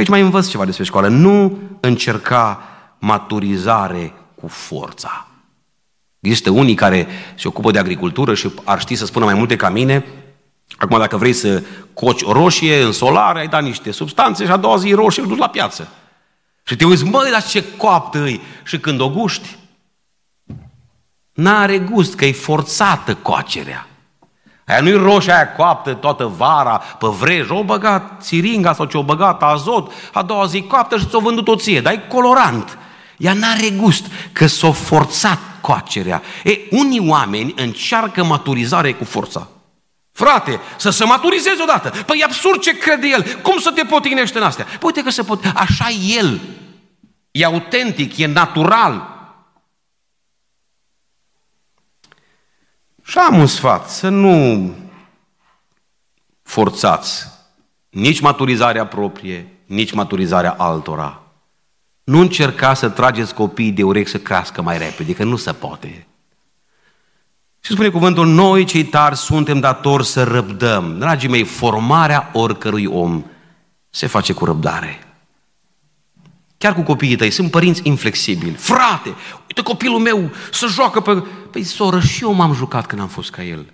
Aici 0.00 0.08
mai 0.08 0.20
învăț 0.20 0.48
ceva 0.48 0.64
despre 0.64 0.84
școală. 0.84 1.08
Nu 1.08 1.58
încerca 1.80 2.62
maturizare 2.98 4.12
cu 4.34 4.48
forța. 4.48 5.28
Există 6.20 6.50
unii 6.50 6.74
care 6.74 7.08
se 7.34 7.48
ocupă 7.48 7.70
de 7.70 7.78
agricultură 7.78 8.34
și 8.34 8.50
ar 8.64 8.80
ști 8.80 8.94
să 8.94 9.06
spună 9.06 9.24
mai 9.24 9.34
multe 9.34 9.56
ca 9.56 9.68
mine. 9.68 10.04
Acum, 10.76 10.98
dacă 10.98 11.16
vrei 11.16 11.32
să 11.32 11.62
coci 11.94 12.22
o 12.22 12.32
roșie 12.32 12.82
în 12.82 12.92
solar, 12.92 13.36
ai 13.36 13.48
dat 13.48 13.62
niște 13.62 13.90
substanțe 13.90 14.44
și 14.44 14.50
a 14.50 14.56
doua 14.56 14.76
zi 14.76 14.92
roșie 14.92 15.22
îl 15.22 15.28
duci 15.28 15.38
la 15.38 15.48
piață. 15.48 15.88
Și 16.62 16.76
te 16.76 16.84
uiți, 16.84 17.04
măi, 17.04 17.30
dar 17.30 17.44
ce 17.44 17.64
coaptă 17.76 18.18
îi. 18.22 18.40
Și 18.64 18.78
când 18.78 19.00
o 19.00 19.10
guști, 19.10 19.56
n-are 21.32 21.78
gust, 21.78 22.14
că 22.14 22.24
e 22.24 22.32
forțată 22.32 23.14
coacerea. 23.14 23.88
Aia 24.70 24.80
nu-i 24.80 24.92
roșie 24.92 25.32
aia 25.32 25.52
coaptă 25.52 25.92
toată 25.92 26.32
vara, 26.36 26.76
pe 26.76 27.06
vrej, 27.18 27.48
o 27.48 27.64
băgat 27.64 28.12
țiringa 28.20 28.72
sau 28.72 28.84
ce-o 28.84 29.02
băgat 29.02 29.42
azot, 29.42 29.92
a 30.12 30.22
doua 30.22 30.46
zi 30.46 30.62
coaptă 30.62 30.98
și 30.98 31.06
ți-o 31.06 31.20
vândut 31.20 31.48
o 31.48 31.56
ție, 31.56 31.80
dar 31.80 31.92
e 31.92 32.04
colorant. 32.08 32.78
Ea 33.16 33.32
n-are 33.32 33.70
gust, 33.76 34.06
că 34.32 34.46
s-o 34.46 34.72
forțat 34.72 35.38
coacerea. 35.60 36.22
E, 36.44 36.58
unii 36.70 37.08
oameni 37.08 37.54
încearcă 37.56 38.24
maturizare 38.24 38.92
cu 38.92 39.04
forța. 39.04 39.48
Frate, 40.12 40.60
să 40.76 40.90
se 40.90 41.04
maturizezi 41.04 41.62
odată. 41.62 41.92
Păi 42.06 42.18
e 42.20 42.24
absurd 42.24 42.60
ce 42.60 42.78
crede 42.78 43.06
el. 43.06 43.26
Cum 43.42 43.58
să 43.58 43.70
te 43.70 43.84
potignești 43.84 44.36
în 44.36 44.42
astea? 44.42 44.64
Păi 44.64 44.78
uite 44.82 45.02
că 45.02 45.10
se 45.10 45.22
pot. 45.22 45.44
Așa 45.54 45.88
e 45.88 46.18
el. 46.18 46.40
E 47.30 47.44
autentic, 47.44 48.18
e 48.18 48.26
natural. 48.26 49.19
Și 53.10 53.18
am 53.18 53.38
un 53.38 53.46
sfat, 53.46 53.90
să 53.90 54.08
nu 54.08 54.70
forțați 56.42 57.26
nici 57.88 58.20
maturizarea 58.20 58.86
proprie, 58.86 59.46
nici 59.66 59.92
maturizarea 59.92 60.54
altora. 60.58 61.22
Nu 62.04 62.20
încerca 62.20 62.74
să 62.74 62.88
trageți 62.88 63.34
copiii 63.34 63.72
de 63.72 63.82
urechi 63.82 64.10
să 64.10 64.18
crească 64.18 64.62
mai 64.62 64.78
repede, 64.78 65.14
că 65.14 65.24
nu 65.24 65.36
se 65.36 65.52
poate. 65.52 66.06
Și 67.60 67.72
spune 67.72 67.88
cuvântul, 67.88 68.26
noi 68.26 68.64
cei 68.64 68.84
tari 68.84 69.16
suntem 69.16 69.60
datori 69.60 70.06
să 70.06 70.24
răbdăm. 70.24 70.98
Dragii 70.98 71.28
mei, 71.28 71.44
formarea 71.44 72.30
oricărui 72.32 72.86
om 72.86 73.24
se 73.88 74.06
face 74.06 74.32
cu 74.32 74.44
răbdare. 74.44 74.98
Chiar 76.58 76.74
cu 76.74 76.82
copiii 76.82 77.16
tăi, 77.16 77.30
sunt 77.30 77.50
părinți 77.50 77.80
inflexibili. 77.84 78.54
Frate, 78.54 79.14
uite 79.48 79.62
copilul 79.62 79.98
meu 79.98 80.30
să 80.52 80.66
joacă 80.66 81.00
pe... 81.00 81.22
Păi, 81.50 81.62
soră, 81.62 82.00
și 82.00 82.22
eu 82.22 82.32
m-am 82.32 82.54
jucat 82.54 82.86
când 82.86 83.00
am 83.00 83.08
fost 83.08 83.30
ca 83.30 83.42
el. 83.42 83.72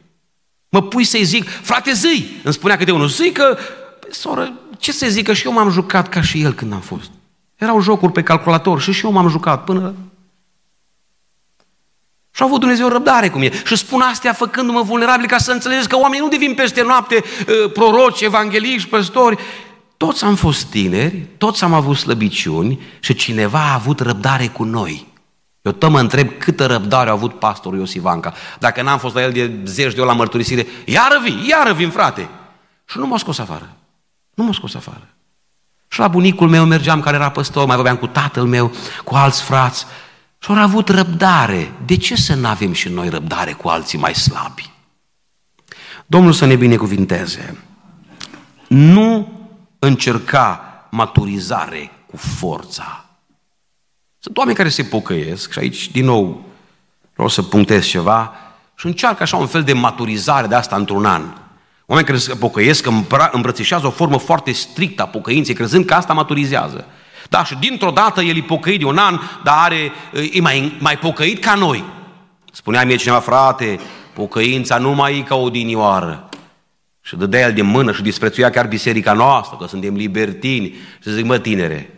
Mă 0.69 0.83
pui 0.83 1.05
să-i 1.05 1.25
zic, 1.25 1.49
frate, 1.49 1.93
zi! 1.93 2.27
Îmi 2.43 2.55
spunea 2.55 2.77
câte 2.77 2.91
unul, 2.91 3.09
zic 3.09 3.33
că, 3.33 3.59
păi, 4.01 4.15
soră, 4.15 4.53
ce 4.79 4.93
să 4.93 5.07
zic, 5.09 5.25
că 5.25 5.33
și 5.33 5.47
eu 5.47 5.53
m-am 5.53 5.71
jucat 5.71 6.09
ca 6.09 6.23
și 6.23 6.43
el 6.43 6.53
când 6.53 6.73
am 6.73 6.81
fost. 6.81 7.11
Erau 7.57 7.81
jocuri 7.81 8.13
pe 8.13 8.23
calculator 8.23 8.81
și 8.81 8.93
și 8.93 9.05
eu 9.05 9.13
m-am 9.13 9.29
jucat 9.29 9.65
până 9.65 9.95
și 12.37 12.43
a 12.43 12.45
avut 12.45 12.61
Dumnezeu 12.61 12.89
răbdare 12.89 13.29
cu 13.29 13.39
mine. 13.39 13.63
Și 13.65 13.77
spun 13.77 14.01
astea 14.01 14.33
făcându-mă 14.33 14.83
vulnerabil 14.83 15.27
ca 15.27 15.39
să 15.39 15.53
înțelegeți 15.53 15.89
că 15.89 15.97
oamenii 15.97 16.25
nu 16.25 16.29
devin 16.29 16.55
peste 16.55 16.83
noapte 16.83 17.15
uh, 17.25 17.73
proroci, 17.73 18.21
evangeliști, 18.21 18.89
păstori. 18.89 19.39
Toți 19.97 20.25
am 20.25 20.35
fost 20.35 20.65
tineri, 20.65 21.27
toți 21.39 21.65
am 21.65 21.73
avut 21.73 21.97
slăbiciuni 21.97 22.81
și 23.01 23.15
cineva 23.15 23.59
a 23.59 23.75
avut 23.75 24.01
răbdare 24.01 24.47
cu 24.47 24.65
noi. 24.65 25.07
Eu 25.67 25.73
tot 25.73 25.91
mă 25.91 26.01
întreb 26.01 26.31
câtă 26.39 26.67
răbdare 26.67 27.09
a 27.09 27.13
avut 27.13 27.39
pastorul 27.39 27.79
Iosivanca. 27.79 28.35
Dacă 28.59 28.83
n-am 28.83 28.99
fost 28.99 29.15
la 29.15 29.23
el 29.23 29.33
de 29.33 29.59
zeci 29.65 29.95
de 29.95 30.01
ori 30.01 30.09
la 30.09 30.15
mărturisire, 30.15 30.67
iară 30.85 31.21
vii, 31.23 31.49
iară 31.49 31.73
vin, 31.73 31.91
frate. 31.91 32.29
Și 32.85 32.99
nu 32.99 33.07
m-a 33.07 33.19
scos 33.19 33.39
afară. 33.39 33.77
Nu 34.35 34.45
m-a 34.45 34.53
scos 34.53 34.75
afară. 34.75 35.09
Și 35.89 35.99
la 35.99 36.09
bunicul 36.09 36.49
meu 36.49 36.65
mergeam, 36.65 37.01
care 37.01 37.17
era 37.17 37.31
păstor, 37.31 37.67
mai 37.67 37.75
vorbeam 37.75 37.97
cu 37.97 38.07
tatăl 38.07 38.45
meu, 38.45 38.73
cu 39.05 39.15
alți 39.15 39.43
frați. 39.43 39.87
Și 40.39 40.51
au 40.51 40.57
avut 40.57 40.89
răbdare. 40.89 41.73
De 41.85 41.97
ce 41.97 42.17
să 42.17 42.35
nu 42.35 42.47
avem 42.47 42.73
și 42.73 42.89
noi 42.89 43.09
răbdare 43.09 43.53
cu 43.53 43.69
alții 43.69 43.99
mai 43.99 44.15
slabi? 44.15 44.71
Domnul 46.07 46.33
să 46.33 46.45
ne 46.45 46.57
binecuvinteze. 46.57 47.65
Nu 48.69 49.33
încerca 49.79 50.61
maturizare 50.91 51.91
cu 52.07 52.17
forța. 52.17 53.06
Sunt 54.27 54.39
oameni 54.39 54.57
care 54.57 54.69
se 54.69 54.83
pocăiesc 54.83 55.53
și 55.53 55.59
aici, 55.59 55.91
din 55.91 56.05
nou, 56.05 56.45
vreau 57.15 57.29
să 57.29 57.43
punctez 57.43 57.87
ceva 57.87 58.33
și 58.75 58.87
încearcă 58.87 59.23
așa 59.23 59.37
un 59.37 59.47
fel 59.47 59.63
de 59.63 59.73
maturizare 59.73 60.47
de 60.47 60.55
asta 60.55 60.77
într-un 60.77 61.05
an. 61.05 61.23
Oameni 61.87 62.07
care 62.07 62.19
se 62.19 62.35
pocăiesc 62.35 62.87
îmbrățișează 63.33 63.87
o 63.87 63.91
formă 63.91 64.19
foarte 64.19 64.53
strictă 64.53 65.03
a 65.03 65.07
pocăinței, 65.07 65.55
crezând 65.55 65.85
că 65.85 65.95
asta 65.95 66.13
maturizează. 66.13 66.85
Da, 67.29 67.45
și 67.45 67.55
dintr-o 67.55 67.91
dată 67.91 68.23
el 68.23 68.37
e 68.37 68.41
pocăit 68.41 68.79
de 68.79 68.85
un 68.85 68.99
an, 68.99 69.19
dar 69.45 69.57
are, 69.59 69.93
e 70.33 70.41
mai, 70.41 70.77
mai 70.79 70.99
pocăit 70.99 71.45
ca 71.45 71.55
noi. 71.55 71.85
Spunea 72.53 72.85
mie 72.85 72.97
cineva, 72.97 73.21
frate, 73.21 73.81
pocăința 74.15 74.79
nu 74.79 74.91
mai 74.91 75.19
e 75.19 75.21
ca 75.21 75.35
o 75.35 75.51
dinioară. 75.51 76.29
Și 77.01 77.17
dădea 77.17 77.47
el 77.47 77.53
de 77.53 77.63
mână 77.63 77.93
și 77.93 78.03
disprețuia 78.03 78.51
chiar 78.51 78.67
biserica 78.67 79.13
noastră, 79.13 79.57
că 79.61 79.67
suntem 79.67 79.95
libertini. 79.95 80.75
Și 81.03 81.13
zic, 81.13 81.25
mă, 81.25 81.39
tinere, 81.39 81.96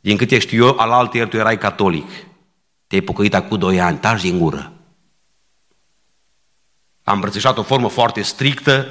din 0.00 0.16
câte 0.16 0.38
știu 0.38 0.66
eu, 0.66 0.78
al 0.78 0.90
altă 0.90 1.26
tu 1.26 1.36
erai 1.36 1.58
catolic. 1.58 2.10
Te-ai 2.86 3.00
pocăit 3.00 3.34
acum 3.34 3.58
doi 3.58 3.80
ani, 3.80 3.98
taci 3.98 4.20
din 4.20 4.38
gură. 4.38 4.72
Am 7.04 7.14
îmbrățișat 7.14 7.58
o 7.58 7.62
formă 7.62 7.88
foarte 7.88 8.22
strictă, 8.22 8.86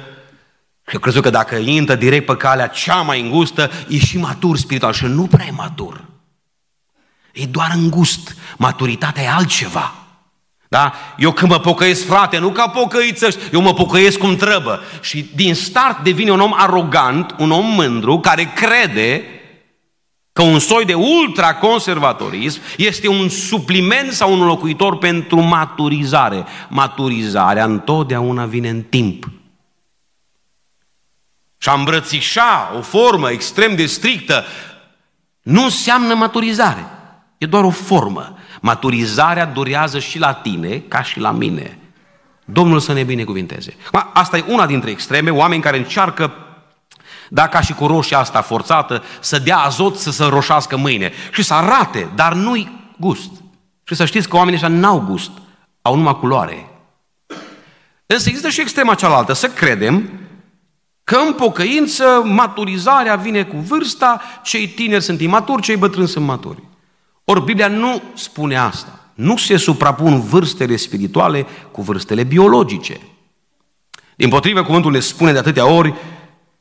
și 0.86 0.96
eu 0.96 1.00
crezut 1.00 1.22
că 1.22 1.30
dacă 1.30 1.56
intră 1.56 1.94
direct 1.94 2.26
pe 2.26 2.36
calea 2.36 2.66
cea 2.66 3.00
mai 3.00 3.20
îngustă, 3.20 3.70
e 3.88 3.98
și 3.98 4.18
matur 4.18 4.56
spiritual 4.56 4.92
și 4.92 5.04
nu 5.04 5.26
prea 5.26 5.46
e 5.46 5.50
matur. 5.50 6.04
E 7.32 7.46
doar 7.46 7.70
îngust. 7.74 8.36
Maturitatea 8.56 9.22
e 9.22 9.28
altceva. 9.28 9.94
Da? 10.68 10.94
Eu 11.18 11.32
când 11.32 11.50
mă 11.50 11.58
pocăiesc, 11.58 12.06
frate, 12.06 12.38
nu 12.38 12.50
ca 12.50 12.68
pocăiță, 12.68 13.28
eu 13.52 13.60
mă 13.60 13.74
pocăiesc 13.74 14.18
cum 14.18 14.36
trebuie. 14.36 14.78
Și 15.00 15.30
din 15.34 15.54
start 15.54 16.02
devine 16.02 16.30
un 16.30 16.40
om 16.40 16.54
arogant, 16.56 17.34
un 17.38 17.50
om 17.50 17.66
mândru, 17.66 18.20
care 18.20 18.52
crede 18.54 19.24
că 20.32 20.42
un 20.42 20.58
soi 20.58 20.84
de 20.84 20.94
ultraconservatorism 20.94 22.60
este 22.76 23.08
un 23.08 23.28
supliment 23.28 24.12
sau 24.12 24.32
un 24.32 24.44
locuitor 24.44 24.98
pentru 24.98 25.40
maturizare. 25.40 26.44
Maturizarea 26.68 27.64
întotdeauna 27.64 28.44
vine 28.44 28.68
în 28.68 28.82
timp. 28.82 29.30
Și 31.58 31.68
a 31.68 31.72
îmbrățișa 31.72 32.72
o 32.76 32.80
formă 32.80 33.30
extrem 33.30 33.76
de 33.76 33.86
strictă 33.86 34.44
nu 35.42 35.62
înseamnă 35.62 36.14
maturizare. 36.14 36.86
E 37.38 37.46
doar 37.46 37.64
o 37.64 37.70
formă. 37.70 38.38
Maturizarea 38.60 39.46
durează 39.46 39.98
și 39.98 40.18
la 40.18 40.32
tine, 40.32 40.78
ca 40.78 41.02
și 41.02 41.20
la 41.20 41.30
mine. 41.30 41.78
Domnul 42.44 42.80
să 42.80 42.92
ne 42.92 43.02
binecuvinteze. 43.02 43.76
Asta 44.12 44.36
e 44.36 44.44
una 44.48 44.66
dintre 44.66 44.90
extreme, 44.90 45.30
oameni 45.30 45.62
care 45.62 45.76
încearcă, 45.76 46.32
da, 47.32 47.48
ca 47.48 47.60
și 47.60 47.72
cu 47.72 47.86
roșia 47.86 48.18
asta 48.18 48.40
forțată, 48.40 49.02
să 49.20 49.38
dea 49.38 49.58
azot 49.58 49.96
să 49.96 50.10
se 50.10 50.24
roșească 50.24 50.76
mâine 50.76 51.12
și 51.32 51.42
să 51.42 51.54
arate, 51.54 52.10
dar 52.14 52.34
nu-i 52.34 52.92
gust. 52.98 53.30
Și 53.84 53.94
să 53.94 54.04
știți 54.04 54.28
că 54.28 54.36
oamenii 54.36 54.54
ăștia 54.62 54.78
n-au 54.78 55.00
gust, 55.00 55.30
au 55.82 55.96
numai 55.96 56.18
culoare. 56.18 56.70
Însă 58.06 58.28
există 58.28 58.48
și 58.48 58.60
extrema 58.60 58.94
cealaltă, 58.94 59.32
să 59.32 59.48
credem 59.48 60.10
că 61.04 61.16
în 61.26 61.32
pocăință 61.32 62.22
maturizarea 62.24 63.16
vine 63.16 63.44
cu 63.44 63.56
vârsta, 63.56 64.20
cei 64.42 64.68
tineri 64.68 65.02
sunt 65.02 65.20
imaturi, 65.20 65.62
cei 65.62 65.76
bătrâni 65.76 66.08
sunt 66.08 66.24
maturi. 66.24 66.62
Ori 67.24 67.44
Biblia 67.44 67.68
nu 67.68 68.02
spune 68.14 68.56
asta. 68.56 69.00
Nu 69.14 69.36
se 69.36 69.56
suprapun 69.56 70.20
vârstele 70.20 70.76
spirituale 70.76 71.46
cu 71.70 71.82
vârstele 71.82 72.22
biologice. 72.22 73.00
Din 74.16 74.28
potrivă, 74.28 74.62
cuvântul 74.62 74.90
ne 74.90 75.00
spune 75.00 75.32
de 75.32 75.38
atâtea 75.38 75.66
ori 75.66 75.94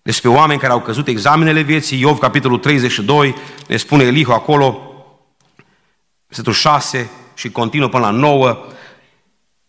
despre 0.10 0.30
oameni 0.30 0.60
care 0.60 0.72
au 0.72 0.82
căzut 0.82 1.08
examenele 1.08 1.62
vieții. 1.62 2.00
Iov, 2.00 2.18
capitolul 2.18 2.58
32, 2.58 3.36
ne 3.68 3.78
spune 3.78 4.04
Elihu 4.04 4.32
acolo, 4.32 4.94
versetul 6.28 6.54
6 6.54 7.10
și 7.34 7.50
continuă 7.50 7.88
până 7.90 8.06
la 8.06 8.12
9, 8.12 8.66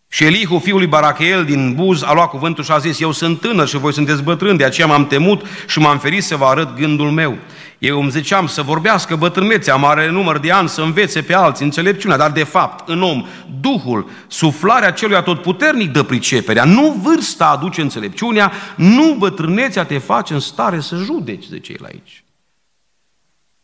și 0.07 0.23
Elihu, 0.23 0.59
fiul 0.59 0.77
lui 0.77 0.87
Barachel 0.87 1.45
din 1.45 1.73
Buz, 1.73 2.03
a 2.03 2.13
luat 2.13 2.29
cuvântul 2.29 2.63
și 2.63 2.71
a 2.71 2.77
zis, 2.77 2.99
eu 2.99 3.11
sunt 3.11 3.39
tânăr 3.39 3.67
și 3.67 3.77
voi 3.77 3.93
sunteți 3.93 4.23
bătrâni, 4.23 4.57
de 4.57 4.63
aceea 4.63 4.87
m-am 4.87 5.07
temut 5.07 5.45
și 5.67 5.79
m-am 5.79 5.99
ferit 5.99 6.23
să 6.23 6.35
vă 6.35 6.45
arăt 6.45 6.75
gândul 6.75 7.11
meu. 7.11 7.37
Eu 7.81 8.01
îmi 8.01 8.11
ziceam 8.11 8.47
să 8.47 8.61
vorbească 8.61 9.15
bătrânețea, 9.15 9.75
mare 9.75 10.09
număr 10.09 10.37
de 10.37 10.51
ani, 10.51 10.69
să 10.69 10.81
învețe 10.81 11.21
pe 11.21 11.33
alții 11.33 11.65
înțelepciunea, 11.65 12.17
dar 12.17 12.31
de 12.31 12.43
fapt, 12.43 12.89
în 12.89 13.01
om, 13.01 13.25
Duhul, 13.59 14.09
suflarea 14.27 14.91
celui 14.91 15.15
atotputernic 15.15 15.91
dă 15.91 16.03
priceperea. 16.03 16.63
Nu 16.63 16.91
vârsta 17.01 17.45
aduce 17.45 17.81
înțelepciunea, 17.81 18.51
nu 18.75 19.15
bătrânețea 19.17 19.83
te 19.83 19.97
face 19.97 20.33
în 20.33 20.39
stare 20.39 20.79
să 20.79 20.95
judeci, 20.95 21.45
zice 21.45 21.71
el 21.79 21.85
aici. 21.85 22.23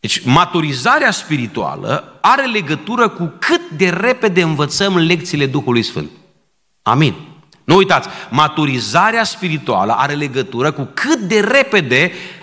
Deci, 0.00 0.24
maturizarea 0.24 1.10
spirituală 1.10 2.18
are 2.20 2.46
legătură 2.46 3.08
cu 3.08 3.32
cât 3.38 3.70
de 3.76 3.88
repede 3.88 4.42
învățăm 4.42 4.96
lecțiile 4.96 5.46
Duhului 5.46 5.82
Sfânt. 5.82 6.10
Amin. 6.82 7.14
Nu 7.64 7.76
uitați, 7.76 8.08
maturizarea 8.30 9.24
spirituală 9.24 9.92
are 9.92 10.14
legătură 10.14 10.70
cu 10.72 10.90
cât 10.94 11.18
de 11.18 11.40
repede 11.40 12.10
a, 12.10 12.12
a, 12.12 12.37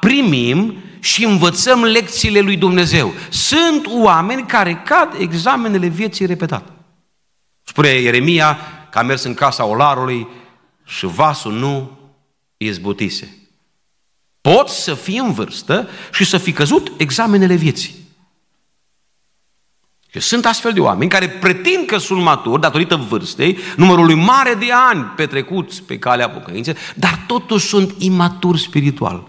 primim 0.00 0.76
și 1.00 1.24
învățăm 1.24 1.84
lecțiile 1.84 2.40
lui 2.40 2.56
Dumnezeu. 2.56 3.12
Sunt 3.30 3.86
oameni 3.86 4.46
care 4.46 4.82
cad 4.84 5.14
examenele 5.18 5.86
vieții 5.86 6.26
repetat. 6.26 6.72
Spune 7.62 7.88
Ieremia 7.88 8.58
că 8.90 8.98
a 8.98 9.02
mers 9.02 9.22
în 9.22 9.34
casa 9.34 9.64
olarului 9.64 10.28
și 10.84 11.06
vasul 11.06 11.52
nu 11.52 11.98
izbutise. 12.56 13.36
Poți 14.40 14.82
să 14.82 14.94
fii 14.94 15.18
în 15.18 15.32
vârstă 15.32 15.88
și 16.12 16.24
să 16.24 16.38
fi 16.38 16.52
căzut 16.52 16.92
examenele 16.96 17.54
vieții. 17.54 18.03
Și 20.20 20.20
sunt 20.20 20.46
astfel 20.46 20.72
de 20.72 20.80
oameni 20.80 21.10
care 21.10 21.28
pretind 21.28 21.86
că 21.86 21.96
sunt 21.96 22.22
maturi 22.22 22.60
datorită 22.60 22.96
vârstei, 22.96 23.58
numărului 23.76 24.14
mare 24.14 24.54
de 24.54 24.72
ani 24.72 25.02
petrecuți 25.02 25.82
pe 25.82 25.98
calea 25.98 26.30
pocăinței, 26.30 26.76
dar 26.94 27.24
totuși 27.26 27.66
sunt 27.66 27.94
imaturi 27.98 28.60
spiritual. 28.60 29.28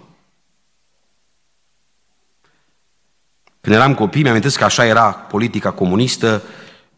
Când 3.62 3.76
eram 3.76 3.94
copii, 3.94 4.22
mi-am 4.22 4.40
că 4.40 4.64
așa 4.64 4.86
era 4.86 5.12
politica 5.12 5.72
comunistă, 5.72 6.44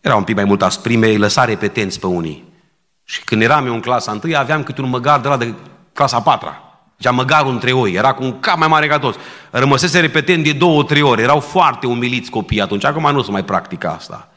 era 0.02 0.16
un 0.16 0.24
pic 0.24 0.36
mai 0.36 0.44
mult 0.44 0.62
asprime, 0.62 1.08
îi 1.08 1.18
lăsa 1.18 1.46
repetenți 1.46 2.00
pe 2.00 2.08
unii. 2.08 2.44
Și 3.04 3.24
când 3.24 3.42
eram 3.42 3.66
eu 3.66 3.74
în 3.74 3.82
clasa 3.82 4.12
întâi, 4.12 4.36
aveam 4.36 4.64
câte 4.64 4.82
un 4.82 4.90
măgar 4.90 5.20
de 5.20 5.28
la 5.28 5.38
de 5.38 5.54
clasa 5.94 6.18
a 6.18 6.22
patra. 6.22 6.67
Zicea 6.98 7.12
măgarul 7.12 7.52
între 7.52 7.72
oi, 7.72 7.92
era 7.94 8.14
cu 8.14 8.24
un 8.24 8.40
cap 8.40 8.58
mai 8.58 8.68
mare 8.68 8.88
ca 8.88 9.00
toți. 9.00 9.18
Rămăsese 9.50 10.00
repetent 10.00 10.44
de 10.44 10.52
două, 10.52 10.84
trei 10.84 11.02
ori, 11.02 11.22
erau 11.22 11.40
foarte 11.40 11.88
umiliți 11.88 12.30
copii 12.30 12.62
atunci, 12.62 12.86
acum 12.86 13.12
nu 13.12 13.22
se 13.22 13.32
mai 13.32 13.44
practică 13.44 13.90
asta. 13.90 14.32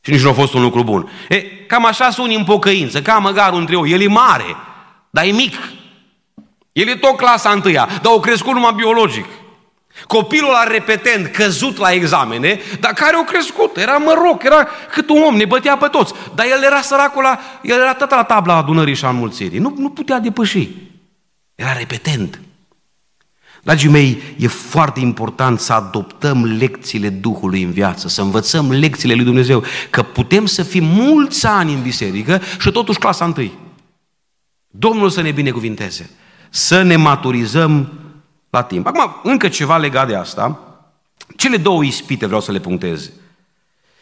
Și 0.00 0.10
nici 0.10 0.22
nu 0.22 0.28
a 0.28 0.32
fost 0.32 0.54
un 0.54 0.62
lucru 0.62 0.82
bun. 0.82 1.10
E, 1.28 1.40
cam 1.42 1.86
așa 1.86 2.10
sunt 2.10 2.26
unii 2.26 2.38
în 2.38 2.44
pocăință, 2.44 3.02
ca 3.02 3.18
măgarul 3.18 3.58
între 3.58 3.76
oi, 3.76 3.90
el 3.90 4.00
e 4.00 4.06
mare, 4.06 4.56
dar 5.10 5.24
e 5.24 5.30
mic. 5.30 5.54
El 6.72 6.88
e 6.88 6.94
tot 6.94 7.16
clasa 7.16 7.50
întâia, 7.50 7.88
dar 8.02 8.12
o 8.12 8.20
crescut 8.20 8.52
numai 8.52 8.72
biologic. 8.76 9.26
Copilul 10.06 10.54
a 10.54 10.62
repetent, 10.62 11.26
căzut 11.26 11.76
la 11.76 11.92
examene, 11.92 12.60
dar 12.80 12.92
care 12.92 13.16
o 13.16 13.22
crescut, 13.22 13.76
era 13.76 13.96
măroc, 13.96 14.42
era 14.42 14.68
cât 14.92 15.08
un 15.08 15.22
om, 15.22 15.36
ne 15.36 15.44
bătea 15.44 15.76
pe 15.76 15.86
toți. 15.86 16.12
Dar 16.34 16.46
el 16.46 16.62
era 16.62 16.80
săracul 16.80 17.22
la, 17.22 17.38
el 17.62 17.80
era 17.80 17.94
tot 17.94 18.10
la 18.10 18.22
tabla 18.22 18.54
adunării 18.54 18.94
și 18.94 19.04
a 19.04 19.08
înmulțirii. 19.08 19.58
Nu, 19.58 19.74
nu 19.76 19.90
putea 19.90 20.18
depăși. 20.18 20.68
Era 21.58 21.72
repetent. 21.72 22.40
Dragii 23.62 23.88
mei, 23.88 24.22
e 24.36 24.46
foarte 24.46 25.00
important 25.00 25.60
să 25.60 25.72
adoptăm 25.72 26.44
lecțiile 26.44 27.08
Duhului 27.08 27.62
în 27.62 27.70
viață, 27.70 28.08
să 28.08 28.22
învățăm 28.22 28.72
lecțiile 28.72 29.14
lui 29.14 29.24
Dumnezeu, 29.24 29.62
că 29.90 30.02
putem 30.02 30.46
să 30.46 30.62
fim 30.62 30.84
mulți 30.84 31.46
ani 31.46 31.72
în 31.72 31.82
biserică 31.82 32.40
și 32.60 32.70
totuși 32.70 32.98
clasa 32.98 33.24
întâi. 33.24 33.58
Domnul 34.66 35.10
să 35.10 35.20
ne 35.20 35.30
binecuvinteze, 35.30 36.10
să 36.50 36.82
ne 36.82 36.96
maturizăm 36.96 37.92
la 38.50 38.62
timp. 38.62 38.86
Acum, 38.86 39.20
încă 39.22 39.48
ceva 39.48 39.76
legat 39.76 40.08
de 40.08 40.14
asta, 40.14 40.60
cele 41.36 41.56
două 41.56 41.84
ispite 41.84 42.26
vreau 42.26 42.40
să 42.40 42.52
le 42.52 42.60
punctez. 42.60 43.10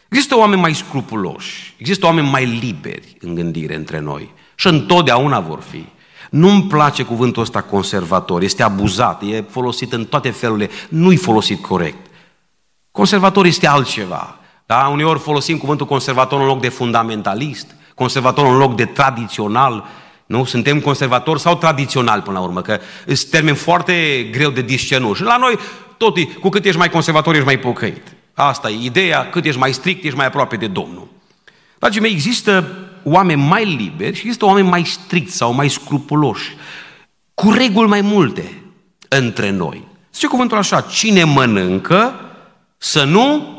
Există 0.09 0.37
oameni 0.37 0.61
mai 0.61 0.75
scrupuloși, 0.75 1.73
există 1.77 2.05
oameni 2.05 2.29
mai 2.29 2.45
liberi 2.45 3.17
în 3.19 3.35
gândire 3.35 3.75
între 3.75 3.99
noi 3.99 4.33
și 4.55 4.67
întotdeauna 4.67 5.39
vor 5.39 5.61
fi. 5.61 5.85
Nu-mi 6.29 6.63
place 6.63 7.03
cuvântul 7.03 7.41
ăsta 7.41 7.61
conservator, 7.61 8.41
este 8.41 8.63
abuzat, 8.63 9.21
e 9.21 9.43
folosit 9.49 9.93
în 9.93 10.05
toate 10.05 10.29
felurile, 10.29 10.69
nu-i 10.89 11.15
folosit 11.15 11.61
corect. 11.61 12.05
Conservator 12.91 13.45
este 13.45 13.67
altceva. 13.67 14.37
Da? 14.65 14.89
Uneori 14.91 15.19
folosim 15.19 15.57
cuvântul 15.57 15.85
conservator 15.85 16.39
în 16.39 16.45
loc 16.45 16.61
de 16.61 16.69
fundamentalist, 16.69 17.75
conservator 17.95 18.45
în 18.45 18.57
loc 18.57 18.75
de 18.75 18.85
tradițional, 18.85 19.85
nu? 20.25 20.43
Suntem 20.43 20.79
conservatori 20.79 21.39
sau 21.39 21.55
tradiționali 21.55 22.21
până 22.21 22.37
la 22.37 22.43
urmă, 22.43 22.61
că 22.61 22.79
sunt 23.05 23.29
termen 23.29 23.55
foarte 23.55 24.27
greu 24.31 24.49
de 24.49 24.61
discernut. 24.61 25.15
Și 25.15 25.23
la 25.23 25.37
noi, 25.37 25.57
tot, 25.97 26.15
cu 26.39 26.49
cât 26.49 26.65
ești 26.65 26.77
mai 26.77 26.89
conservator, 26.89 27.33
ești 27.33 27.45
mai 27.45 27.59
pocăit. 27.59 28.01
Asta 28.33 28.69
e 28.69 28.83
ideea, 28.83 29.29
cât 29.29 29.45
ești 29.45 29.59
mai 29.59 29.73
strict, 29.73 30.03
ești 30.03 30.17
mai 30.17 30.25
aproape 30.25 30.55
de 30.55 30.67
Domnul. 30.67 31.07
Dragii 31.79 32.01
mei, 32.01 32.11
există 32.11 32.77
oameni 33.09 33.41
mai 33.41 33.65
liberi 33.65 34.15
și 34.15 34.21
există 34.21 34.45
oameni 34.45 34.67
mai 34.67 34.85
stricți 34.85 35.35
sau 35.35 35.53
mai 35.53 35.69
scrupuloși, 35.69 36.55
cu 37.33 37.51
reguli 37.51 37.87
mai 37.87 38.01
multe 38.01 38.61
între 39.07 39.49
noi. 39.49 39.87
Zice 40.13 40.27
cuvântul 40.27 40.57
așa, 40.57 40.81
cine 40.81 41.23
mănâncă 41.23 42.13
să 42.77 43.03
nu 43.03 43.55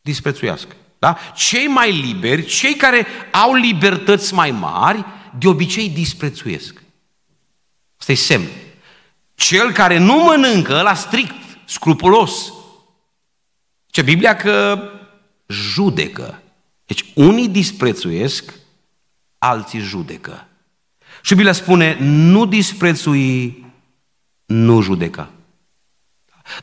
disprețuiască. 0.00 0.74
Da? 0.98 1.16
Cei 1.34 1.66
mai 1.66 1.92
liberi, 1.92 2.44
cei 2.44 2.74
care 2.74 3.06
au 3.32 3.54
libertăți 3.54 4.34
mai 4.34 4.50
mari, 4.50 5.04
de 5.38 5.48
obicei 5.48 5.88
disprețuiesc. 5.88 6.82
Asta 7.98 8.12
e 8.12 8.14
semn. 8.14 8.48
Cel 9.34 9.72
care 9.72 9.98
nu 9.98 10.16
mănâncă, 10.16 10.80
la 10.82 10.94
strict, 10.94 11.34
scrupulos. 11.64 12.52
Ce 13.86 14.02
Biblia 14.02 14.36
că 14.36 14.82
judecă. 15.46 16.42
Deci 16.84 17.04
unii 17.14 17.48
disprețuiesc, 17.48 18.54
alții 19.40 19.80
judecă. 19.80 20.46
Și 21.22 21.34
Biblia 21.34 21.52
spune, 21.52 21.96
nu 22.00 22.46
disprețui, 22.46 23.64
nu 24.44 24.80
judeca. 24.80 25.30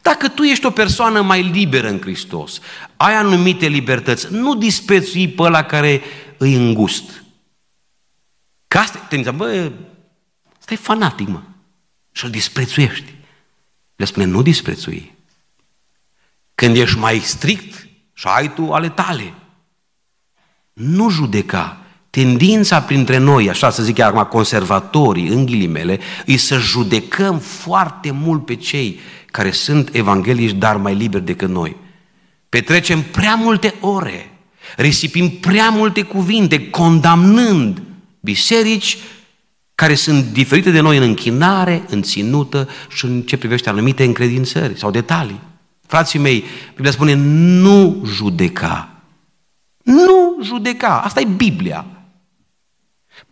Dacă 0.02 0.30
tu 0.30 0.44
ești 0.44 0.66
o 0.66 0.72
persoană 0.72 1.22
mai 1.22 1.42
liberă 1.42 1.90
în 1.90 2.02
Hristos, 2.02 2.60
ai 2.98 3.16
anumite 3.16 3.68
libertăți, 3.68 4.34
nu 4.34 4.56
disprețui 4.56 5.30
pe 5.30 5.42
ăla 5.42 5.64
care 5.64 6.02
îi 6.38 6.54
îngust. 6.56 7.24
Că 8.68 8.78
asta, 8.78 9.00
te 9.00 9.32
bă, 9.32 9.72
ăsta 10.60 10.74
e 10.74 10.76
fanatic, 10.76 11.28
mă. 11.28 11.42
Și 12.12 12.26
îl 12.26 12.30
disprețuiești. 12.30 13.14
Le 13.96 14.06
spune, 14.06 14.26
nu 14.26 14.42
disprețui. 14.42 15.16
Când 16.56 16.76
ești 16.76 16.98
mai 16.98 17.20
strict 17.20 17.88
și 18.14 18.28
ai 18.28 18.54
tu 18.54 18.74
ale 18.74 18.90
tale, 18.90 19.34
nu 20.74 21.10
judeca. 21.10 21.82
Tendința 22.18 22.82
printre 22.82 23.18
noi, 23.18 23.50
așa 23.50 23.70
să 23.70 23.84
zic 23.84 24.00
acum, 24.00 24.24
conservatorii, 24.24 25.28
în 25.28 25.46
ghilimele, 25.46 26.00
e 26.26 26.38
să 26.38 26.58
judecăm 26.58 27.40
foarte 27.40 28.12
mult 28.12 28.46
pe 28.46 28.56
cei 28.56 29.00
care 29.26 29.52
sunt 29.52 29.90
evanghelici, 29.96 30.52
dar 30.52 30.78
mai 30.78 30.96
liberi 30.96 31.26
decât 31.26 31.50
noi. 31.50 31.76
Petrecem 32.50 33.02
prea 33.02 33.36
multe 33.36 33.74
ore, 33.80 34.32
risipim 34.78 35.30
prea 35.30 35.70
multe 35.70 36.02
cuvinte, 36.02 36.70
condamnând 36.70 37.82
biserici 38.20 38.98
care 39.76 39.96
sunt 39.96 40.26
diferite 40.26 40.72
de 40.72 40.80
noi 40.80 40.98
în 40.98 41.04
închinare, 41.04 41.84
în 41.90 42.02
ținută 42.02 42.70
și 42.90 43.06
în 43.06 43.22
ce 43.22 43.38
privește 43.38 43.70
anumite 43.70 44.04
încredințări 44.04 44.78
sau 44.78 44.92
detalii. 44.92 45.40
Frații 45.88 46.20
mei, 46.20 46.44
Biblia 46.74 46.92
spune, 46.92 47.14
nu 47.62 48.02
judeca. 48.06 48.90
Nu 49.84 50.38
judeca. 50.44 51.02
Asta 51.02 51.20
e 51.20 51.28
Biblia. 51.36 51.86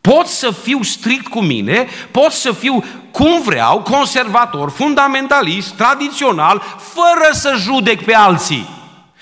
Pot 0.05 0.27
să 0.27 0.51
fiu 0.51 0.83
strict 0.83 1.27
cu 1.27 1.41
mine, 1.41 1.87
pot 2.11 2.31
să 2.31 2.51
fiu 2.51 2.83
cum 3.11 3.41
vreau, 3.41 3.81
conservator, 3.81 4.71
fundamentalist, 4.71 5.73
tradițional, 5.73 6.59
fără 6.77 7.29
să 7.31 7.55
judec 7.57 8.03
pe 8.03 8.15
alții. 8.15 8.69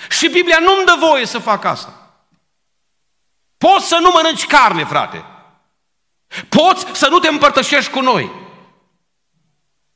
Și 0.10 0.28
Biblia 0.28 0.58
nu-mi 0.60 0.86
dă 0.86 0.96
voie 1.00 1.26
să 1.26 1.40
fac 1.40 1.66
asta. 1.66 1.94
Poți 3.58 3.88
să 3.88 3.98
nu 4.02 4.12
mănânci 4.14 4.46
carne, 4.46 4.86
frate. 4.86 5.26
Poți 6.50 6.86
să 6.92 7.08
nu 7.10 7.20
te 7.20 7.28
împărtășești 7.28 7.92
cu 7.92 8.00
noi. 8.00 8.32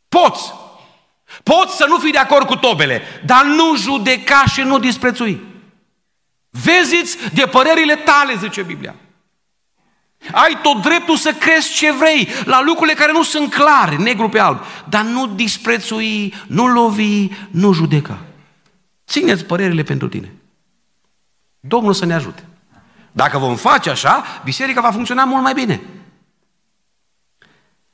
Poți. 0.08 0.54
Poți 1.44 1.76
să 1.76 1.86
nu 1.86 1.98
fii 1.98 2.12
de 2.12 2.18
acord 2.18 2.48
cu 2.48 2.56
tobele, 2.56 3.02
dar 3.26 3.44
nu 3.44 3.76
judeca 3.76 4.44
și 4.46 4.62
nu 4.62 4.80
disprețui. 4.80 5.42
Veziți 6.50 7.18
de 7.34 7.46
părerile 7.46 7.96
tale, 7.96 8.36
zice 8.36 8.62
Biblia. 8.62 8.96
Ai 10.32 10.59
tot 10.61 10.82
dreptul 10.82 11.15
să 11.15 11.32
crezi 11.32 11.74
ce 11.74 11.93
vrei 11.93 12.28
la 12.45 12.61
lucrurile 12.61 12.95
care 12.95 13.11
nu 13.11 13.24
sunt 13.24 13.53
clare, 13.53 13.95
negru 13.95 14.30
pe 14.30 14.39
alb, 14.39 14.59
dar 14.89 15.03
nu 15.03 15.28
disprețui, 15.28 16.34
nu 16.47 16.68
lovi, 16.68 17.28
nu 17.51 17.74
judeca. 17.74 18.20
Țineți 19.07 19.45
părerile 19.45 19.84
pentru 19.84 20.07
tine. 20.07 20.34
Domnul 21.59 21.93
să 21.93 22.05
ne 22.05 22.13
ajute. 22.13 22.43
Dacă 23.11 23.38
vom 23.38 23.55
face 23.55 23.89
așa, 23.89 24.24
biserica 24.43 24.82
va 24.82 24.91
funcționa 24.91 25.24
mult 25.24 25.43
mai 25.43 25.53
bine. 25.53 25.82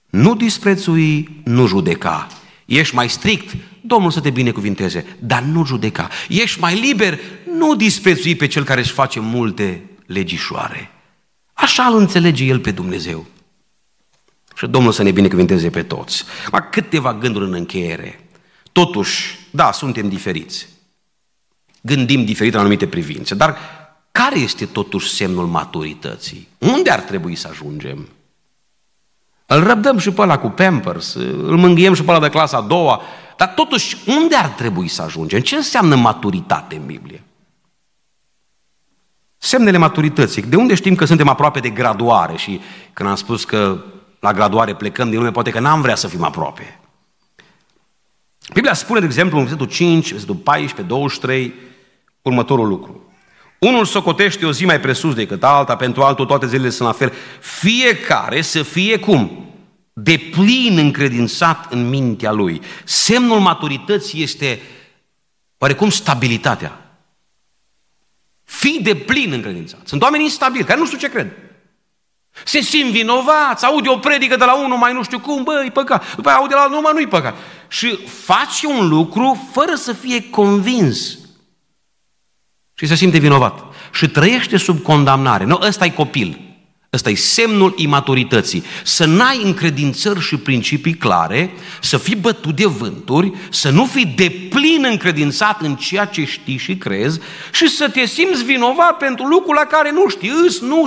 Nu 0.09 0.35
disprețui, 0.35 1.41
nu 1.43 1.65
judeca. 1.65 2.27
Ești 2.65 2.95
mai 2.95 3.09
strict, 3.09 3.55
Domnul 3.85 4.11
să 4.11 4.19
te 4.19 4.29
binecuvinteze, 4.29 5.05
dar 5.19 5.41
nu 5.41 5.65
judeca. 5.65 6.09
Ești 6.29 6.59
mai 6.59 6.79
liber, 6.79 7.19
nu 7.57 7.75
disprețui 7.75 8.35
pe 8.35 8.47
cel 8.47 8.63
care 8.63 8.79
își 8.79 8.91
face 8.91 9.19
multe 9.19 9.81
legișoare. 10.05 10.91
Așa 11.53 11.83
îl 11.83 11.97
înțelege 11.97 12.43
el 12.43 12.59
pe 12.59 12.71
Dumnezeu. 12.71 13.25
Și 14.55 14.67
Domnul 14.67 14.91
să 14.91 15.03
ne 15.03 15.11
binecuvinteze 15.11 15.69
pe 15.69 15.83
toți. 15.83 16.23
Ma 16.51 16.61
câteva 16.61 17.13
gânduri 17.13 17.45
în 17.45 17.53
încheiere. 17.53 18.29
Totuși, 18.71 19.39
da, 19.51 19.71
suntem 19.71 20.09
diferiți. 20.09 20.67
Gândim 21.81 22.25
diferit 22.25 22.53
în 22.53 22.59
anumite 22.59 22.87
privințe, 22.87 23.35
dar 23.35 23.57
care 24.11 24.39
este 24.39 24.65
totuși 24.65 25.09
semnul 25.09 25.45
maturității? 25.45 26.47
Unde 26.57 26.89
ar 26.89 26.99
trebui 26.99 27.35
să 27.35 27.47
ajungem? 27.51 28.09
Îl 29.45 29.63
răbdăm 29.63 29.97
și 29.97 30.11
pe 30.11 30.21
ăla 30.21 30.39
cu 30.39 30.47
Pampers, 30.47 31.13
îl 31.13 31.57
mângâiem 31.57 31.93
și 31.93 32.03
pe 32.03 32.11
ăla 32.11 32.19
de 32.19 32.29
clasa 32.29 32.57
a 32.57 32.61
doua, 32.61 33.01
dar 33.37 33.47
totuși 33.47 33.97
unde 34.05 34.35
ar 34.35 34.49
trebui 34.49 34.87
să 34.87 35.01
ajungem? 35.01 35.39
Ce 35.39 35.55
înseamnă 35.55 35.95
maturitate 35.95 36.75
în 36.75 36.85
Biblie? 36.85 37.23
Semnele 39.45 39.77
maturității. 39.77 40.41
De 40.41 40.55
unde 40.55 40.75
știm 40.75 40.95
că 40.95 41.05
suntem 41.05 41.27
aproape 41.27 41.59
de 41.59 41.69
graduare? 41.69 42.35
Și 42.37 42.61
când 42.93 43.09
am 43.09 43.15
spus 43.15 43.43
că 43.43 43.83
la 44.19 44.33
graduare 44.33 44.75
plecăm 44.75 45.09
din 45.09 45.17
lume, 45.17 45.31
poate 45.31 45.49
că 45.49 45.59
n-am 45.59 45.81
vrea 45.81 45.95
să 45.95 46.07
fim 46.07 46.23
aproape. 46.23 46.79
Biblia 48.53 48.73
spune, 48.73 48.99
de 48.99 49.05
exemplu, 49.05 49.37
în 49.37 49.43
versetul 49.43 49.67
5, 49.67 50.11
versetul 50.11 50.35
14, 50.35 50.81
23, 50.87 51.53
următorul 52.21 52.67
lucru. 52.67 53.01
Unul 53.59 53.85
socotește 53.85 54.45
o 54.45 54.51
zi 54.51 54.65
mai 54.65 54.79
presus 54.79 55.13
decât 55.13 55.43
alta, 55.43 55.75
pentru 55.75 56.01
altul 56.01 56.25
toate 56.25 56.47
zilele 56.47 56.69
sunt 56.69 56.87
la 56.87 56.93
fel. 56.93 57.13
Fiecare 57.39 58.41
să 58.41 58.63
fie 58.63 58.99
cum? 58.99 59.45
De 59.93 60.17
plin 60.31 60.77
încredințat 60.77 61.73
în 61.73 61.89
mintea 61.89 62.31
lui. 62.31 62.61
Semnul 62.83 63.39
maturității 63.39 64.23
este 64.23 64.61
oarecum 65.57 65.89
stabilitatea. 65.89 66.82
Fii 68.53 68.79
de 68.81 68.95
plin 68.95 69.31
încredințat. 69.31 69.79
Sunt 69.87 70.01
oameni 70.01 70.23
instabili, 70.23 70.63
care 70.63 70.79
nu 70.79 70.85
știu 70.85 70.97
ce 70.97 71.09
cred. 71.09 71.31
Se 72.45 72.59
simt 72.61 72.91
vinovați, 72.91 73.65
aude 73.65 73.89
o 73.89 73.97
predică 73.97 74.35
de 74.35 74.45
la 74.45 74.63
unul 74.63 74.77
mai 74.77 74.93
nu 74.93 75.03
știu 75.03 75.19
cum, 75.19 75.43
bă, 75.43 75.63
e 75.65 75.69
păcat. 75.69 76.15
După 76.15 76.29
aia 76.29 76.37
aude 76.37 76.53
la 76.53 76.61
altul, 76.61 76.81
nu, 76.81 76.91
nu-i 76.91 77.07
păcat. 77.07 77.35
Și 77.67 77.95
face 78.05 78.67
un 78.67 78.87
lucru 78.87 79.49
fără 79.51 79.75
să 79.75 79.93
fie 79.93 80.29
convins 80.29 81.17
și 82.73 82.87
se 82.87 82.95
simte 82.95 83.17
vinovat. 83.17 83.63
Și 83.93 84.09
trăiește 84.09 84.57
sub 84.57 84.81
condamnare. 84.81 85.43
Nu, 85.43 85.59
ăsta 85.61 85.85
e 85.85 85.89
copil. 85.89 86.52
Ăsta 86.93 87.09
e 87.09 87.15
semnul 87.15 87.73
imaturității. 87.77 88.63
Să 88.83 89.05
n-ai 89.05 89.41
încredințări 89.43 90.19
și 90.19 90.37
principii 90.37 90.93
clare, 90.93 91.51
să 91.81 91.97
fii 91.97 92.15
bătut 92.15 92.55
de 92.55 92.65
vânturi, 92.65 93.31
să 93.49 93.69
nu 93.69 93.85
fii 93.85 94.05
deplin 94.05 94.85
încredințat 94.89 95.61
în 95.61 95.75
ceea 95.75 96.05
ce 96.05 96.25
știi 96.25 96.57
și 96.57 96.75
crezi 96.75 97.19
și 97.51 97.67
să 97.67 97.89
te 97.89 98.05
simți 98.05 98.43
vinovat 98.43 98.97
pentru 98.97 99.25
lucrul 99.25 99.53
la 99.55 99.65
care 99.65 99.91
nu 99.91 100.09
știi, 100.09 100.31
îs, 100.45 100.59
nu 100.61 100.85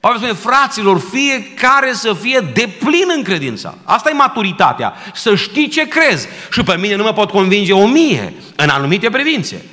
Pavel 0.00 0.18
spune, 0.18 0.54
fraților, 0.54 1.00
fiecare 1.12 1.92
să 1.92 2.14
fie 2.14 2.50
deplin 2.54 3.04
încredințat. 3.16 3.78
Asta 3.84 4.10
e 4.10 4.12
maturitatea, 4.12 4.94
să 5.14 5.34
știi 5.34 5.68
ce 5.68 5.88
crezi. 5.88 6.26
Și 6.50 6.62
pe 6.62 6.76
mine 6.76 6.94
nu 6.94 7.02
mă 7.02 7.12
pot 7.12 7.30
convinge 7.30 7.72
o 7.72 7.86
mie 7.86 8.34
în 8.56 8.68
anumite 8.68 9.10
privințe. 9.10 9.64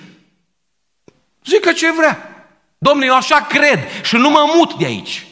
Zică 1.46 1.72
ce 1.72 1.92
vrea. 1.92 2.48
Domnule, 2.78 3.06
eu 3.06 3.16
așa 3.16 3.36
cred 3.36 3.80
și 4.04 4.16
nu 4.16 4.30
mă 4.30 4.52
mut 4.56 4.74
de 4.74 4.86
aici. 4.86 5.26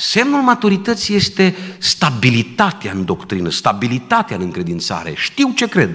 Semnul 0.00 0.40
maturității 0.42 1.14
este 1.14 1.56
stabilitatea 1.78 2.92
în 2.92 3.04
doctrină, 3.04 3.50
stabilitatea 3.50 4.36
în 4.36 4.42
încredințare. 4.42 5.14
Știu 5.16 5.52
ce 5.54 5.68
cred. 5.68 5.90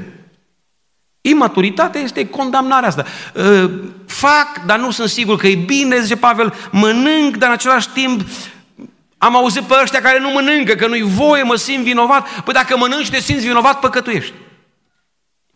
Imaturitatea 1.22 2.02
este 2.02 2.28
condamnarea 2.30 2.88
asta. 2.88 3.06
Ă, 3.36 3.70
fac, 4.06 4.66
dar 4.66 4.80
nu 4.80 4.92
sunt 4.92 5.10
sigur 5.10 5.38
că 5.38 5.48
e 5.48 5.56
bine, 5.56 6.02
zice 6.02 6.16
Pavel, 6.16 6.54
mănânc, 6.72 7.36
dar 7.38 7.50
în 7.50 7.54
același 7.54 7.90
timp 7.90 8.22
am 9.18 9.36
auzit 9.36 9.62
pe 9.62 9.74
ăștia 9.82 10.02
care 10.02 10.20
nu 10.20 10.30
mănâncă, 10.30 10.74
că 10.74 10.88
nu-i 10.88 11.02
voie, 11.02 11.44
mă 11.44 11.56
simt 11.56 11.84
vinovat. 11.84 12.44
Păi 12.44 12.54
dacă 12.54 12.78
mănânci 12.78 13.04
și 13.04 13.12
te 13.12 13.20
simți 13.20 13.48
vinovat, 13.48 13.80
păcătuiești. 13.80 14.34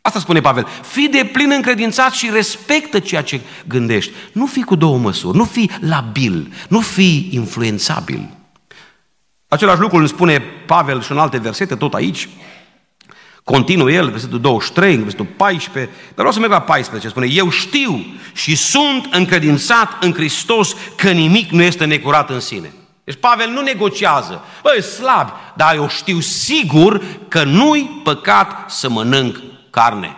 Asta 0.01 0.19
spune 0.19 0.41
Pavel. 0.41 0.67
Fii 0.83 1.09
de 1.09 1.29
plin 1.33 1.51
încredințat 1.51 2.11
și 2.11 2.29
respectă 2.29 2.99
ceea 2.99 3.21
ce 3.21 3.41
gândești. 3.67 4.11
Nu 4.31 4.45
fi 4.45 4.63
cu 4.63 4.75
două 4.75 4.97
măsuri, 4.97 5.37
nu 5.37 5.43
fi 5.43 5.69
labil, 5.79 6.53
nu 6.67 6.79
fi 6.79 7.29
influențabil. 7.31 8.37
Același 9.49 9.79
lucru 9.79 9.97
îl 9.97 10.07
spune 10.07 10.39
Pavel 10.65 11.01
și 11.01 11.11
în 11.11 11.17
alte 11.17 11.37
versete, 11.37 11.75
tot 11.75 11.93
aici. 11.93 12.29
Continuă 13.43 13.91
el, 13.91 14.09
versetul 14.09 14.39
23, 14.39 14.95
versetul 14.95 15.25
14, 15.25 15.91
dar 15.93 16.13
vreau 16.15 16.31
să 16.31 16.39
merg 16.39 16.51
la 16.51 16.61
14, 16.61 17.09
spune, 17.09 17.27
eu 17.29 17.49
știu 17.49 18.05
și 18.33 18.55
sunt 18.55 19.07
încredințat 19.11 20.03
în 20.03 20.13
Hristos 20.13 20.75
că 20.95 21.11
nimic 21.11 21.49
nu 21.49 21.61
este 21.61 21.85
necurat 21.85 22.29
în 22.29 22.39
sine. 22.39 22.73
Deci 23.03 23.19
Pavel 23.19 23.49
nu 23.49 23.61
negociază. 23.61 24.43
Băi, 24.63 24.81
slab, 24.81 25.29
dar 25.55 25.75
eu 25.75 25.87
știu 25.87 26.19
sigur 26.19 27.03
că 27.27 27.43
nu-i 27.43 28.01
păcat 28.03 28.71
să 28.71 28.89
mănânc 28.89 29.41
carne. 29.69 30.15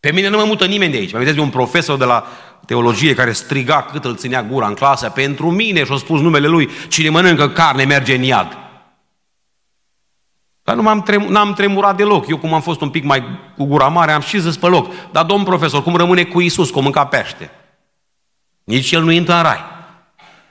Pe 0.00 0.12
mine 0.12 0.28
nu 0.28 0.36
mă 0.36 0.44
mută 0.44 0.66
nimeni 0.66 0.92
de 0.92 0.98
aici. 0.98 1.12
Mă 1.12 1.24
de 1.24 1.40
un 1.40 1.50
profesor 1.50 1.98
de 1.98 2.04
la 2.04 2.26
teologie 2.66 3.14
care 3.14 3.32
striga 3.32 3.82
cât 3.82 4.04
îl 4.04 4.16
ținea 4.16 4.42
gura 4.42 4.66
în 4.66 4.74
clasă 4.74 5.08
pentru 5.08 5.50
mine 5.50 5.84
și 5.84 5.92
a 5.92 5.96
spus 5.96 6.20
numele 6.20 6.46
lui, 6.46 6.70
cine 6.88 7.08
mănâncă 7.08 7.48
carne 7.48 7.84
merge 7.84 8.14
în 8.14 8.22
iad. 8.22 8.56
Dar 10.62 10.76
nu 10.76 10.82
m-am 10.82 11.02
trem- 11.02 11.28
n-am 11.28 11.52
tremurat 11.52 11.96
deloc. 11.96 12.28
Eu 12.28 12.38
cum 12.38 12.54
am 12.54 12.60
fost 12.60 12.80
un 12.80 12.90
pic 12.90 13.04
mai 13.04 13.24
cu 13.56 13.64
gura 13.64 13.88
mare, 13.88 14.12
am 14.12 14.20
și 14.20 14.40
zis 14.40 14.56
pe 14.56 14.66
loc. 14.66 14.92
Dar 15.10 15.24
domn 15.24 15.44
profesor, 15.44 15.82
cum 15.82 15.96
rămâne 15.96 16.24
cu 16.24 16.40
Isus, 16.40 16.70
cum 16.70 16.82
mânca 16.82 17.06
pește? 17.06 17.50
Nici 18.64 18.90
el 18.90 19.02
nu 19.02 19.10
intră 19.10 19.34
în 19.34 19.42
rai. 19.42 19.64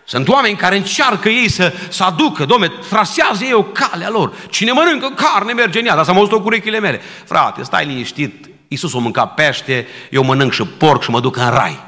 Sunt 0.06 0.28
oameni 0.28 0.56
care 0.56 0.76
încearcă 0.76 1.30
ei 1.30 1.50
să, 1.50 1.74
să 1.90 2.04
aducă, 2.04 2.46
domne, 2.46 2.68
trasează 2.90 3.44
ei 3.44 3.54
o 3.54 3.64
calea 3.64 4.10
lor. 4.10 4.34
Cine 4.50 4.72
mănâncă 4.72 5.10
carne 5.16 5.54
merge 5.54 5.80
în 5.80 5.86
ea, 5.86 5.96
dar 5.96 6.06
să 6.06 6.14
mă 6.14 6.20
auzit 6.20 6.36
cu 6.36 6.46
urechile 6.46 6.80
mele. 6.80 7.02
Frate, 7.26 7.64
stai 7.64 7.86
liniștit, 7.86 8.50
Iisus 8.68 8.94
o 8.94 9.00
mânca 9.00 9.26
pește, 9.26 9.88
eu 10.12 10.24
mănânc 10.24 10.54
și 10.54 10.64
porc 10.64 11.04
și 11.04 11.10
mă 11.10 11.20
duc 11.20 11.38
în 11.38 11.50
rai. 11.50 11.86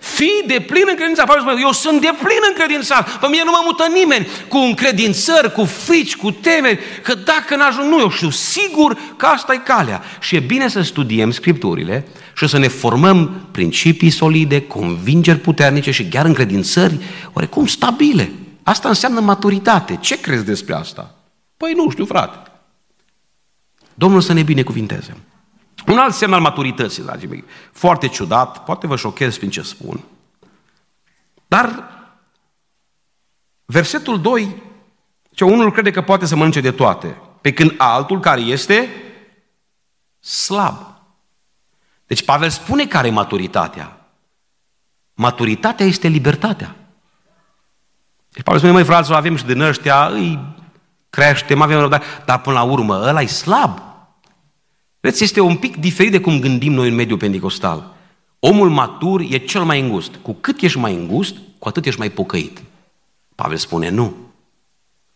Fii 0.00 0.42
de 0.46 0.64
plin 0.66 0.84
în 0.88 0.94
credința. 0.94 1.24
Eu 1.60 1.72
sunt 1.72 2.00
de 2.00 2.10
plin 2.22 2.38
în 2.48 2.54
credința. 2.54 3.02
Pe 3.20 3.26
mine 3.26 3.42
nu 3.44 3.50
mă 3.50 3.62
mută 3.64 3.84
nimeni 3.92 4.26
cu 4.48 4.56
încredințări, 4.56 5.52
cu 5.52 5.64
frici, 5.64 6.16
cu 6.16 6.30
temeri, 6.30 6.78
că 7.02 7.14
dacă 7.14 7.56
n-ajung, 7.56 7.90
nu, 7.90 7.98
eu 7.98 8.10
știu 8.10 8.30
sigur 8.30 8.98
că 9.16 9.26
asta 9.26 9.52
e 9.52 9.56
calea. 9.56 10.02
Și 10.20 10.36
e 10.36 10.40
bine 10.40 10.68
să 10.68 10.82
studiem 10.82 11.30
Scripturile 11.30 12.06
și 12.36 12.48
să 12.48 12.58
ne 12.58 12.68
formăm 12.68 13.46
principii 13.50 14.10
solide, 14.10 14.62
convingeri 14.62 15.38
puternice 15.38 15.90
și 15.90 16.08
chiar 16.08 16.24
încredințări 16.24 16.98
oarecum 17.32 17.66
stabile. 17.66 18.32
Asta 18.62 18.88
înseamnă 18.88 19.20
maturitate. 19.20 19.98
Ce 20.00 20.20
crezi 20.20 20.44
despre 20.44 20.74
asta? 20.74 21.14
Păi 21.56 21.72
nu 21.76 21.90
știu, 21.90 22.04
frate. 22.04 22.49
Domnul 24.00 24.20
să 24.20 24.32
ne 24.32 24.42
binecuvinteze. 24.42 25.16
Un 25.86 25.98
alt 25.98 26.14
semn 26.14 26.32
al 26.32 26.40
maturității, 26.40 27.02
dragii 27.02 27.28
mei, 27.28 27.44
foarte 27.72 28.08
ciudat, 28.08 28.64
poate 28.64 28.86
vă 28.86 28.96
șochez 28.96 29.36
prin 29.36 29.50
ce 29.50 29.62
spun, 29.62 30.00
dar 31.46 31.88
versetul 33.64 34.20
2, 34.20 34.62
ce 35.34 35.44
unul 35.44 35.72
crede 35.72 35.90
că 35.90 36.02
poate 36.02 36.26
să 36.26 36.36
mănânce 36.36 36.60
de 36.60 36.70
toate, 36.70 37.20
pe 37.40 37.52
când 37.52 37.74
altul 37.76 38.20
care 38.20 38.40
este 38.40 38.88
slab. 40.20 40.76
Deci 42.06 42.24
Pavel 42.24 42.48
spune 42.48 42.86
care 42.86 43.06
e 43.06 43.10
maturitatea. 43.10 44.00
Maturitatea 45.14 45.86
este 45.86 46.08
libertatea. 46.08 46.76
Deci 48.28 48.42
Pavel 48.42 48.60
spune, 48.60 48.74
măi 48.74 48.84
fraților, 48.84 49.18
avem 49.18 49.36
și 49.36 49.44
din 49.44 49.60
ăștia, 49.60 50.06
îi 50.06 50.38
creștem, 51.10 51.60
avem 51.60 51.78
răbdare, 51.78 52.04
dar 52.24 52.40
până 52.40 52.56
la 52.56 52.62
urmă 52.62 52.94
ăla 52.94 53.20
e 53.20 53.26
slab. 53.26 53.88
Vedeți, 55.00 55.22
este 55.22 55.40
un 55.40 55.56
pic 55.56 55.76
diferit 55.76 56.10
de 56.10 56.20
cum 56.20 56.40
gândim 56.40 56.72
noi 56.72 56.88
în 56.88 56.94
mediul 56.94 57.18
pentecostal. 57.18 57.96
Omul 58.38 58.70
matur 58.70 59.20
e 59.20 59.38
cel 59.38 59.62
mai 59.62 59.80
îngust. 59.80 60.14
Cu 60.22 60.32
cât 60.32 60.60
ești 60.60 60.78
mai 60.78 60.94
îngust, 60.94 61.36
cu 61.58 61.68
atât 61.68 61.86
ești 61.86 61.98
mai 61.98 62.10
pocăit. 62.10 62.62
Pavel 63.34 63.56
spune, 63.56 63.88
nu. 63.88 64.14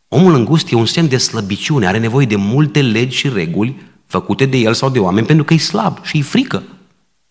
Omul 0.08 0.34
îngust 0.34 0.70
e 0.70 0.74
un 0.74 0.86
semn 0.86 1.08
de 1.08 1.16
slăbiciune, 1.16 1.86
are 1.86 1.98
nevoie 1.98 2.26
de 2.26 2.36
multe 2.36 2.82
legi 2.82 3.16
și 3.16 3.28
reguli 3.28 3.82
făcute 4.06 4.46
de 4.46 4.56
el 4.56 4.74
sau 4.74 4.90
de 4.90 4.98
oameni 4.98 5.26
pentru 5.26 5.44
că 5.44 5.54
e 5.54 5.58
slab 5.58 6.04
și 6.04 6.18
e 6.18 6.22
frică 6.22 6.62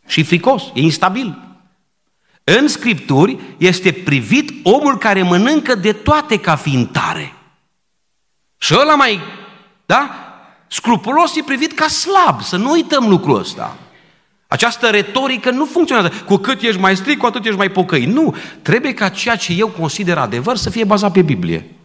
și 0.08 0.20
e 0.20 0.24
fricos, 0.24 0.64
e 0.74 0.82
instabil. 0.82 1.58
În 2.44 2.68
Scripturi 2.68 3.38
este 3.58 3.92
privit 3.92 4.52
omul 4.64 4.98
care 4.98 5.22
mănâncă 5.22 5.76
de 5.76 5.94
toate 5.94 6.40
ca 6.40 6.56
fiind 6.56 6.92
tare. 6.92 7.34
Și 8.58 8.76
ăla 8.80 8.96
mai, 8.96 9.20
da? 9.86 10.10
Scrupulos 10.74 11.36
e 11.36 11.44
privit 11.46 11.74
ca 11.74 11.88
slab, 11.88 12.42
să 12.42 12.58
nu 12.58 12.72
uităm 12.72 13.10
lucrul 13.10 13.40
ăsta. 13.40 13.78
Această 14.48 14.88
retorică 14.88 15.52
nu 15.52 15.66
funcționează. 15.66 16.12
Cu 16.26 16.36
cât 16.38 16.62
ești 16.62 16.80
mai 16.80 16.96
strict, 16.96 17.20
cu 17.20 17.26
atât 17.26 17.46
ești 17.46 17.58
mai 17.58 17.70
pocăit. 17.70 18.08
Nu. 18.08 18.36
Trebuie 18.62 18.94
ca 18.94 19.10
ceea 19.10 19.36
ce 19.36 19.54
eu 19.54 19.68
consider 19.68 20.18
adevăr 20.18 20.56
să 20.56 20.70
fie 20.70 20.84
bazat 20.84 21.12
pe 21.12 21.22
Biblie. 21.22 21.76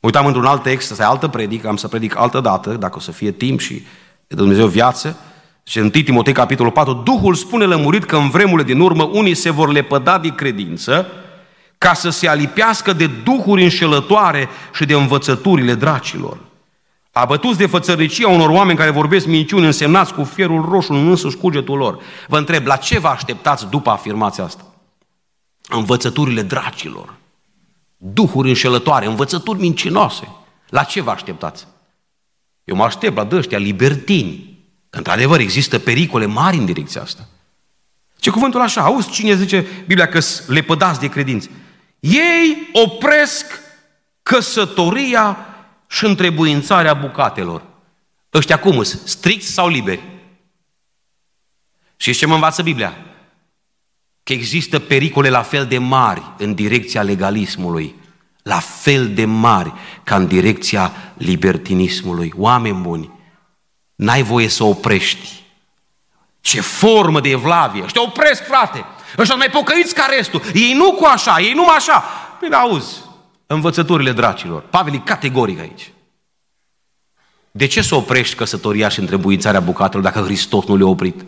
Uitam 0.00 0.26
într-un 0.26 0.44
alt 0.44 0.62
text, 0.62 0.90
asta 0.90 1.02
e 1.02 1.06
altă 1.06 1.28
predică, 1.28 1.68
am 1.68 1.76
să 1.76 1.88
predic 1.88 2.16
altă 2.16 2.40
dată, 2.40 2.72
dacă 2.72 2.96
o 2.96 3.00
să 3.00 3.10
fie 3.10 3.30
timp 3.30 3.60
și 3.60 3.82
de 4.26 4.34
Dumnezeu 4.34 4.66
viață. 4.66 5.16
Și 5.62 5.78
în 5.78 5.90
Timotei, 5.90 6.32
capitolul 6.32 6.72
4, 6.72 6.92
Duhul 6.92 7.34
spune 7.34 7.64
lămurit 7.64 8.04
că 8.04 8.16
în 8.16 8.30
vremurile 8.30 8.72
din 8.72 8.80
urmă 8.80 9.02
unii 9.02 9.34
se 9.34 9.50
vor 9.50 9.72
lepăda 9.72 10.18
de 10.18 10.34
credință 10.34 11.06
ca 11.78 11.94
să 11.94 12.10
se 12.10 12.28
alipească 12.28 12.92
de 12.92 13.10
duhuri 13.24 13.62
înșelătoare 13.62 14.48
și 14.74 14.84
de 14.84 14.94
învățăturile 14.94 15.74
dracilor. 15.74 16.50
Abătuți 17.12 17.58
de 17.58 17.66
fățărnicia 17.66 18.28
unor 18.28 18.48
oameni 18.48 18.78
care 18.78 18.90
vorbesc 18.90 19.26
minciuni 19.26 19.66
însemnați 19.66 20.14
cu 20.14 20.24
fierul 20.24 20.64
roșu 20.64 20.92
în 20.92 21.08
însuși 21.08 21.36
cugetul 21.36 21.78
lor. 21.78 22.02
Vă 22.28 22.38
întreb, 22.38 22.66
la 22.66 22.76
ce 22.76 22.98
vă 22.98 23.08
așteptați 23.08 23.66
după 23.66 23.90
afirmația 23.90 24.44
asta? 24.44 24.64
Învățăturile 25.68 26.42
dracilor, 26.42 27.14
duhuri 27.96 28.48
înșelătoare, 28.48 29.06
învățături 29.06 29.60
mincinoase. 29.60 30.28
La 30.68 30.82
ce 30.82 31.00
vă 31.00 31.10
așteptați? 31.10 31.66
Eu 32.64 32.76
mă 32.76 32.84
aștept 32.84 33.16
la 33.16 33.24
dăștia 33.24 33.58
libertini. 33.58 34.58
Că 34.90 34.98
într-adevăr 34.98 35.40
există 35.40 35.78
pericole 35.78 36.26
mari 36.26 36.56
în 36.56 36.64
direcția 36.64 37.02
asta. 37.02 37.28
Ce 38.18 38.30
cuvântul 38.30 38.60
așa, 38.60 38.82
auzi 38.82 39.10
cine 39.10 39.34
zice 39.34 39.66
Biblia 39.86 40.08
că 40.08 40.20
lepădați 40.46 41.00
de 41.00 41.08
credință. 41.08 41.48
Ei 42.00 42.70
opresc 42.72 43.60
căsătoria 44.22 45.46
și 45.92 46.04
întrebuințarea 46.04 46.94
bucatelor. 46.94 47.62
Ăștia 48.32 48.58
cum 48.58 48.82
sunt? 48.82 49.08
Strict 49.08 49.44
sau 49.44 49.68
liberi? 49.68 50.02
Și 51.96 52.12
ce 52.12 52.26
mă 52.26 52.34
învață 52.34 52.62
Biblia? 52.62 52.96
Că 54.22 54.32
există 54.32 54.78
pericole 54.78 55.28
la 55.28 55.42
fel 55.42 55.66
de 55.66 55.78
mari 55.78 56.22
în 56.38 56.54
direcția 56.54 57.02
legalismului, 57.02 57.94
la 58.42 58.58
fel 58.58 59.14
de 59.14 59.24
mari 59.24 59.72
ca 60.02 60.16
în 60.16 60.26
direcția 60.26 60.92
libertinismului. 61.16 62.32
Oameni 62.36 62.80
buni, 62.80 63.10
n-ai 63.94 64.22
voie 64.22 64.48
să 64.48 64.64
oprești. 64.64 65.42
Ce 66.40 66.60
formă 66.60 67.20
de 67.20 67.28
evlavie! 67.28 67.82
Ăștia 67.82 68.02
opresc, 68.02 68.44
frate! 68.44 68.84
Ăștia 69.18 69.36
mai 69.36 69.50
pocăiți 69.50 69.94
ca 69.94 70.06
restul. 70.06 70.42
Ei 70.54 70.72
nu 70.72 70.92
cu 70.92 71.04
așa, 71.04 71.40
ei 71.40 71.52
numai 71.52 71.76
așa. 71.76 72.04
Bine, 72.40 72.56
auzi, 72.56 72.96
învățăturile 73.52 74.12
dracilor. 74.12 74.62
Pavel 74.62 74.94
e 74.94 74.98
categoric 75.04 75.60
aici. 75.60 75.92
De 77.50 77.66
ce 77.66 77.82
să 77.82 77.94
oprești 77.94 78.34
căsătoria 78.34 78.88
și 78.88 79.00
întrebuințarea 79.00 79.60
bucatelor 79.60 80.04
dacă 80.04 80.20
Hristos 80.20 80.64
nu 80.64 80.76
le-a 80.76 80.86
oprit? 80.86 81.24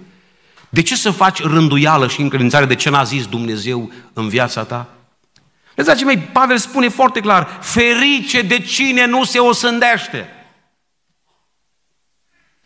De 0.68 0.82
ce 0.82 0.96
să 0.96 1.10
faci 1.10 1.42
rânduială 1.42 2.08
și 2.08 2.20
încredințare 2.20 2.64
de 2.64 2.74
ce 2.74 2.90
n-a 2.90 3.02
zis 3.02 3.26
Dumnezeu 3.26 3.90
în 4.12 4.28
viața 4.28 4.64
ta? 4.64 4.88
Dragii 5.74 6.06
mei, 6.06 6.18
Pavel 6.18 6.58
spune 6.58 6.88
foarte 6.88 7.20
clar, 7.20 7.58
ferice 7.60 8.42
de 8.42 8.58
cine 8.58 9.06
nu 9.06 9.24
se 9.24 9.38
osândește. 9.38 10.28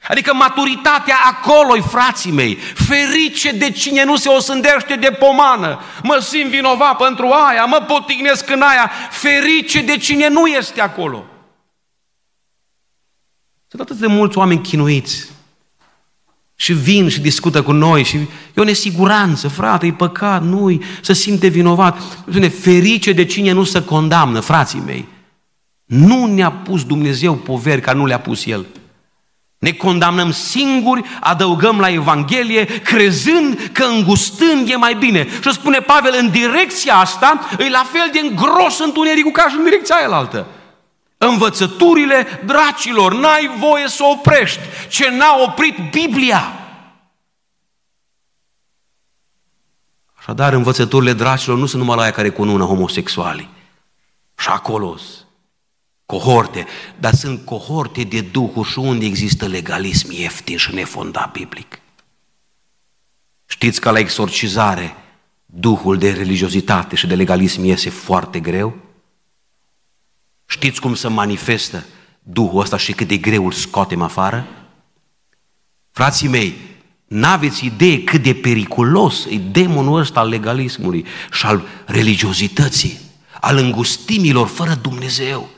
Adică 0.02 0.34
maturitatea 0.34 1.16
acolo 1.26 1.82
frații 1.82 2.30
mei. 2.30 2.54
Ferice 2.74 3.50
de 3.50 3.70
cine 3.70 4.04
nu 4.04 4.16
se 4.16 4.28
osândește 4.28 4.94
de 4.94 5.10
pomană. 5.10 5.80
Mă 6.02 6.18
simt 6.22 6.50
vinovat 6.50 6.96
pentru 6.96 7.30
aia, 7.30 7.64
mă 7.64 7.84
potignesc 7.86 8.50
în 8.50 8.60
aia. 8.60 8.90
Ferice 9.10 9.82
de 9.82 9.96
cine 9.96 10.28
nu 10.28 10.46
este 10.46 10.80
acolo. 10.80 11.24
Sunt 13.68 13.80
atât 13.80 13.96
de 13.96 14.06
mulți 14.06 14.38
oameni 14.38 14.60
chinuiți. 14.60 15.30
Și 16.54 16.72
vin 16.72 17.08
și 17.08 17.20
discută 17.20 17.62
cu 17.62 17.72
noi 17.72 18.04
și 18.04 18.16
e 18.16 18.28
o 18.56 18.64
nesiguranță, 18.64 19.48
frate, 19.48 19.86
e 19.86 19.92
păcat, 19.92 20.42
nu 20.42 20.82
să 21.00 21.12
simte 21.12 21.46
vinovat. 21.46 22.00
Spune, 22.00 22.48
ferice 22.48 23.12
de 23.12 23.24
cine 23.24 23.52
nu 23.52 23.64
se 23.64 23.84
condamnă, 23.84 24.40
frații 24.40 24.82
mei. 24.86 25.08
Nu 25.84 26.26
ne-a 26.26 26.52
pus 26.52 26.84
Dumnezeu 26.84 27.34
poveri 27.34 27.80
ca 27.80 27.92
nu 27.92 28.06
le-a 28.06 28.20
pus 28.20 28.46
El. 28.46 28.66
Ne 29.58 29.72
condamnăm 29.72 30.32
singuri, 30.32 31.02
adăugăm 31.20 31.80
la 31.80 31.90
Evanghelie, 31.90 32.64
crezând 32.64 33.70
că 33.72 33.84
îngustând 33.84 34.68
e 34.68 34.76
mai 34.76 34.94
bine. 34.94 35.28
Și 35.42 35.52
spune 35.52 35.78
Pavel, 35.78 36.14
în 36.18 36.30
direcția 36.30 36.96
asta, 36.96 37.48
e 37.58 37.68
la 37.68 37.86
fel 37.92 38.08
de 38.12 38.18
îngros 38.18 38.78
întunericul 38.78 39.30
ca 39.32 39.48
și 39.48 39.56
în 39.56 39.64
direcția 39.64 39.96
aia 39.96 40.16
altă. 40.16 40.46
Învățăturile 41.18 42.42
dracilor, 42.44 43.14
n-ai 43.14 43.50
voie 43.58 43.88
să 43.88 44.02
oprești 44.04 44.60
ce 44.88 45.10
n-a 45.10 45.42
oprit 45.46 45.76
Biblia. 45.90 46.52
Așadar, 50.18 50.52
învățăturile 50.52 51.12
dracilor 51.12 51.58
nu 51.58 51.66
sunt 51.66 51.80
numai 51.80 51.96
la 51.96 52.02
aia 52.02 52.10
care 52.10 52.28
cunună 52.30 52.64
homosexuali. 52.64 53.48
Și 54.38 54.48
acolo 54.48 54.96
cohorte, 56.12 56.66
dar 56.98 57.14
sunt 57.14 57.44
cohorte 57.44 58.02
de 58.02 58.20
duhuri 58.20 58.68
și 58.68 58.78
unde 58.78 59.04
există 59.04 59.46
legalism 59.46 60.10
ieftin 60.10 60.56
și 60.56 60.74
nefondat 60.74 61.32
biblic. 61.32 61.80
Știți 63.46 63.80
că 63.80 63.90
la 63.90 63.98
exorcizare 63.98 64.94
duhul 65.46 65.98
de 65.98 66.12
religiozitate 66.12 66.96
și 66.96 67.06
de 67.06 67.14
legalism 67.14 67.64
iese 67.64 67.90
foarte 67.90 68.40
greu? 68.40 68.76
Știți 70.46 70.80
cum 70.80 70.94
se 70.94 71.08
manifestă 71.08 71.84
duhul 72.22 72.60
ăsta 72.60 72.76
și 72.76 72.92
cât 72.92 73.08
de 73.08 73.16
greu 73.16 73.44
îl 73.44 73.52
scoatem 73.52 74.02
afară? 74.02 74.46
Frații 75.90 76.28
mei, 76.28 76.56
n-aveți 77.06 77.64
idee 77.64 78.04
cât 78.04 78.22
de 78.22 78.34
periculos 78.34 79.26
e 79.30 79.36
demonul 79.36 80.00
ăsta 80.00 80.20
al 80.20 80.28
legalismului 80.28 81.04
și 81.32 81.46
al 81.46 81.66
religiozității, 81.86 82.98
al 83.40 83.56
îngustimilor 83.56 84.46
fără 84.46 84.74
Dumnezeu. 84.74 85.56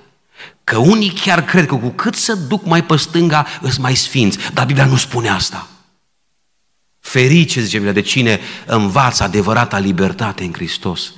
Că 0.70 0.78
unii 0.78 1.10
chiar 1.10 1.44
cred 1.44 1.66
că 1.66 1.74
cu 1.74 1.88
cât 1.88 2.14
să 2.14 2.34
duc 2.34 2.64
mai 2.64 2.84
pe 2.84 2.96
stânga, 2.96 3.46
îs 3.60 3.76
mai 3.76 3.94
sfinți. 3.94 4.38
Dar 4.52 4.66
Biblia 4.66 4.84
nu 4.84 4.96
spune 4.96 5.28
asta. 5.28 5.68
Ferice, 7.00 7.60
zice 7.60 7.76
Biblia, 7.76 7.92
de 7.92 8.00
cine 8.00 8.40
învață 8.66 9.22
adevărata 9.22 9.78
libertate 9.78 10.44
în 10.44 10.52
Hristos. 10.52 11.12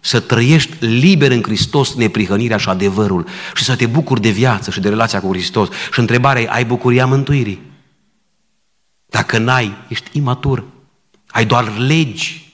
Să 0.00 0.20
trăiești 0.20 0.76
liber 0.84 1.30
în 1.30 1.42
Hristos 1.42 1.94
neprihănirea 1.94 2.56
și 2.56 2.68
adevărul 2.68 3.26
și 3.54 3.64
să 3.64 3.76
te 3.76 3.86
bucuri 3.86 4.20
de 4.20 4.30
viață 4.30 4.70
și 4.70 4.80
de 4.80 4.88
relația 4.88 5.20
cu 5.20 5.28
Hristos. 5.28 5.68
Și 5.92 6.00
întrebarea 6.00 6.42
e, 6.42 6.48
ai 6.50 6.64
bucuria 6.64 7.06
mântuirii? 7.06 7.62
Dacă 9.06 9.38
n-ai, 9.38 9.76
ești 9.88 10.10
imatur. 10.12 10.64
Ai 11.26 11.46
doar 11.46 11.78
legi 11.78 12.47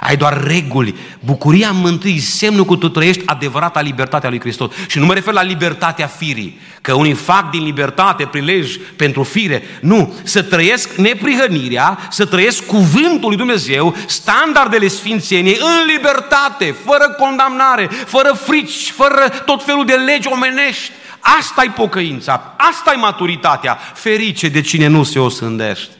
ai 0.00 0.16
doar 0.16 0.44
reguli. 0.44 0.94
Bucuria 1.20 1.70
mântuirii, 1.70 2.20
semnul 2.20 2.64
că 2.64 2.76
tu 2.76 2.88
trăiești 2.88 3.22
adevărata 3.26 3.80
libertatea 3.80 4.28
lui 4.28 4.40
Hristos. 4.40 4.70
Și 4.88 4.98
nu 4.98 5.06
mă 5.06 5.14
refer 5.14 5.34
la 5.34 5.42
libertatea 5.42 6.06
firii, 6.06 6.60
că 6.80 6.94
unii 6.94 7.12
fac 7.12 7.50
din 7.50 7.62
libertate 7.62 8.24
prilej 8.24 8.76
pentru 8.96 9.22
fire. 9.22 9.62
Nu, 9.80 10.14
să 10.22 10.42
trăiesc 10.42 10.94
neprihănirea, 10.94 11.98
să 12.10 12.26
trăiesc 12.26 12.66
cuvântul 12.66 13.28
lui 13.28 13.36
Dumnezeu, 13.36 13.96
standardele 14.06 14.88
sfințeniei 14.88 15.58
în 15.60 15.92
libertate, 15.94 16.74
fără 16.84 17.16
condamnare, 17.18 17.88
fără 18.06 18.32
frici, 18.32 18.90
fără 18.90 19.28
tot 19.44 19.64
felul 19.64 19.84
de 19.84 19.94
legi 19.94 20.28
omenești. 20.28 20.90
Asta 21.38 21.64
e 21.64 21.70
pocăința, 21.70 22.54
asta 22.56 22.92
e 22.92 22.96
maturitatea. 22.96 23.78
Ferice 23.94 24.48
de 24.48 24.60
cine 24.60 24.86
nu 24.86 25.02
se 25.02 25.18
osândește. 25.18 25.94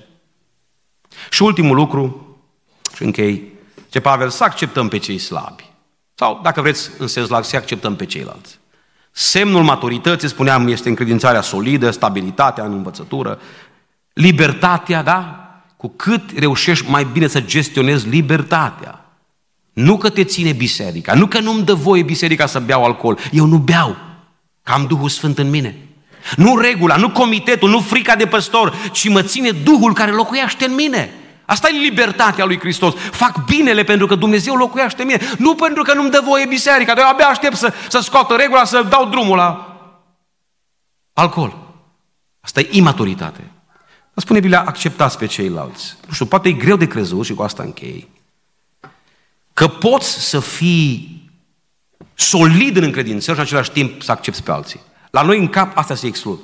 Și 1.30 1.42
ultimul 1.42 1.76
lucru, 1.76 2.26
și 2.96 3.02
închei, 3.02 3.49
ce 3.90 4.00
Pavel, 4.00 4.28
să 4.28 4.44
acceptăm 4.44 4.88
pe 4.88 4.98
cei 4.98 5.18
slabi. 5.18 5.70
Sau, 6.14 6.40
dacă 6.42 6.60
vreți, 6.60 6.90
în 6.98 7.06
sens 7.06 7.28
larg, 7.28 7.44
să 7.44 7.56
acceptăm 7.56 7.96
pe 7.96 8.06
ceilalți. 8.06 8.58
Semnul 9.10 9.62
maturității, 9.62 10.28
spuneam, 10.28 10.68
este 10.68 10.88
încredințarea 10.88 11.40
solidă, 11.40 11.90
stabilitatea 11.90 12.64
în 12.64 12.72
învățătură, 12.72 13.40
libertatea, 14.12 15.02
da? 15.02 15.44
Cu 15.76 15.88
cât 15.96 16.38
reușești 16.38 16.90
mai 16.90 17.06
bine 17.12 17.26
să 17.26 17.40
gestionezi 17.40 18.08
libertatea. 18.08 19.04
Nu 19.72 19.96
că 19.96 20.10
te 20.10 20.24
ține 20.24 20.52
biserica, 20.52 21.14
nu 21.14 21.26
că 21.26 21.40
nu-mi 21.40 21.64
dă 21.64 21.74
voie 21.74 22.02
biserica 22.02 22.46
să 22.46 22.60
beau 22.60 22.84
alcool. 22.84 23.18
Eu 23.32 23.44
nu 23.44 23.58
beau, 23.58 23.96
că 24.62 24.72
am 24.72 24.86
Duhul 24.86 25.08
Sfânt 25.08 25.38
în 25.38 25.50
mine. 25.50 25.78
Nu 26.36 26.58
regula, 26.58 26.96
nu 26.96 27.10
comitetul, 27.10 27.70
nu 27.70 27.80
frica 27.80 28.16
de 28.16 28.26
păstor, 28.26 28.74
ci 28.92 29.08
mă 29.08 29.22
ține 29.22 29.50
Duhul 29.50 29.94
care 29.94 30.10
locuiește 30.10 30.64
în 30.64 30.74
mine. 30.74 31.14
Asta 31.50 31.68
e 31.68 31.78
libertatea 31.78 32.44
lui 32.44 32.58
Hristos. 32.58 32.94
Fac 32.94 33.44
binele 33.44 33.84
pentru 33.84 34.06
că 34.06 34.14
Dumnezeu 34.14 34.54
locuiește 34.54 35.02
în 35.02 35.06
mine. 35.06 35.20
Nu 35.38 35.54
pentru 35.54 35.82
că 35.82 35.94
nu-mi 35.94 36.10
dă 36.10 36.20
voie 36.24 36.46
biserica. 36.46 36.92
Eu 36.96 37.08
abia 37.08 37.26
aștept 37.26 37.56
să, 37.56 37.72
să 37.88 38.00
scoată 38.00 38.34
regula, 38.34 38.64
să 38.64 38.82
dau 38.82 39.08
drumul 39.08 39.36
la 39.36 39.76
alcool. 41.12 41.56
Asta 42.40 42.60
e 42.60 42.68
imaturitate. 42.70 43.50
Dar 44.12 44.24
spune 44.24 44.40
Biblia, 44.40 44.62
acceptați 44.66 45.18
pe 45.18 45.26
ceilalți. 45.26 45.96
Nu 46.06 46.12
știu, 46.12 46.26
poate 46.26 46.48
e 46.48 46.52
greu 46.52 46.76
de 46.76 46.86
crezut 46.86 47.24
și 47.24 47.34
cu 47.34 47.42
asta 47.42 47.62
închei. 47.62 48.08
Că 49.52 49.68
poți 49.68 50.28
să 50.28 50.40
fii 50.40 51.22
solid 52.14 52.76
în 52.76 52.82
încredință 52.82 53.30
și 53.30 53.38
în 53.38 53.44
același 53.44 53.70
timp 53.70 54.02
să 54.02 54.10
accepti 54.12 54.42
pe 54.42 54.50
alții. 54.50 54.80
La 55.10 55.22
noi 55.22 55.38
în 55.38 55.48
cap 55.48 55.76
asta 55.76 55.94
se 55.94 56.06
exclud. 56.06 56.38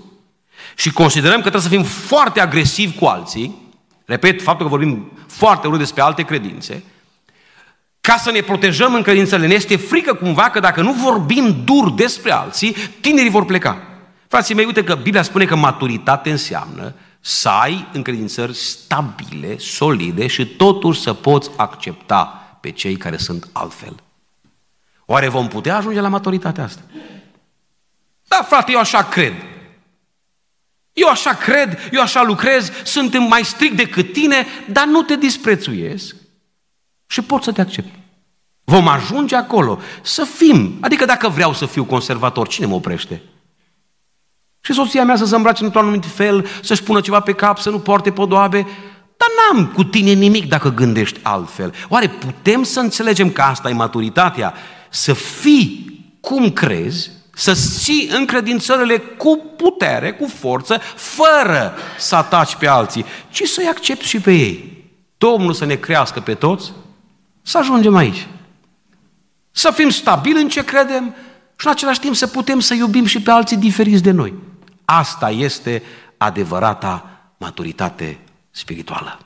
Și 0.77 0.93
considerăm 0.93 1.37
că 1.37 1.51
trebuie 1.51 1.63
să 1.63 1.69
fim 1.69 1.83
foarte 1.83 2.41
agresivi 2.41 2.99
cu 2.99 3.05
alții, 3.05 3.65
repet, 4.07 4.43
faptul 4.43 4.65
că 4.65 4.71
vorbim 4.77 5.13
foarte 5.27 5.69
mult 5.69 5.79
despre 5.79 6.03
alte 6.03 6.23
credințe, 6.23 6.83
ca 8.01 8.17
să 8.17 8.31
ne 8.31 8.41
protejăm 8.41 8.95
în 8.95 9.03
credințele, 9.03 9.47
ne 9.47 9.55
este 9.55 9.77
frică 9.77 10.15
cumva 10.15 10.51
că 10.51 10.61
dacă 10.61 10.83
nu 10.83 10.93
vorbim 10.93 11.63
dur 11.65 11.93
despre 11.93 12.33
alții, 12.33 12.77
tinerii 13.01 13.31
vor 13.31 13.45
pleca. 13.45 13.83
Frații 14.29 14.55
mei, 14.55 14.65
uite 14.65 14.85
că 14.85 14.95
Biblia 14.95 15.23
spune 15.23 15.45
că 15.45 15.57
maturitate 15.57 16.31
înseamnă 16.31 16.95
să 17.21 17.49
ai 17.49 17.89
încredințări 17.93 18.55
stabile, 18.55 19.59
solide 19.59 20.27
și 20.27 20.47
totuși 20.47 21.01
să 21.01 21.13
poți 21.13 21.51
accepta 21.57 22.25
pe 22.61 22.71
cei 22.71 22.97
care 22.97 23.17
sunt 23.17 23.49
altfel. 23.53 23.95
Oare 25.05 25.29
vom 25.29 25.49
putea 25.49 25.77
ajunge 25.77 26.01
la 26.01 26.09
maturitatea 26.09 26.65
asta? 26.65 26.83
Da, 28.29 28.43
frate, 28.49 28.73
eu 28.73 28.79
așa 28.79 29.03
cred. 29.03 29.33
Eu 30.97 31.09
așa 31.09 31.35
cred, 31.35 31.79
eu 31.93 32.01
așa 32.01 32.23
lucrez, 32.23 32.71
sunt 32.85 33.19
mai 33.19 33.45
strict 33.45 33.77
decât 33.77 34.13
tine, 34.13 34.47
dar 34.71 34.87
nu 34.87 35.03
te 35.03 35.17
disprețuiesc 35.17 36.17
și 37.07 37.23
pot 37.23 37.43
să 37.43 37.53
te 37.53 37.61
accept. 37.61 37.89
Vom 38.65 38.89
ajunge 38.89 39.37
acolo 39.37 39.81
să 40.03 40.25
fim. 40.25 40.77
Adică 40.81 41.05
dacă 41.05 41.29
vreau 41.29 41.53
să 41.53 41.67
fiu 41.67 41.85
conservator, 41.85 42.49
cine 42.49 42.67
mă 42.67 42.75
oprește? 42.75 43.23
Și 44.61 44.73
soția 44.73 45.05
mea 45.05 45.17
să 45.17 45.25
se 45.25 45.37
îmbrace 45.37 45.65
într-un 45.65 45.83
anumit 45.83 46.05
fel, 46.07 46.47
să-și 46.63 46.83
pună 46.83 47.01
ceva 47.01 47.21
pe 47.21 47.33
cap, 47.33 47.59
să 47.59 47.71
nu 47.71 47.79
poarte 47.79 48.13
podoabe. 48.13 48.67
Dar 49.17 49.29
n-am 49.39 49.67
cu 49.67 49.85
tine 49.85 50.13
nimic 50.13 50.49
dacă 50.49 50.69
gândești 50.69 51.21
altfel. 51.23 51.75
Oare 51.89 52.09
putem 52.09 52.63
să 52.63 52.81
înțelegem 52.81 53.31
că 53.31 53.43
asta 53.43 53.69
e 53.69 53.73
maturitatea? 53.73 54.55
Să 54.91 55.13
fii 55.13 55.85
cum 56.21 56.51
crezi, 56.51 57.11
să 57.39 57.53
ții 57.55 58.09
încredințările 58.13 58.99
cu 58.99 59.55
putere, 59.57 60.13
cu 60.13 60.27
forță, 60.27 60.81
fără 60.95 61.75
să 61.99 62.17
ataci 62.17 62.55
pe 62.55 62.67
alții, 62.67 63.05
ci 63.31 63.43
să-i 63.43 63.67
accepti 63.67 64.07
și 64.07 64.21
pe 64.21 64.33
ei. 64.33 64.85
Domnul 65.19 65.53
să 65.53 65.65
ne 65.65 65.75
crească 65.75 66.21
pe 66.21 66.35
toți, 66.35 66.73
să 67.43 67.59
ajungem 67.59 67.97
aici. 67.97 68.27
Să 69.51 69.71
fim 69.71 69.89
stabili 69.89 70.41
în 70.41 70.49
ce 70.49 70.65
credem 70.65 71.15
și 71.57 71.67
în 71.67 71.73
același 71.73 72.01
timp 72.01 72.15
să 72.15 72.27
putem 72.27 72.61
să 72.61 72.75
iubim 72.75 73.05
și 73.05 73.23
pe 73.23 73.31
alții 73.31 73.57
diferiți 73.57 74.03
de 74.03 74.11
noi. 74.11 74.35
Asta 74.85 75.31
este 75.31 75.83
adevărata 76.17 77.11
maturitate 77.37 78.19
spirituală. 78.51 79.26